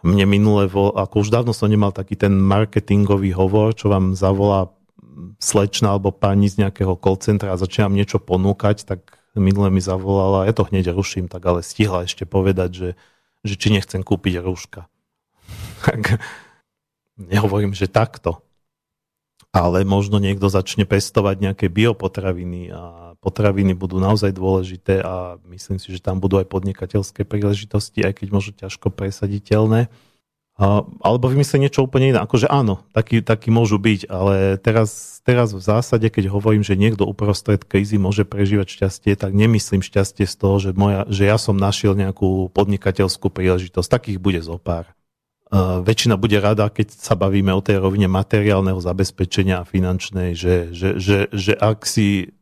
Mne 0.00 0.24
minule, 0.24 0.72
ako 0.72 1.20
už 1.20 1.28
dávno 1.28 1.52
som 1.52 1.68
nemal 1.68 1.92
taký 1.92 2.16
ten 2.16 2.32
marketingový 2.32 3.36
hovor, 3.36 3.76
čo 3.76 3.92
vám 3.92 4.16
zavolá 4.16 4.72
slečna 5.36 5.92
alebo 5.92 6.16
pani 6.16 6.48
z 6.48 6.64
nejakého 6.64 6.96
call 6.96 7.20
centra 7.20 7.52
a 7.52 7.60
začínam 7.60 7.92
niečo 7.92 8.16
ponúkať, 8.24 8.88
tak 8.88 9.20
minule 9.36 9.68
mi 9.68 9.84
zavolala, 9.84 10.48
ja 10.48 10.56
to 10.56 10.64
hneď 10.64 10.96
ruším, 10.96 11.28
tak 11.28 11.44
ale 11.44 11.60
stihla 11.60 12.08
ešte 12.08 12.24
povedať, 12.24 12.70
že, 12.72 12.88
že 13.44 13.54
či 13.60 13.68
nechcem 13.68 14.00
kúpiť 14.00 14.40
rúška. 14.40 14.88
Tak 15.84 16.24
Nehovorím, 17.18 17.74
že 17.74 17.90
takto. 17.90 18.46
Ale 19.48 19.80
možno 19.88 20.20
niekto 20.20 20.52
začne 20.52 20.84
pestovať 20.84 21.40
nejaké 21.40 21.66
biopotraviny 21.72 22.68
a 22.68 23.08
potraviny 23.18 23.74
budú 23.74 23.98
naozaj 23.98 24.30
dôležité 24.30 25.02
a 25.02 25.40
myslím 25.50 25.80
si, 25.82 25.90
že 25.90 26.04
tam 26.04 26.22
budú 26.22 26.38
aj 26.38 26.46
podnikateľské 26.52 27.26
príležitosti, 27.26 28.06
aj 28.06 28.22
keď 28.22 28.28
možno 28.30 28.52
ťažko 28.54 28.94
presaditeľné. 28.94 29.90
Alebo 30.58 31.30
vymyslieť 31.30 31.70
niečo 31.70 31.86
úplne 31.86 32.10
iné. 32.10 32.18
Akože 32.18 32.50
áno, 32.50 32.82
taký, 32.90 33.22
taký 33.22 33.54
môžu 33.54 33.78
byť, 33.78 34.10
ale 34.10 34.58
teraz, 34.58 35.22
teraz 35.22 35.54
v 35.54 35.62
zásade, 35.62 36.10
keď 36.10 36.34
hovorím, 36.34 36.66
že 36.66 36.74
niekto 36.74 37.06
uprostred 37.06 37.62
krízy 37.62 37.94
môže 37.94 38.26
prežívať 38.26 38.66
šťastie, 38.66 39.14
tak 39.14 39.38
nemyslím 39.38 39.86
šťastie 39.86 40.26
z 40.26 40.34
toho, 40.34 40.58
že, 40.58 40.74
moja, 40.74 41.06
že 41.06 41.30
ja 41.30 41.38
som 41.38 41.54
našiel 41.54 41.94
nejakú 41.94 42.50
podnikateľskú 42.50 43.30
príležitosť. 43.30 43.86
Takých 43.86 44.18
bude 44.18 44.42
zo 44.42 44.58
pár. 44.58 44.97
Uh, 45.48 45.80
väčšina 45.80 46.20
bude 46.20 46.36
rada, 46.44 46.68
keď 46.68 46.92
sa 46.92 47.16
bavíme 47.16 47.48
o 47.56 47.64
tej 47.64 47.80
rovine 47.80 48.04
materiálneho 48.04 48.76
zabezpečenia 48.84 49.64
a 49.64 49.68
finančnej, 49.68 50.36
že, 50.36 50.76
že, 50.76 51.00
že, 51.00 51.32
že 51.32 51.56
ak 51.56 51.88
si 51.88 52.36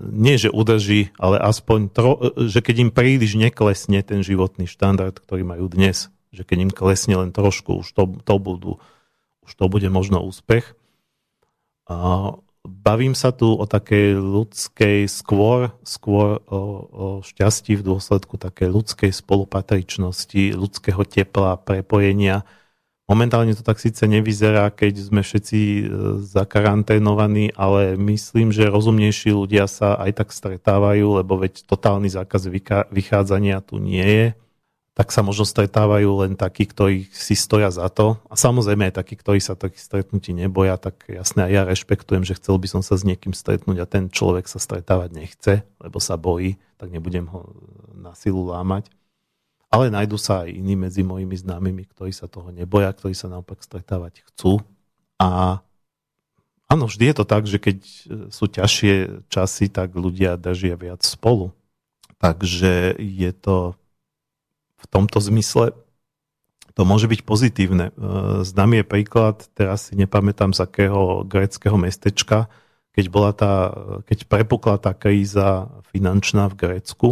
nie 0.00 0.36
že 0.40 0.48
udrží, 0.48 1.12
ale 1.20 1.36
aspoň, 1.40 1.80
tro, 1.92 2.12
že 2.36 2.64
keď 2.64 2.76
im 2.88 2.90
príliš 2.92 3.36
neklesne 3.36 4.00
ten 4.00 4.24
životný 4.24 4.64
štandard, 4.64 5.12
ktorý 5.12 5.44
majú 5.44 5.68
dnes, 5.68 6.08
že 6.32 6.44
keď 6.44 6.68
im 6.68 6.72
klesne 6.72 7.20
len 7.20 7.30
trošku, 7.32 7.84
už 7.84 7.92
to, 7.92 8.08
to, 8.24 8.34
budú, 8.40 8.72
už 9.44 9.52
to 9.52 9.64
bude 9.68 9.88
možno 9.92 10.24
úspech. 10.24 10.72
A 11.84 12.32
bavím 12.64 13.16
sa 13.16 13.32
tu 13.32 13.56
o 13.56 13.64
takej 13.64 14.20
ľudskej, 14.20 15.08
skôr, 15.08 15.72
skôr 15.80 16.44
o, 16.44 16.60
o 16.90 17.06
šťastí 17.24 17.80
v 17.80 17.86
dôsledku 17.86 18.36
takej 18.36 18.68
ľudskej 18.68 19.10
spolupatričnosti, 19.12 20.56
ľudského 20.56 21.02
tepla, 21.08 21.56
prepojenia. 21.56 22.44
Momentálne 23.10 23.56
to 23.58 23.66
tak 23.66 23.82
síce 23.82 24.06
nevyzerá, 24.06 24.70
keď 24.70 24.94
sme 25.02 25.20
všetci 25.26 25.60
e, 25.60 25.82
zakaranténovaní, 26.22 27.50
ale 27.58 27.98
myslím, 27.98 28.54
že 28.54 28.70
rozumnejší 28.70 29.34
ľudia 29.34 29.66
sa 29.66 29.98
aj 29.98 30.22
tak 30.22 30.28
stretávajú, 30.30 31.18
lebo 31.18 31.40
veď 31.40 31.66
totálny 31.66 32.06
zákaz 32.06 32.46
vychádzania 32.92 33.66
tu 33.66 33.82
nie 33.82 34.06
je 34.06 34.26
tak 35.00 35.16
sa 35.16 35.24
možno 35.24 35.48
stretávajú 35.48 36.28
len 36.28 36.36
takí, 36.36 36.68
ktorí 36.68 37.08
si 37.08 37.32
stoja 37.32 37.72
za 37.72 37.88
to. 37.88 38.20
A 38.28 38.36
samozrejme 38.36 38.92
aj 38.92 39.00
takí, 39.00 39.16
ktorí 39.16 39.40
sa 39.40 39.56
takých 39.56 39.88
stretnutí 39.88 40.36
neboja, 40.36 40.76
tak 40.76 41.08
jasne 41.08 41.48
aj 41.48 41.52
ja 41.56 41.62
rešpektujem, 41.64 42.20
že 42.20 42.36
chcel 42.36 42.60
by 42.60 42.68
som 42.68 42.84
sa 42.84 43.00
s 43.00 43.08
niekým 43.08 43.32
stretnúť 43.32 43.80
a 43.80 43.88
ten 43.88 44.12
človek 44.12 44.44
sa 44.44 44.60
stretávať 44.60 45.16
nechce, 45.16 45.64
lebo 45.80 46.04
sa 46.04 46.20
bojí, 46.20 46.60
tak 46.76 46.92
nebudem 46.92 47.24
ho 47.32 47.48
na 47.96 48.12
silu 48.12 48.44
lámať. 48.52 48.92
Ale 49.72 49.88
nájdu 49.88 50.20
sa 50.20 50.44
aj 50.44 50.52
iní 50.52 50.76
medzi 50.76 51.00
mojimi 51.00 51.32
známymi, 51.32 51.88
ktorí 51.96 52.12
sa 52.12 52.28
toho 52.28 52.52
neboja, 52.52 52.92
ktorí 52.92 53.16
sa 53.16 53.32
naopak 53.32 53.64
stretávať 53.64 54.20
chcú. 54.28 54.60
A 55.16 55.64
áno, 56.68 56.84
vždy 56.84 57.08
je 57.08 57.16
to 57.16 57.24
tak, 57.24 57.48
že 57.48 57.56
keď 57.56 57.76
sú 58.28 58.52
ťažšie 58.52 59.24
časy, 59.32 59.72
tak 59.72 59.96
ľudia 59.96 60.36
držia 60.36 60.76
viac 60.76 61.00
spolu. 61.08 61.56
Takže 62.20 63.00
je 63.00 63.32
to 63.32 63.80
v 64.80 64.86
tomto 64.88 65.20
zmysle 65.20 65.76
to 66.74 66.88
môže 66.88 67.10
byť 67.10 67.20
pozitívne. 67.26 67.90
E, 67.90 67.92
známy 68.46 68.82
je 68.82 68.84
príklad, 68.88 69.36
teraz 69.52 69.90
si 69.90 69.98
nepamätám 69.98 70.56
z 70.56 70.64
akého 70.64 71.26
greckého 71.26 71.76
mestečka, 71.76 72.48
keď, 72.94 73.04
bola 73.12 73.30
tá, 73.36 73.74
keď 74.06 74.24
prepukla 74.26 74.80
tá 74.80 74.96
kríza 74.96 75.70
finančná 75.92 76.48
v 76.50 76.58
Grécku 76.58 77.08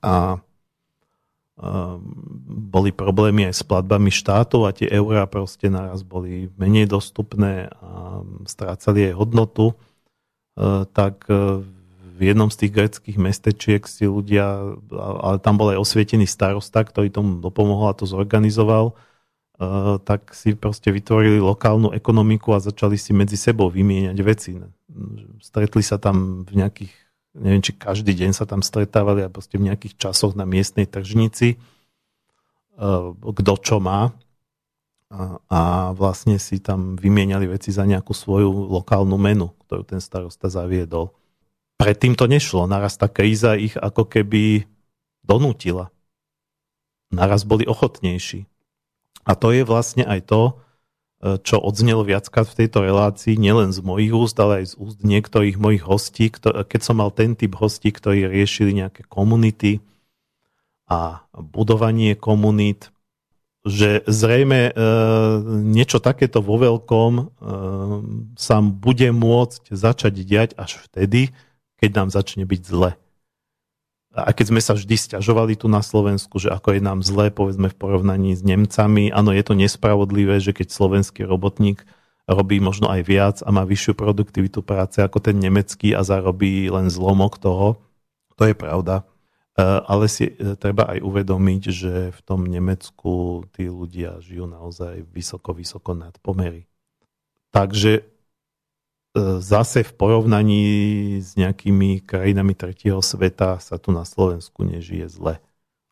a 0.00 0.36
e, 0.36 0.38
boli 2.50 2.90
problémy 2.90 3.52
aj 3.52 3.54
s 3.60 3.62
platbami 3.62 4.10
štátov 4.10 4.66
a 4.66 4.74
tie 4.74 4.88
eurá 4.90 5.28
proste 5.28 5.68
naraz 5.70 6.02
boli 6.02 6.50
menej 6.56 6.88
dostupné 6.90 7.70
a 7.78 8.24
strácali 8.48 9.12
aj 9.12 9.14
hodnotu, 9.14 9.70
e, 9.70 9.74
tak 10.90 11.28
v 12.14 12.30
jednom 12.30 12.46
z 12.46 12.62
tých 12.62 12.72
greckých 12.72 13.18
mestečiek 13.18 13.82
si 13.90 14.06
ľudia, 14.06 14.78
ale 14.94 15.42
tam 15.42 15.58
bol 15.58 15.74
aj 15.74 15.82
osvietený 15.82 16.30
starosta, 16.30 16.86
ktorý 16.86 17.10
tomu 17.10 17.42
dopomohol 17.42 17.90
a 17.90 17.98
to 17.98 18.06
zorganizoval, 18.06 18.94
tak 20.06 20.30
si 20.34 20.54
proste 20.54 20.94
vytvorili 20.94 21.42
lokálnu 21.42 21.90
ekonomiku 21.90 22.54
a 22.54 22.62
začali 22.62 22.94
si 22.94 23.10
medzi 23.10 23.34
sebou 23.34 23.66
vymieňať 23.66 24.18
veci. 24.22 24.54
Stretli 25.42 25.82
sa 25.82 25.98
tam 25.98 26.46
v 26.46 26.62
nejakých, 26.62 26.94
neviem, 27.38 27.62
či 27.62 27.74
každý 27.74 28.14
deň 28.14 28.30
sa 28.30 28.46
tam 28.46 28.62
stretávali 28.62 29.26
a 29.26 29.30
proste 29.30 29.58
v 29.58 29.70
nejakých 29.70 29.98
časoch 29.98 30.38
na 30.38 30.46
miestnej 30.46 30.86
tržnici, 30.86 31.58
kto 33.18 33.52
čo 33.58 33.78
má 33.78 34.14
a 35.50 35.94
vlastne 35.94 36.42
si 36.42 36.58
tam 36.58 36.98
vymieniali 36.98 37.46
veci 37.46 37.70
za 37.70 37.86
nejakú 37.86 38.10
svoju 38.10 38.50
lokálnu 38.50 39.14
menu, 39.14 39.54
ktorú 39.66 39.86
ten 39.86 40.02
starosta 40.02 40.50
zaviedol. 40.50 41.14
Predtým 41.74 42.14
to 42.14 42.30
nešlo, 42.30 42.70
naraz 42.70 42.94
tá 42.94 43.10
kríza 43.10 43.58
ich 43.58 43.74
ako 43.74 44.06
keby 44.06 44.64
donútila. 45.26 45.90
Naraz 47.10 47.42
boli 47.42 47.66
ochotnejší. 47.66 48.46
A 49.24 49.32
to 49.34 49.50
je 49.50 49.64
vlastne 49.64 50.04
aj 50.04 50.20
to, 50.28 50.42
e, 50.46 50.52
čo 51.40 51.58
odznelo 51.58 52.04
viackrát 52.04 52.46
v 52.46 52.64
tejto 52.64 52.84
relácii, 52.84 53.40
nielen 53.40 53.72
z 53.72 53.80
mojich 53.80 54.12
úst, 54.12 54.36
ale 54.38 54.62
aj 54.62 54.66
z 54.70 54.74
úst 54.78 54.98
niektorých 55.00 55.56
mojich 55.56 55.82
hostí, 55.82 56.28
keď 56.44 56.80
som 56.84 57.00
mal 57.00 57.10
ten 57.10 57.34
typ 57.34 57.56
hostí, 57.56 57.90
ktorí 57.90 58.28
riešili 58.28 58.76
nejaké 58.76 59.08
komunity 59.08 59.80
a 60.84 61.24
budovanie 61.32 62.12
komunít, 62.14 62.92
že 63.64 64.04
zrejme 64.04 64.68
e, 64.68 64.72
niečo 65.72 65.96
takéto 65.96 66.44
vo 66.44 66.60
veľkom 66.60 67.12
e, 67.16 67.24
sa 68.36 68.60
bude 68.60 69.08
môcť 69.08 69.72
začať 69.72 70.14
diať 70.20 70.50
až 70.60 70.84
vtedy, 70.84 71.32
keď 71.80 71.90
nám 71.94 72.08
začne 72.10 72.44
byť 72.46 72.62
zle. 72.62 72.90
A 74.14 74.30
keď 74.30 74.54
sme 74.54 74.62
sa 74.62 74.78
vždy 74.78 74.94
stiažovali 74.94 75.58
tu 75.58 75.66
na 75.66 75.82
Slovensku, 75.82 76.38
že 76.38 76.54
ako 76.54 76.78
je 76.78 76.82
nám 76.82 77.02
zle, 77.02 77.34
povedzme 77.34 77.66
v 77.66 77.74
porovnaní 77.74 78.38
s 78.38 78.46
Nemcami, 78.46 79.10
áno, 79.10 79.34
je 79.34 79.42
to 79.42 79.58
nespravodlivé, 79.58 80.38
že 80.38 80.54
keď 80.54 80.70
slovenský 80.70 81.26
robotník 81.26 81.82
robí 82.30 82.62
možno 82.62 82.86
aj 82.88 83.02
viac 83.02 83.36
a 83.42 83.50
má 83.50 83.66
vyššiu 83.66 83.98
produktivitu 83.98 84.62
práce 84.62 85.02
ako 85.02 85.18
ten 85.18 85.36
nemecký 85.42 85.98
a 85.98 86.06
zarobí 86.06 86.70
len 86.70 86.88
zlomok 86.88 87.42
toho, 87.42 87.82
to 88.38 88.46
je 88.46 88.54
pravda. 88.54 89.02
Eh, 89.54 89.62
ale 89.62 90.10
si 90.10 90.34
eh, 90.34 90.58
treba 90.58 90.90
aj 90.90 90.98
uvedomiť, 90.98 91.62
že 91.70 91.92
v 92.10 92.20
tom 92.26 92.42
Nemecku 92.42 93.46
tí 93.54 93.70
ľudia 93.70 94.18
žijú 94.18 94.50
naozaj 94.50 95.06
vysoko, 95.14 95.54
vysoko 95.54 95.94
nad 95.94 96.18
pomery. 96.18 96.66
Takže 97.54 98.13
zase 99.38 99.86
v 99.86 99.92
porovnaní 99.94 100.62
s 101.22 101.38
nejakými 101.38 102.02
krajinami 102.02 102.52
tretieho 102.58 102.98
sveta 102.98 103.62
sa 103.62 103.78
tu 103.78 103.94
na 103.94 104.02
Slovensku 104.02 104.66
nežije 104.66 105.06
zle. 105.06 105.38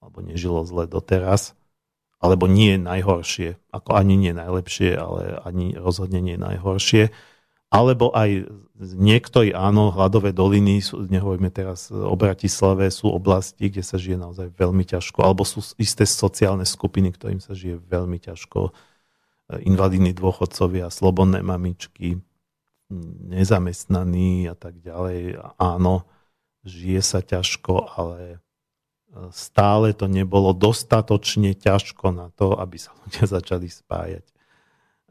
Alebo 0.02 0.20
nežilo 0.20 0.66
zle 0.66 0.90
doteraz. 0.90 1.54
Alebo 2.18 2.50
nie 2.50 2.78
najhoršie. 2.78 3.58
Ako 3.70 3.94
ani 3.94 4.18
nie 4.18 4.34
najlepšie, 4.34 4.98
ale 4.98 5.38
ani 5.42 5.74
rozhodne 5.78 6.18
nie 6.18 6.34
najhoršie 6.34 7.14
alebo 7.72 8.12
aj 8.12 8.52
niektorí, 8.76 9.56
áno, 9.56 9.88
hladové 9.96 10.36
doliny, 10.36 10.84
sú, 10.84 11.08
nehovoríme 11.08 11.48
teraz 11.48 11.88
o 11.88 12.12
Bratislave, 12.12 12.92
sú 12.92 13.08
oblasti, 13.08 13.72
kde 13.72 13.80
sa 13.80 13.96
žije 13.96 14.20
naozaj 14.20 14.52
veľmi 14.52 14.84
ťažko, 14.84 15.24
alebo 15.24 15.48
sú 15.48 15.64
isté 15.80 16.04
sociálne 16.04 16.68
skupiny, 16.68 17.16
ktorým 17.16 17.40
sa 17.40 17.56
žije 17.56 17.80
veľmi 17.80 18.20
ťažko. 18.20 18.68
E, 18.68 18.72
invalidní 19.64 20.12
dôchodcovia, 20.12 20.92
slobodné 20.92 21.40
mamičky, 21.40 22.20
nezamestnaní 23.32 24.48
a 24.48 24.56
tak 24.56 24.80
ďalej. 24.80 25.40
Áno, 25.56 26.04
žije 26.62 27.00
sa 27.02 27.20
ťažko, 27.24 27.96
ale 27.96 28.18
e, 28.28 28.36
stále 29.32 29.96
to 29.96 30.06
nebolo 30.06 30.52
dostatočne 30.52 31.56
ťažko 31.56 32.12
na 32.12 32.28
to, 32.36 32.54
aby 32.56 32.76
sa 32.78 32.92
ľudia 33.04 33.24
začali 33.40 33.68
spájať. 33.68 34.26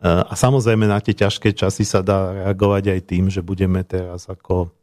A 0.02 0.34
samozrejme 0.34 0.90
na 0.90 0.98
tie 0.98 1.14
ťažké 1.14 1.54
časy 1.54 1.86
sa 1.86 2.02
dá 2.02 2.34
reagovať 2.34 2.90
aj 2.90 3.02
tým, 3.06 3.30
že 3.30 3.46
budeme 3.46 3.86
teraz 3.86 4.26
ako 4.26 4.74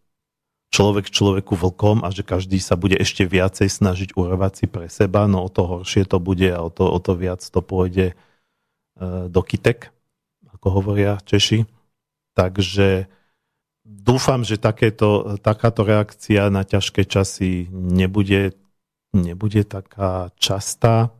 človek 0.70 1.10
človeku 1.10 1.58
vlkom 1.58 2.06
a 2.06 2.14
že 2.14 2.22
každý 2.22 2.62
sa 2.62 2.78
bude 2.78 2.94
ešte 2.94 3.26
viacej 3.26 3.66
snažiť 3.66 4.14
urvať 4.14 4.52
si 4.54 4.66
pre 4.70 4.86
seba, 4.86 5.26
no 5.26 5.42
o 5.42 5.50
to 5.50 5.66
horšie 5.66 6.06
to 6.06 6.22
bude 6.22 6.46
a 6.46 6.62
o 6.62 6.70
to, 6.70 6.86
o 6.86 6.98
to 7.02 7.18
viac 7.18 7.42
to 7.42 7.58
pôjde 7.58 8.12
e, 8.12 8.14
do 9.26 9.40
kytek, 9.42 9.90
ako 10.54 10.66
hovoria 10.70 11.18
Češi. 11.26 11.66
Takže 12.38 13.10
dúfam, 13.82 14.46
že 14.46 14.62
takéto, 14.62 15.42
takáto 15.42 15.82
reakcia 15.82 16.46
na 16.54 16.62
ťažké 16.62 17.02
časy 17.02 17.66
nebude, 17.74 18.54
nebude 19.10 19.66
taká 19.66 20.30
častá 20.38 21.10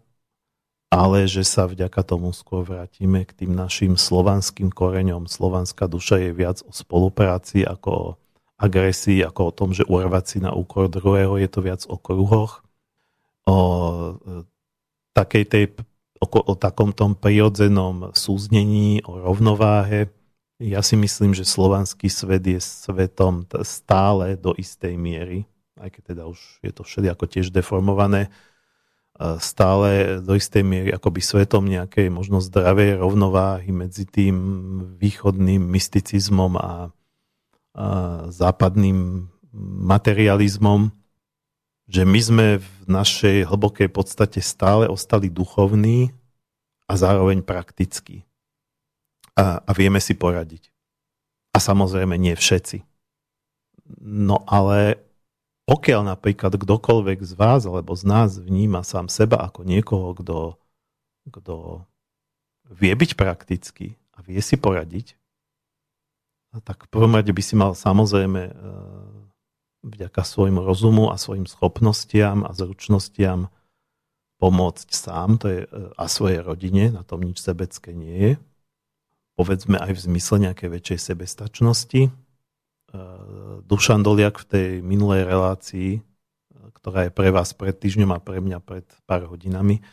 ale 0.88 1.28
že 1.28 1.44
sa 1.44 1.68
vďaka 1.68 2.00
tomu 2.00 2.32
skôr 2.32 2.64
vrátime 2.64 3.28
k 3.28 3.44
tým 3.44 3.52
našim 3.52 4.00
slovanským 4.00 4.72
koreňom. 4.72 5.28
Slovanská 5.28 5.84
duša 5.84 6.16
je 6.24 6.30
viac 6.32 6.64
o 6.64 6.72
spolupráci 6.72 7.60
ako 7.60 7.90
o 7.92 8.08
agresii, 8.56 9.20
ako 9.20 9.40
o 9.52 9.54
tom, 9.54 9.70
že 9.76 9.84
urvať 9.84 10.24
si 10.26 10.38
na 10.40 10.50
úkor 10.56 10.88
druhého, 10.88 11.36
je 11.38 11.48
to 11.48 11.60
viac 11.60 11.84
o 11.86 12.00
kruhoch, 12.00 12.64
o 13.44 13.58
takej 15.12 15.44
tej, 15.46 15.64
o, 16.18 16.26
o 16.26 16.54
takom 16.56 16.90
tom 16.96 17.12
prirodzenom 17.14 18.16
súznení, 18.16 19.04
o 19.04 19.20
rovnováhe. 19.20 20.10
Ja 20.58 20.82
si 20.82 20.98
myslím, 20.98 21.38
že 21.38 21.46
slovanský 21.46 22.10
svet 22.10 22.42
je 22.42 22.58
svetom 22.58 23.46
stále 23.62 24.34
do 24.34 24.58
istej 24.58 24.98
miery, 24.98 25.46
aj 25.78 25.94
keď 25.94 26.02
teda 26.14 26.22
už 26.26 26.38
je 26.66 26.72
to 26.74 26.82
všelijako 26.82 27.24
tiež 27.30 27.54
deformované, 27.54 28.26
stále 29.38 30.18
do 30.22 30.34
istej 30.34 30.62
miery 30.62 30.90
akoby 30.94 31.22
svetom 31.22 31.66
nejakej 31.66 32.10
možno 32.10 32.38
zdravej 32.38 33.02
rovnováhy 33.02 33.70
medzi 33.70 34.06
tým 34.06 34.34
východným 34.98 35.62
mysticizmom 35.62 36.54
a, 36.54 36.60
a 36.62 36.70
západným 38.30 39.30
materializmom, 39.86 40.94
že 41.90 42.02
my 42.06 42.20
sme 42.22 42.46
v 42.62 42.70
našej 42.86 43.46
hlbokej 43.46 43.90
podstate 43.90 44.38
stále 44.38 44.86
ostali 44.86 45.30
duchovní 45.30 46.14
a 46.86 46.94
zároveň 46.94 47.42
praktickí. 47.42 48.27
A, 49.38 49.62
a 49.62 49.70
vieme 49.70 50.02
si 50.02 50.18
poradiť. 50.18 50.74
A 51.54 51.62
samozrejme 51.62 52.18
nie 52.18 52.34
všetci. 52.34 52.82
No 54.02 54.42
ale 54.50 54.98
pokiaľ 55.68 56.16
napríklad 56.16 56.56
kdokoľvek 56.56 57.22
z 57.22 57.32
vás 57.36 57.68
alebo 57.68 57.92
z 57.92 58.04
nás 58.08 58.40
vníma 58.40 58.82
sám 58.82 59.06
seba 59.12 59.44
ako 59.44 59.68
niekoho, 59.68 60.16
kto, 60.16 60.38
kto 61.28 61.84
vie 62.72 62.92
byť 62.92 63.10
praktický 63.14 64.00
a 64.16 64.24
vie 64.24 64.40
si 64.40 64.56
poradiť, 64.56 65.14
tak 66.64 66.88
v 66.88 66.90
prvom 66.90 67.12
rade 67.12 67.28
by 67.28 67.42
si 67.44 67.54
mal 67.54 67.76
samozrejme 67.76 68.42
e, 68.48 68.52
vďaka 69.84 70.24
svojmu 70.24 70.64
rozumu 70.64 71.12
a 71.12 71.20
svojim 71.20 71.44
schopnostiam 71.44 72.48
a 72.48 72.50
zručnostiam 72.56 73.52
pomôcť 74.40 74.88
sám 74.88 75.36
to 75.36 75.46
je, 75.52 75.60
e, 75.68 75.70
a 76.00 76.04
svojej 76.08 76.40
rodine, 76.40 76.88
na 76.88 77.04
tom 77.04 77.20
nič 77.20 77.44
sebecké 77.44 77.92
nie 77.92 78.16
je. 78.16 78.32
Povedzme 79.38 79.78
aj 79.78 79.94
v 79.94 80.04
zmysle 80.10 80.50
nejakej 80.50 80.68
väčšej 80.74 80.98
sebestačnosti, 81.14 82.10
Dušan 83.68 84.02
Doliak 84.02 84.42
v 84.42 84.48
tej 84.48 84.68
minulej 84.82 85.28
relácii, 85.28 86.02
ktorá 86.74 87.06
je 87.06 87.12
pre 87.14 87.30
vás 87.30 87.54
pred 87.54 87.76
týždňom 87.76 88.10
a 88.16 88.18
pre 88.18 88.42
mňa 88.42 88.58
pred 88.58 88.86
pár 89.06 89.30
hodinami, 89.30 89.84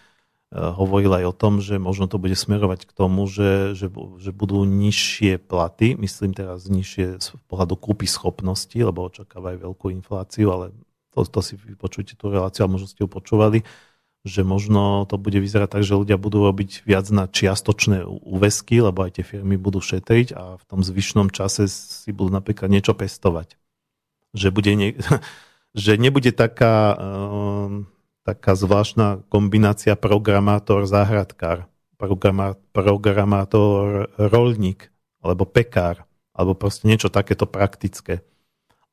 hovoril 0.56 1.12
aj 1.12 1.26
o 1.28 1.34
tom, 1.36 1.60
že 1.60 1.76
možno 1.76 2.08
to 2.08 2.16
bude 2.16 2.38
smerovať 2.38 2.88
k 2.88 2.92
tomu, 2.96 3.28
že, 3.28 3.76
že, 3.76 3.92
že 3.92 4.32
budú 4.32 4.64
nižšie 4.64 5.44
platy, 5.44 6.00
myslím 6.00 6.32
teraz 6.32 6.72
nižšie 6.72 7.20
z 7.20 7.28
pohľadu 7.52 7.76
kúpy 7.76 8.08
schopnosti, 8.08 8.78
lebo 8.78 9.12
očakávajú 9.12 9.68
veľkú 9.68 9.92
infláciu, 9.92 10.56
ale 10.56 10.72
to, 11.12 11.28
to 11.28 11.40
si 11.44 11.60
vypočujte 11.60 12.16
tú 12.16 12.32
reláciu 12.32 12.64
a 12.66 12.72
možno 12.72 12.88
ste 12.88 13.04
ju 13.04 13.10
počúvali, 13.12 13.68
že 14.26 14.42
možno 14.42 15.06
to 15.06 15.22
bude 15.22 15.38
vyzerať 15.38 15.78
tak, 15.78 15.86
že 15.86 15.94
ľudia 15.94 16.18
budú 16.18 16.50
robiť 16.50 16.82
viac 16.90 17.06
na 17.14 17.30
čiastočné 17.30 18.10
úvesky, 18.10 18.82
lebo 18.82 19.06
aj 19.06 19.22
tie 19.22 19.38
firmy 19.38 19.54
budú 19.54 19.86
šetriť 19.86 20.34
a 20.34 20.58
v 20.58 20.64
tom 20.66 20.82
zvyšnom 20.82 21.30
čase 21.30 21.70
si 21.70 22.10
budú 22.10 22.34
napríklad 22.34 22.74
niečo 22.74 22.98
pestovať. 22.98 23.54
Že, 24.34 24.50
bude 24.50 24.74
nie, 24.74 24.98
že 25.78 26.02
nebude 26.02 26.34
taká, 26.34 26.98
um, 26.98 27.86
taká 28.26 28.58
zvláštna 28.58 29.22
kombinácia 29.30 29.94
programátor-záhradkár, 29.94 31.70
programátor-rolník 32.74 34.90
alebo 35.22 35.46
pekár, 35.46 36.02
alebo 36.34 36.58
proste 36.58 36.90
niečo 36.90 37.14
takéto 37.14 37.46
praktické. 37.46 38.26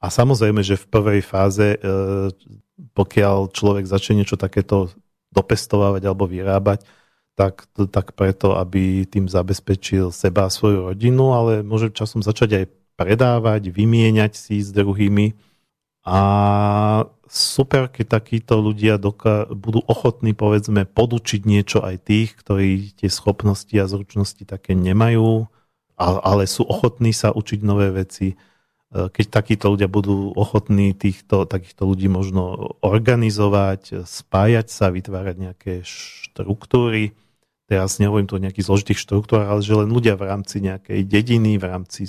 A 0.03 0.11
samozrejme, 0.13 0.61
že 0.61 0.77
v 0.77 0.91
prvej 0.91 1.23
fáze, 1.23 1.79
e, 1.79 1.81
pokiaľ 2.91 3.55
človek 3.55 3.87
začne 3.87 4.19
niečo 4.19 4.35
takéto 4.35 4.91
dopestovávať 5.33 6.03
alebo 6.07 6.29
vyrábať, 6.29 6.85
tak, 7.35 7.65
tak 7.91 8.13
preto, 8.13 8.55
aby 8.61 9.09
tým 9.09 9.27
zabezpečil 9.27 10.13
seba 10.13 10.47
a 10.47 10.53
svoju 10.53 10.93
rodinu, 10.93 11.33
ale 11.33 11.65
môže 11.65 11.89
časom 11.91 12.21
začať 12.21 12.51
aj 12.63 12.65
predávať, 13.01 13.73
vymieňať 13.73 14.37
si 14.37 14.61
s 14.61 14.71
druhými 14.71 15.33
A 16.03 16.19
super, 17.31 17.87
keď 17.87 18.21
takíto 18.21 18.59
ľudia 18.59 18.99
doka- 18.99 19.47
budú 19.55 19.87
ochotní, 19.87 20.35
povedzme, 20.35 20.83
podučiť 20.83 21.47
niečo 21.47 21.79
aj 21.79 22.11
tých, 22.11 22.35
ktorí 22.43 22.91
tie 22.99 23.07
schopnosti 23.07 23.73
a 23.79 23.87
zručnosti 23.87 24.43
také 24.43 24.75
nemajú, 24.75 25.47
ale 26.03 26.43
sú 26.51 26.67
ochotní 26.67 27.15
sa 27.15 27.31
učiť 27.31 27.63
nové 27.63 27.95
veci. 27.95 28.35
E, 28.93 29.09
keď 29.09 29.27
takíto 29.33 29.73
ľudia 29.73 29.89
budú 29.89 30.37
ochotní 30.37 30.93
týchto, 30.93 31.49
takýchto 31.49 31.89
ľudí 31.89 32.13
možno 32.13 32.77
organizovať, 32.85 34.05
spájať 34.05 34.69
sa, 34.69 34.93
vytvárať 34.93 35.37
nejaké 35.41 35.73
štruktúry, 35.83 37.17
teraz 37.65 37.97
nehovorím 37.97 38.29
tu 38.29 38.37
o 38.37 38.45
nejakých 38.45 38.69
zložitých 38.69 39.01
štruktúrach, 39.01 39.49
ale 39.49 39.65
že 39.65 39.73
len 39.73 39.89
ľudia 39.89 40.13
v 40.21 40.29
rámci 40.29 40.61
nejakej 40.61 41.09
dediny, 41.09 41.57
v 41.57 41.65
rámci 41.65 42.05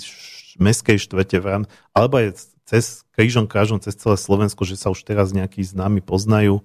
meskej 0.60 1.00
štvrte, 1.00 1.40
v 1.40 1.46
rámci, 1.48 1.68
alebo 1.96 2.20
aj 2.20 2.52
cez 2.68 3.04
krížom 3.16 3.48
krážom 3.48 3.80
cez 3.80 3.96
celé 3.96 4.16
Slovensko, 4.20 4.68
že 4.68 4.76
sa 4.76 4.92
už 4.92 5.04
teraz 5.08 5.32
nejakí 5.32 5.64
známi 5.64 6.04
poznajú, 6.04 6.60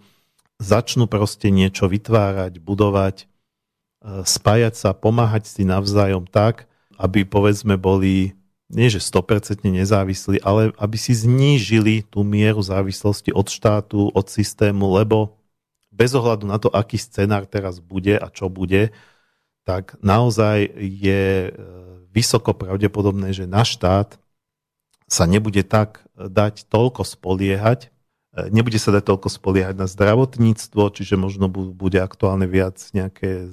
začnú 0.60 1.08
proste 1.08 1.48
niečo 1.48 1.88
vytvárať, 1.88 2.60
budovať, 2.60 3.24
e, 3.24 3.26
spájať 4.28 4.74
sa, 4.76 4.90
pomáhať 4.92 5.48
si 5.48 5.64
navzájom 5.64 6.28
tak, 6.28 6.68
aby 7.00 7.24
povedzme 7.24 7.80
boli 7.80 8.39
nie 8.70 8.88
že 8.94 9.02
100% 9.02 9.66
nezávislí, 9.66 10.46
ale 10.46 10.70
aby 10.78 10.98
si 10.98 11.18
znížili 11.18 12.06
tú 12.06 12.22
mieru 12.22 12.62
závislosti 12.62 13.34
od 13.34 13.50
štátu, 13.50 14.14
od 14.14 14.26
systému, 14.30 14.94
lebo 14.94 15.36
bez 15.90 16.14
ohľadu 16.14 16.46
na 16.46 16.62
to, 16.62 16.70
aký 16.70 17.02
scenár 17.02 17.50
teraz 17.50 17.82
bude 17.82 18.14
a 18.14 18.30
čo 18.30 18.48
bude, 18.48 18.94
tak 19.66 19.98
naozaj 20.06 20.70
je 20.80 21.50
e, 21.50 21.52
vysoko 22.14 22.54
pravdepodobné, 22.54 23.34
že 23.34 23.50
na 23.50 23.66
štát 23.66 24.22
sa 25.10 25.26
nebude 25.26 25.66
tak 25.66 26.06
dať 26.14 26.70
toľko 26.70 27.02
spoliehať, 27.04 27.90
e, 27.90 28.50
nebude 28.54 28.78
sa 28.78 28.94
dať 28.94 29.04
toľko 29.10 29.30
spoliehať 29.34 29.76
na 29.82 29.90
zdravotníctvo, 29.90 30.94
čiže 30.94 31.18
možno 31.18 31.50
bude 31.54 32.00
aktuálne 32.00 32.46
viac 32.46 32.78
nejaké, 32.94 33.50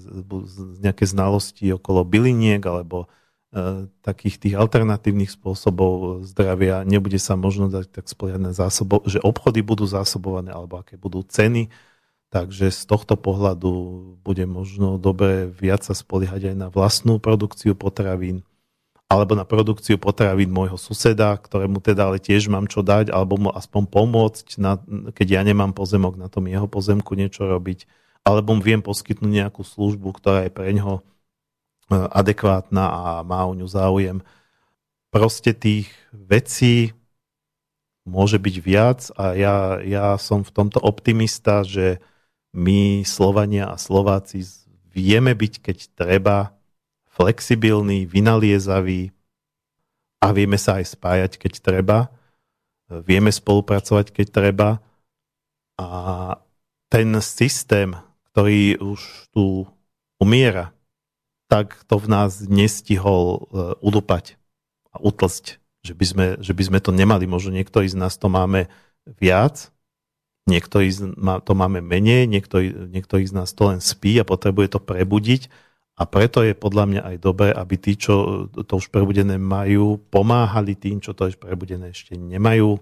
nejaké 0.84 1.04
znalosti 1.08 1.72
okolo 1.72 2.04
byliniek 2.04 2.60
alebo 2.62 3.08
takých 4.04 4.36
tých 4.36 4.54
alternatívnych 4.54 5.32
spôsobov 5.32 6.24
zdravia. 6.28 6.84
Nebude 6.84 7.16
sa 7.16 7.38
možno 7.38 7.72
dať 7.72 7.88
tak 7.88 8.06
spoliehať 8.06 8.42
na 8.42 8.52
zásobo, 8.52 9.00
že 9.08 9.22
obchody 9.22 9.64
budú 9.64 9.88
zásobované 9.88 10.52
alebo 10.52 10.80
aké 10.80 11.00
budú 11.00 11.24
ceny. 11.24 11.72
Takže 12.28 12.74
z 12.74 12.82
tohto 12.84 13.14
pohľadu 13.16 13.70
bude 14.20 14.44
možno 14.44 14.98
dobre 15.00 15.48
viac 15.48 15.86
sa 15.86 15.94
spoliehať 15.96 16.52
aj 16.52 16.56
na 16.58 16.68
vlastnú 16.68 17.16
produkciu 17.22 17.72
potravín 17.78 18.44
alebo 19.06 19.38
na 19.38 19.46
produkciu 19.46 20.02
potravín 20.02 20.50
môjho 20.50 20.74
suseda, 20.74 21.38
ktorému 21.38 21.78
teda 21.78 22.10
ale 22.10 22.18
tiež 22.18 22.50
mám 22.50 22.66
čo 22.66 22.82
dať, 22.82 23.14
alebo 23.14 23.38
mu 23.38 23.50
aspoň 23.54 23.86
pomôcť, 23.86 24.46
na, 24.58 24.82
keď 25.14 25.26
ja 25.38 25.42
nemám 25.46 25.70
pozemok, 25.70 26.18
na 26.18 26.26
tom 26.26 26.50
jeho 26.50 26.66
pozemku 26.66 27.14
niečo 27.14 27.46
robiť, 27.46 27.86
alebo 28.26 28.58
mu 28.58 28.62
viem 28.66 28.82
poskytnúť 28.82 29.30
nejakú 29.30 29.62
službu, 29.62 30.10
ktorá 30.18 30.50
je 30.50 30.50
pre 30.50 30.74
ňoho 30.74 30.94
e, 30.98 31.02
adekvátna 31.90 32.84
a 32.86 33.02
má 33.22 33.46
o 33.46 33.54
ňu 33.54 33.66
záujem. 33.66 34.18
Proste 35.10 35.54
tých 35.54 35.88
vecí 36.10 36.92
môže 38.06 38.38
byť 38.38 38.56
viac 38.62 39.00
a 39.18 39.34
ja, 39.34 39.56
ja 39.82 40.14
som 40.18 40.46
v 40.46 40.54
tomto 40.54 40.78
optimista, 40.82 41.66
že 41.66 41.98
my 42.54 43.02
Slovania 43.02 43.70
a 43.70 43.76
Slováci 43.76 44.46
vieme 44.90 45.34
byť, 45.36 45.52
keď 45.60 45.78
treba, 45.92 46.56
flexibilný, 47.16 48.04
vynaliezavý 48.04 49.12
a 50.20 50.32
vieme 50.36 50.60
sa 50.60 50.80
aj 50.80 50.96
spájať, 50.96 51.32
keď 51.40 51.52
treba. 51.64 51.98
Vieme 52.86 53.32
spolupracovať, 53.32 54.12
keď 54.12 54.26
treba. 54.30 54.68
A 55.80 55.88
ten 56.92 57.08
systém, 57.24 57.96
ktorý 58.32 58.80
už 58.80 59.32
tu 59.32 59.64
umiera, 60.20 60.75
tak 61.46 61.86
to 61.86 61.96
v 61.98 62.06
nás 62.10 62.42
nestihol 62.46 63.24
e, 63.26 63.38
udupať 63.82 64.38
a 64.90 65.02
utlsť. 65.02 65.62
Že 65.86 65.94
by, 65.94 66.06
sme, 66.06 66.26
že 66.42 66.50
by 66.50 66.62
sme 66.66 66.78
to 66.82 66.90
nemali. 66.90 67.30
Možno 67.30 67.54
niektorí 67.54 67.86
z 67.86 67.94
nás 67.94 68.18
to 68.18 68.26
máme 68.26 68.66
viac, 69.06 69.70
niektorí 70.50 70.90
to 71.46 71.52
máme 71.54 71.78
menej, 71.78 72.26
niektorí, 72.26 72.90
niektorí 72.90 73.22
z 73.22 73.34
nás 73.38 73.54
to 73.54 73.70
len 73.70 73.78
spí 73.78 74.18
a 74.18 74.26
potrebuje 74.26 74.74
to 74.74 74.80
prebudiť 74.82 75.46
a 75.96 76.02
preto 76.04 76.44
je 76.44 76.52
podľa 76.52 76.84
mňa 76.86 77.02
aj 77.08 77.16
dobré, 77.24 77.48
aby 77.56 77.74
tí, 77.80 77.96
čo 77.96 78.46
to 78.52 78.72
už 78.76 78.92
prebudené 78.92 79.40
majú, 79.40 79.96
pomáhali 80.12 80.76
tým, 80.76 81.00
čo 81.00 81.16
to 81.16 81.32
už 81.32 81.40
prebudené 81.40 81.96
ešte 81.96 82.20
nemajú 82.20 82.76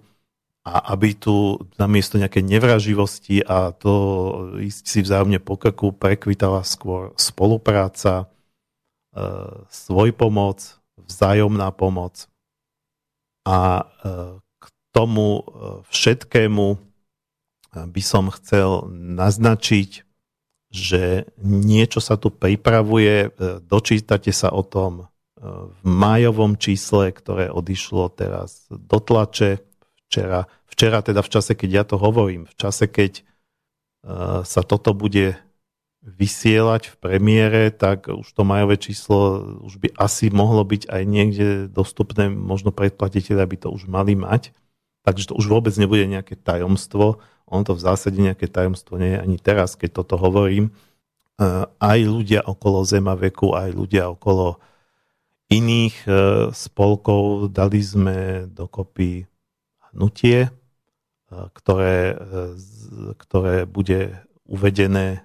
a 0.67 0.97
aby 0.97 1.15
tu 1.15 1.61
namiesto 1.79 2.19
nejaké 2.19 2.43
nevraživosti 2.43 3.45
a 3.47 3.71
to 3.71 3.93
ísť 4.59 4.83
si 4.83 4.99
vzájomne 5.05 5.39
po 5.39 5.55
krku 5.55 5.95
prekvitala 5.95 6.67
skôr 6.67 7.15
spolupráca, 7.15 8.27
svoj 9.71 10.11
pomoc, 10.15 10.79
vzájomná 10.99 11.71
pomoc 11.71 12.27
a 13.47 13.83
e, 13.83 13.85
k 14.41 14.65
tomu 14.91 15.39
e, 15.39 15.43
všetkému 15.87 16.67
by 17.75 18.03
som 18.03 18.31
chcel 18.31 18.87
naznačiť 18.91 20.05
že 20.75 21.31
niečo 21.39 22.03
sa 22.03 22.19
tu 22.19 22.35
pripravuje, 22.35 23.31
e, 23.31 23.63
dočítate 23.63 24.35
sa 24.35 24.51
o 24.51 24.67
tom 24.67 24.93
e, 24.99 25.05
v 25.71 25.81
májovom 25.87 26.59
čísle, 26.59 27.15
ktoré 27.15 27.47
odišlo 27.47 28.11
teraz 28.11 28.67
do 28.67 28.99
tlače 28.99 29.63
včera, 30.11 30.51
včera 30.67 30.99
teda 30.99 31.23
v 31.23 31.31
čase, 31.31 31.55
keď 31.55 31.71
ja 31.71 31.85
to 31.87 31.95
hovorím, 31.95 32.51
v 32.51 32.55
čase, 32.59 32.91
keď 32.91 33.23
e, 33.23 33.23
sa 34.43 34.61
toto 34.67 34.91
bude 34.99 35.39
vysielať 36.05 36.93
v 36.93 36.97
premiére, 37.01 37.63
tak 37.73 38.13
už 38.13 38.29
to 38.37 38.45
majové 38.45 38.77
číslo 38.77 39.41
už 39.65 39.81
by 39.81 39.89
asi 39.97 40.29
mohlo 40.29 40.61
byť 40.61 40.93
aj 40.93 41.03
niekde 41.09 41.49
dostupné, 41.73 42.29
možno 42.29 42.77
predplatiteľi 42.77 43.41
by 43.49 43.57
to 43.57 43.69
už 43.73 43.89
mali 43.89 44.13
mať, 44.13 44.53
takže 45.01 45.33
to 45.33 45.35
už 45.35 45.49
vôbec 45.49 45.73
nebude 45.81 46.05
nejaké 46.05 46.37
tajomstvo, 46.37 47.25
on 47.49 47.65
to 47.65 47.77
v 47.77 47.85
zásade 47.85 48.17
nejaké 48.21 48.49
tajomstvo 48.49 49.01
nie 49.01 49.17
je 49.17 49.21
ani 49.21 49.37
teraz, 49.41 49.77
keď 49.77 50.05
toto 50.05 50.17
hovorím. 50.17 50.69
E, 50.69 50.73
aj 51.69 51.99
ľudia 52.05 52.41
okolo 52.45 52.85
Zemaveku, 52.89 53.53
aj 53.53 53.71
ľudia 53.73 54.09
okolo 54.13 54.61
iných 55.53 55.97
e, 56.09 56.11
spolkov 56.57 57.53
dali 57.53 57.85
sme 57.85 58.49
dokopy 58.49 59.29
hnutie, 59.93 60.49
e, 60.49 60.51
ktoré, 61.53 62.17
ktoré 63.21 63.69
bude 63.69 64.25
uvedené 64.49 65.25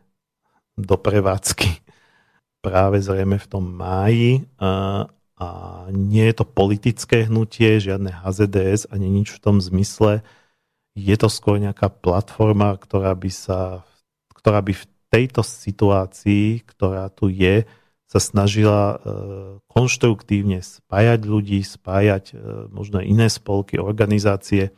do 0.79 0.95
prevádzky. 0.95 1.83
Práve 2.63 3.03
zrejme 3.03 3.39
v 3.39 3.47
tom 3.47 3.63
máji 3.67 4.47
a 5.39 5.49
nie 5.91 6.25
je 6.27 6.35
to 6.35 6.45
politické 6.47 7.27
hnutie, 7.27 7.79
žiadne 7.79 8.11
HZDS 8.11 8.91
ani 8.91 9.07
nič 9.07 9.31
v 9.31 9.39
tom 9.39 9.63
zmysle, 9.63 10.19
je 10.99 11.15
to 11.15 11.31
skôr 11.31 11.61
nejaká 11.61 11.87
platforma, 11.87 12.75
ktorá 12.75 13.15
by 13.15 13.31
sa, 13.31 13.87
ktorá 14.35 14.59
by 14.59 14.75
v 14.75 14.85
tejto 15.09 15.41
situácii, 15.41 16.67
ktorá 16.67 17.07
tu 17.09 17.31
je, 17.31 17.65
sa 18.09 18.19
snažila 18.19 18.81
e, 18.89 18.97
konštruktívne 19.69 20.65
spájať 20.65 21.19
ľudí, 21.29 21.61
spájať 21.61 22.33
e, 22.33 22.35
možno 22.73 23.05
iné 23.05 23.29
spolky, 23.29 23.77
organizácie. 23.77 24.69
E, 24.69 24.71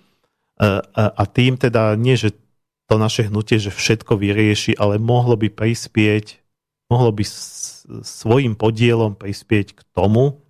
a 0.94 1.23
tým 1.32 1.56
teda 1.56 1.95
nie, 1.95 2.19
že 2.19 2.36
to 2.92 3.00
naše 3.00 3.32
hnutie, 3.32 3.56
že 3.56 3.72
všetko 3.72 4.20
vyrieši, 4.20 4.76
ale 4.76 5.00
mohlo 5.00 5.40
by 5.40 5.48
prispieť, 5.48 6.44
mohlo 6.92 7.16
by 7.16 7.24
svojim 8.04 8.60
podielom 8.60 9.16
prispieť 9.16 9.80
k 9.80 9.82
tomu, 9.96 10.44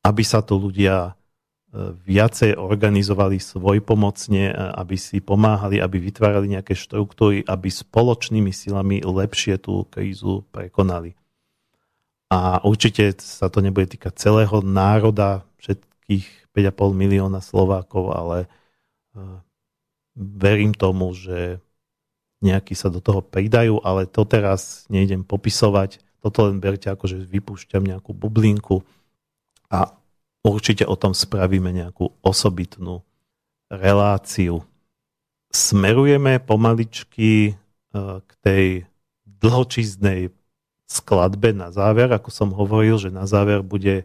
aby 0.00 0.24
sa 0.24 0.40
tu 0.40 0.56
ľudia 0.56 1.12
viacej 2.04 2.56
organizovali 2.56 3.40
svoj 3.40 3.84
pomocne, 3.84 4.52
aby 4.52 4.96
si 4.96 5.20
pomáhali, 5.20 5.80
aby 5.80 6.00
vytvárali 6.00 6.56
nejaké 6.56 6.72
štruktúry, 6.72 7.44
aby 7.48 7.68
spoločnými 7.68 8.52
silami 8.52 9.00
lepšie 9.00 9.60
tú 9.60 9.84
krízu 9.88 10.48
prekonali. 10.52 11.16
A 12.32 12.60
určite 12.64 13.16
sa 13.20 13.52
to 13.52 13.60
nebude 13.60 13.92
týkať 13.92 14.16
celého 14.16 14.64
národa, 14.64 15.44
všetkých 15.60 16.56
5,5 16.56 16.92
milióna 16.96 17.40
Slovákov, 17.44 18.16
ale 18.16 18.38
e, 18.44 18.48
verím 20.16 20.76
tomu, 20.76 21.12
že 21.16 21.60
nejakí 22.42 22.74
sa 22.74 22.90
do 22.90 22.98
toho 22.98 23.22
pridajú, 23.22 23.78
ale 23.86 24.10
to 24.10 24.26
teraz 24.26 24.84
nejdem 24.90 25.22
popisovať. 25.22 26.02
Toto 26.22 26.50
len 26.50 26.58
berte 26.58 26.90
ako, 26.90 27.06
že 27.06 27.18
vypúšťam 27.22 27.82
nejakú 27.86 28.14
bublinku 28.14 28.82
a 29.70 29.94
určite 30.42 30.84
o 30.84 30.98
tom 30.98 31.14
spravíme 31.14 31.70
nejakú 31.70 32.12
osobitnú 32.20 33.06
reláciu. 33.70 34.66
Smerujeme 35.48 36.42
pomaličky 36.42 37.32
e, 37.50 37.52
k 38.20 38.30
tej 38.42 38.66
dlhočíznej 39.24 40.30
skladbe 40.86 41.56
na 41.56 41.72
záver, 41.72 42.12
ako 42.12 42.28
som 42.28 42.50
hovoril, 42.52 43.00
že 43.00 43.08
na 43.08 43.24
záver 43.24 43.64
bude 43.64 44.04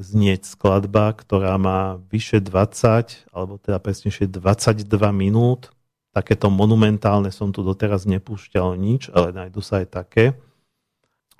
znieť 0.00 0.48
skladba, 0.48 1.12
ktorá 1.12 1.54
má 1.60 2.00
vyše 2.08 2.40
20, 2.40 3.30
alebo 3.30 3.60
teda 3.60 3.78
presnejšie 3.78 4.26
22 4.26 4.82
minút. 5.12 5.70
Takéto 6.10 6.50
monumentálne 6.50 7.30
som 7.30 7.54
tu 7.54 7.62
doteraz 7.62 8.02
nepúšťal 8.02 8.74
nič, 8.74 9.14
ale 9.14 9.30
nájdu 9.30 9.62
sa 9.62 9.82
aj 9.82 9.88
také. 9.94 10.24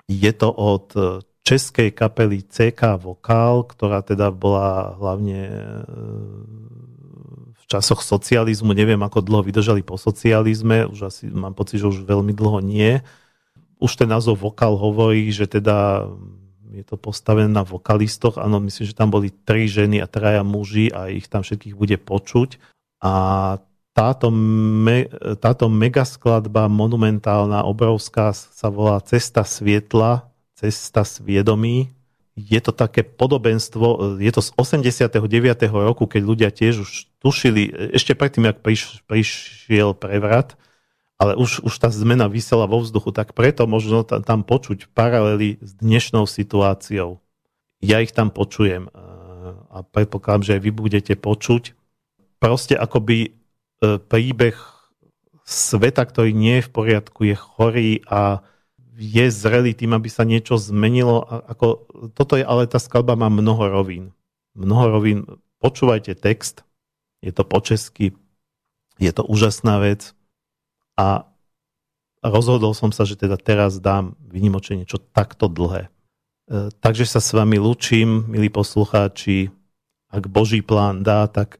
Je 0.07 0.31
to 0.31 0.47
od 0.47 0.95
českej 1.41 1.89
kapely 1.91 2.45
CK 2.45 3.01
Vokál, 3.01 3.65
ktorá 3.65 4.05
teda 4.05 4.29
bola 4.29 4.93
hlavne 4.95 5.41
e, 5.49 5.63
v 7.57 7.63
časoch 7.65 8.05
socializmu, 8.05 8.71
neviem 8.77 9.01
ako 9.01 9.25
dlho 9.25 9.43
vydržali 9.43 9.81
po 9.81 9.97
socializme, 9.97 10.85
už 10.85 11.09
asi 11.09 11.23
mám 11.27 11.57
pocit, 11.57 11.81
že 11.81 11.89
už 11.89 12.05
veľmi 12.05 12.31
dlho 12.31 12.61
nie. 12.61 13.01
Už 13.81 13.97
ten 13.97 14.07
názov 14.07 14.39
Vokál 14.45 14.77
hovorí, 14.77 15.33
že 15.33 15.49
teda 15.49 16.05
je 16.71 16.87
to 16.87 16.95
postavené 16.95 17.51
na 17.51 17.67
vokalistoch. 17.67 18.39
Áno, 18.39 18.63
myslím, 18.63 18.87
že 18.87 18.95
tam 18.95 19.11
boli 19.11 19.27
tri 19.27 19.67
ženy 19.67 19.99
a 19.99 20.07
traja 20.07 20.39
muži 20.45 20.87
a 20.93 21.11
ich 21.11 21.27
tam 21.27 21.43
všetkých 21.43 21.75
bude 21.75 21.99
počuť. 21.99 22.61
A 23.03 23.11
táto, 23.91 24.31
me, 24.31 25.11
táto 25.39 25.67
megaskladba 25.67 26.71
monumentálna, 26.71 27.67
obrovská, 27.67 28.31
sa 28.31 28.67
volá 28.71 28.99
Cesta 29.03 29.43
svietla 29.43 30.31
Cesta 30.61 31.01
sviedomí. 31.01 31.89
Je 32.37 32.61
to 32.61 32.69
také 32.69 33.01
podobenstvo, 33.01 34.17
je 34.21 34.31
to 34.31 34.45
z 34.45 34.49
89. 34.55 35.17
roku, 35.73 36.05
keď 36.05 36.21
ľudia 36.21 36.49
tiež 36.53 36.85
už 36.85 36.91
tušili, 37.17 37.91
ešte 37.97 38.13
predtým, 38.13 38.45
ak 38.45 38.61
priš, 38.61 39.01
prišiel 39.09 39.97
prevrat, 39.97 40.53
ale 41.17 41.33
už, 41.33 41.65
už 41.65 41.73
tá 41.81 41.89
zmena 41.89 42.29
vysela 42.29 42.69
vo 42.69 42.77
vzduchu, 42.77 43.09
tak 43.09 43.33
preto 43.33 43.65
možno 43.65 44.05
tam 44.05 44.45
počuť 44.45 44.93
paralely 44.93 45.57
s 45.65 45.75
dnešnou 45.81 46.29
situáciou. 46.29 47.17
Ja 47.81 47.99
ich 48.05 48.13
tam 48.13 48.29
počujem 48.29 48.89
a 49.73 49.81
predpokladám, 49.81 50.45
že 50.45 50.53
aj 50.57 50.61
vy 50.61 50.71
budete 50.71 51.13
počuť. 51.17 51.73
Proste 52.37 52.77
akoby 52.77 53.40
príbeh 53.81 54.55
sveta, 55.41 56.05
ktorý 56.05 56.31
nie 56.31 56.61
je 56.61 56.67
v 56.69 56.73
poriadku, 56.73 57.19
je 57.25 57.35
chorý 57.35 57.91
a 58.07 58.45
je 58.95 59.25
zrelý 59.33 59.73
tým, 59.73 59.97
aby 59.97 60.07
sa 60.07 60.21
niečo 60.21 60.61
zmenilo. 60.61 61.25
Ako, 61.25 61.89
toto 62.13 62.37
je, 62.37 62.45
ale 62.45 62.69
tá 62.69 62.77
skladba 62.77 63.17
má 63.17 63.33
mnoho 63.33 63.67
rovín. 63.67 64.13
Mnoho 64.53 64.93
rovín. 64.93 65.25
Počúvajte 65.57 66.13
text, 66.13 66.61
je 67.21 67.33
to 67.33 67.41
po 67.45 67.61
česky, 67.61 68.13
je 69.01 69.11
to 69.13 69.25
úžasná 69.25 69.81
vec 69.81 70.13
a 70.97 71.25
rozhodol 72.21 72.77
som 72.77 72.93
sa, 72.93 73.05
že 73.05 73.17
teda 73.17 73.37
teraz 73.37 73.81
dám 73.81 74.13
vynimočne 74.21 74.85
niečo 74.85 75.01
takto 75.01 75.49
dlhé. 75.49 75.89
E, 75.89 75.89
takže 76.81 77.05
sa 77.09 77.21
s 77.21 77.33
vami 77.33 77.57
lúčim, 77.57 78.25
milí 78.29 78.49
poslucháči. 78.53 79.49
Ak 80.09 80.29
Boží 80.29 80.61
plán 80.61 81.01
dá, 81.01 81.25
tak 81.25 81.57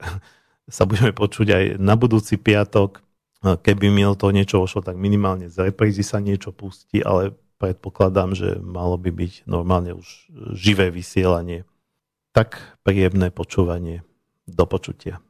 sa 0.69 0.83
budeme 0.85 1.15
počuť 1.15 1.47
aj 1.49 1.63
na 1.81 1.95
budúci 1.97 2.37
piatok 2.37 3.01
keby 3.41 3.89
mi 3.89 4.05
to 4.13 4.29
niečo 4.29 4.61
ošlo, 4.61 4.85
tak 4.85 4.97
minimálne 4.97 5.49
z 5.49 5.73
reprízy 5.73 6.05
sa 6.05 6.21
niečo 6.21 6.53
pustí, 6.53 7.01
ale 7.01 7.33
predpokladám, 7.57 8.37
že 8.37 8.57
malo 8.61 8.97
by 9.01 9.09
byť 9.09 9.33
normálne 9.49 9.97
už 9.97 10.29
živé 10.53 10.93
vysielanie. 10.93 11.65
Tak 12.31 12.79
príjemné 12.85 13.33
počúvanie. 13.33 14.05
Do 14.49 14.65
počutia. 14.65 15.21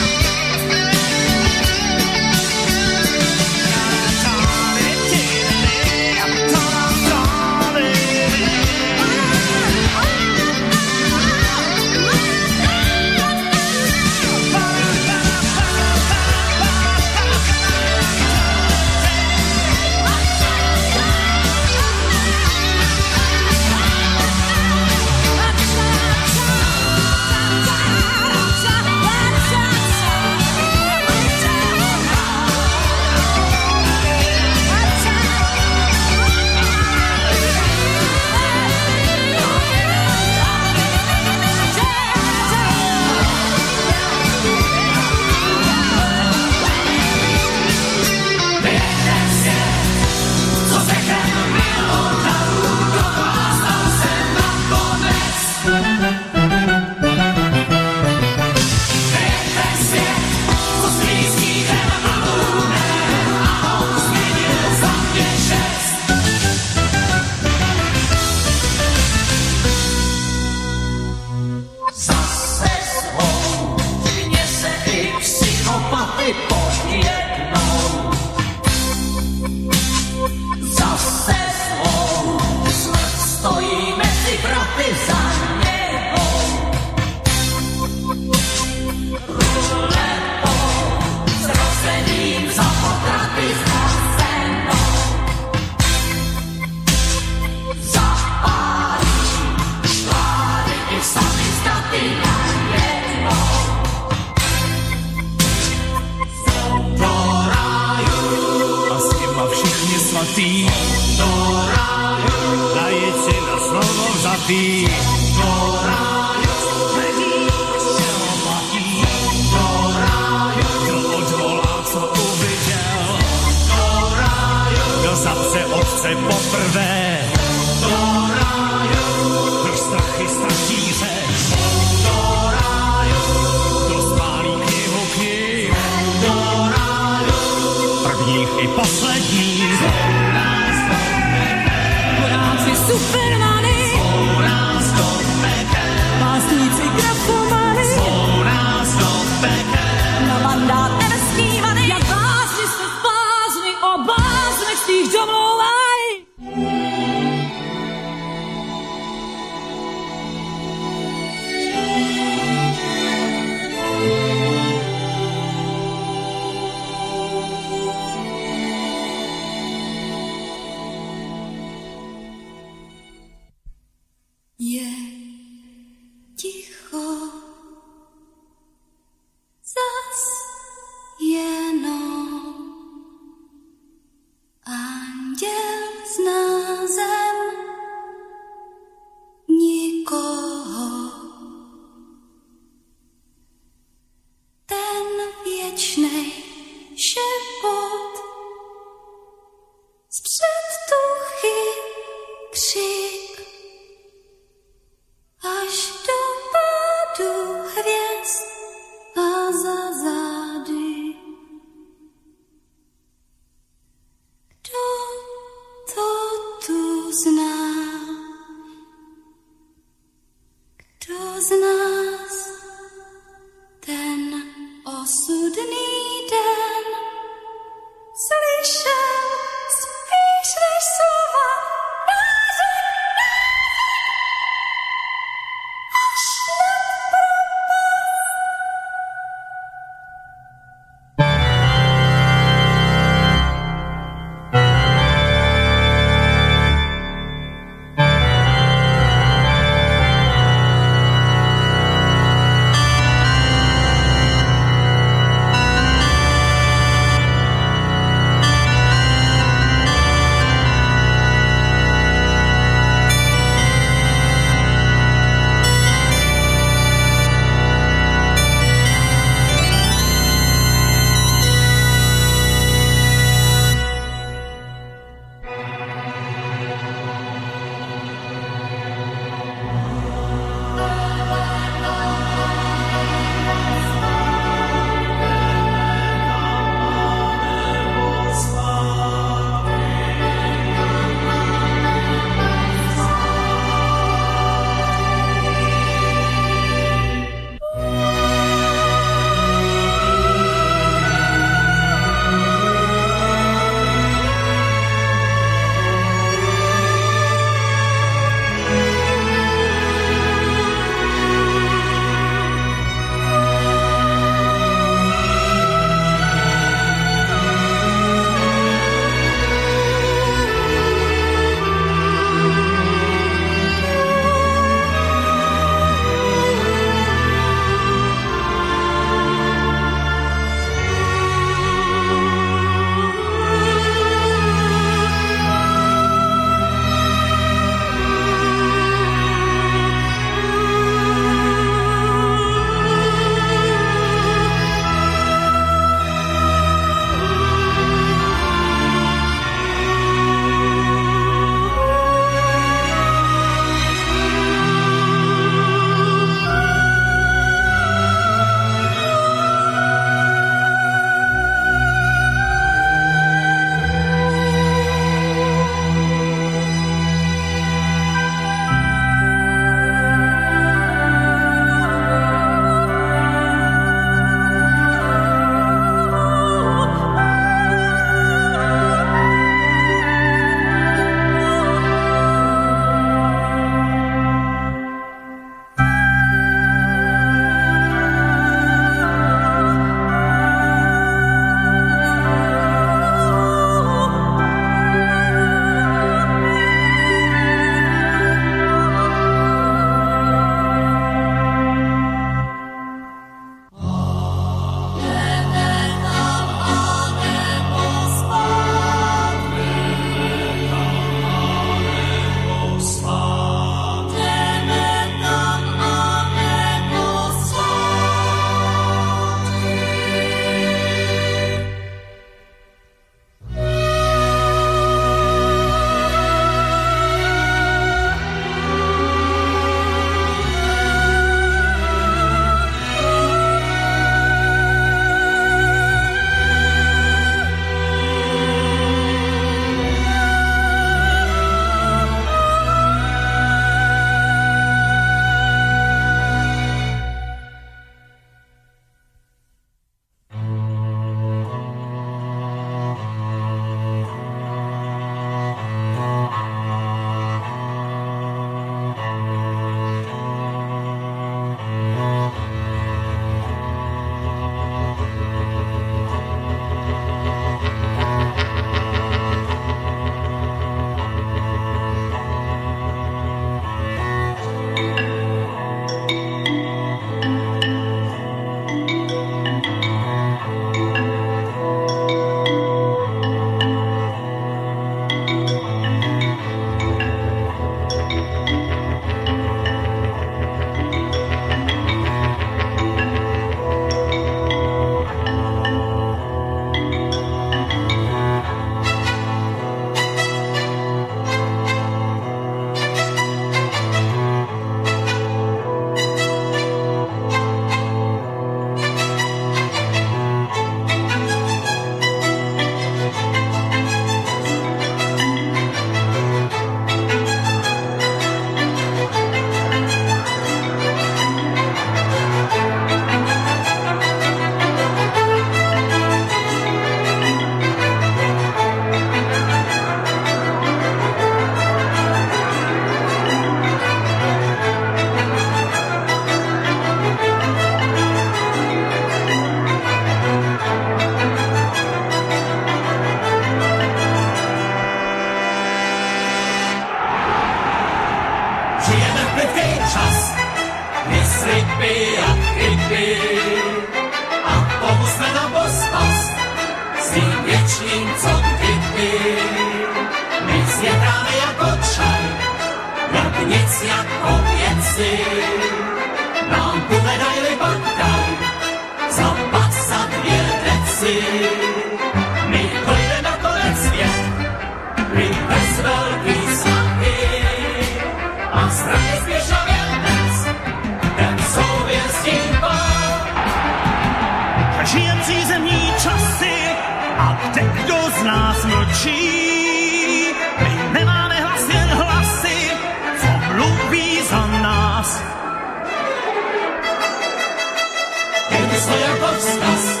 něco 598.86 598.98
jako 598.98 599.26
vzkaz, 599.38 600.00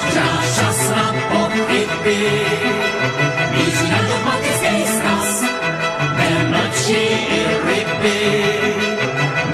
přišel 0.00 0.38
čas 0.56 0.90
na 0.90 1.14
pohyby. 1.28 2.30
Míří 3.50 3.90
na 3.90 3.98
dogmatický 4.08 4.86
stas, 4.86 5.42
nemlčí 6.16 6.92
i 6.92 7.46
ryby. 7.64 8.44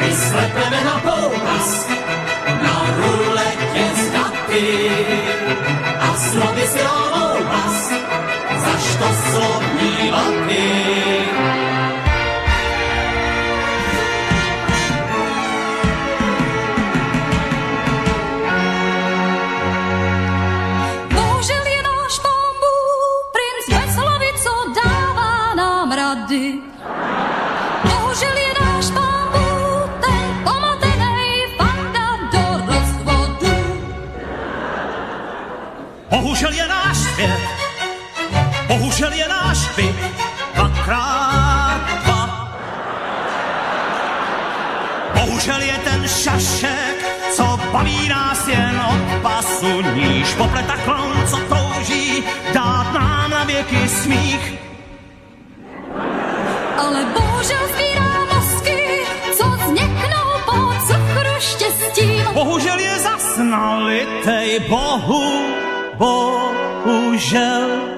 My 0.01 0.13
slepeme 0.17 0.85
na 0.85 1.01
poukaz, 1.01 1.89
na 2.63 2.87
ruletě 2.97 3.85
z 3.97 4.11
daty. 4.11 5.14
pasu 49.25 49.81
níž. 49.97 50.35
Popleta 50.35 50.77
klon, 50.85 51.13
co 51.31 51.39
touží 51.49 52.25
dát 52.53 52.93
nám 52.93 53.31
na 53.31 53.45
věky 53.45 53.89
smích. 53.89 54.55
Ale 56.79 57.01
bohužel 57.17 57.65
sbírá 57.73 58.13
mozky, 58.35 58.79
co 59.37 59.45
zněknou 59.67 60.29
po 60.45 60.57
cukru 60.87 61.35
štěstí. 61.39 62.23
Bohužel 62.35 62.79
je 62.79 62.95
zasnalitej, 62.99 64.61
bohu, 64.69 65.25
bohužel 65.99 67.94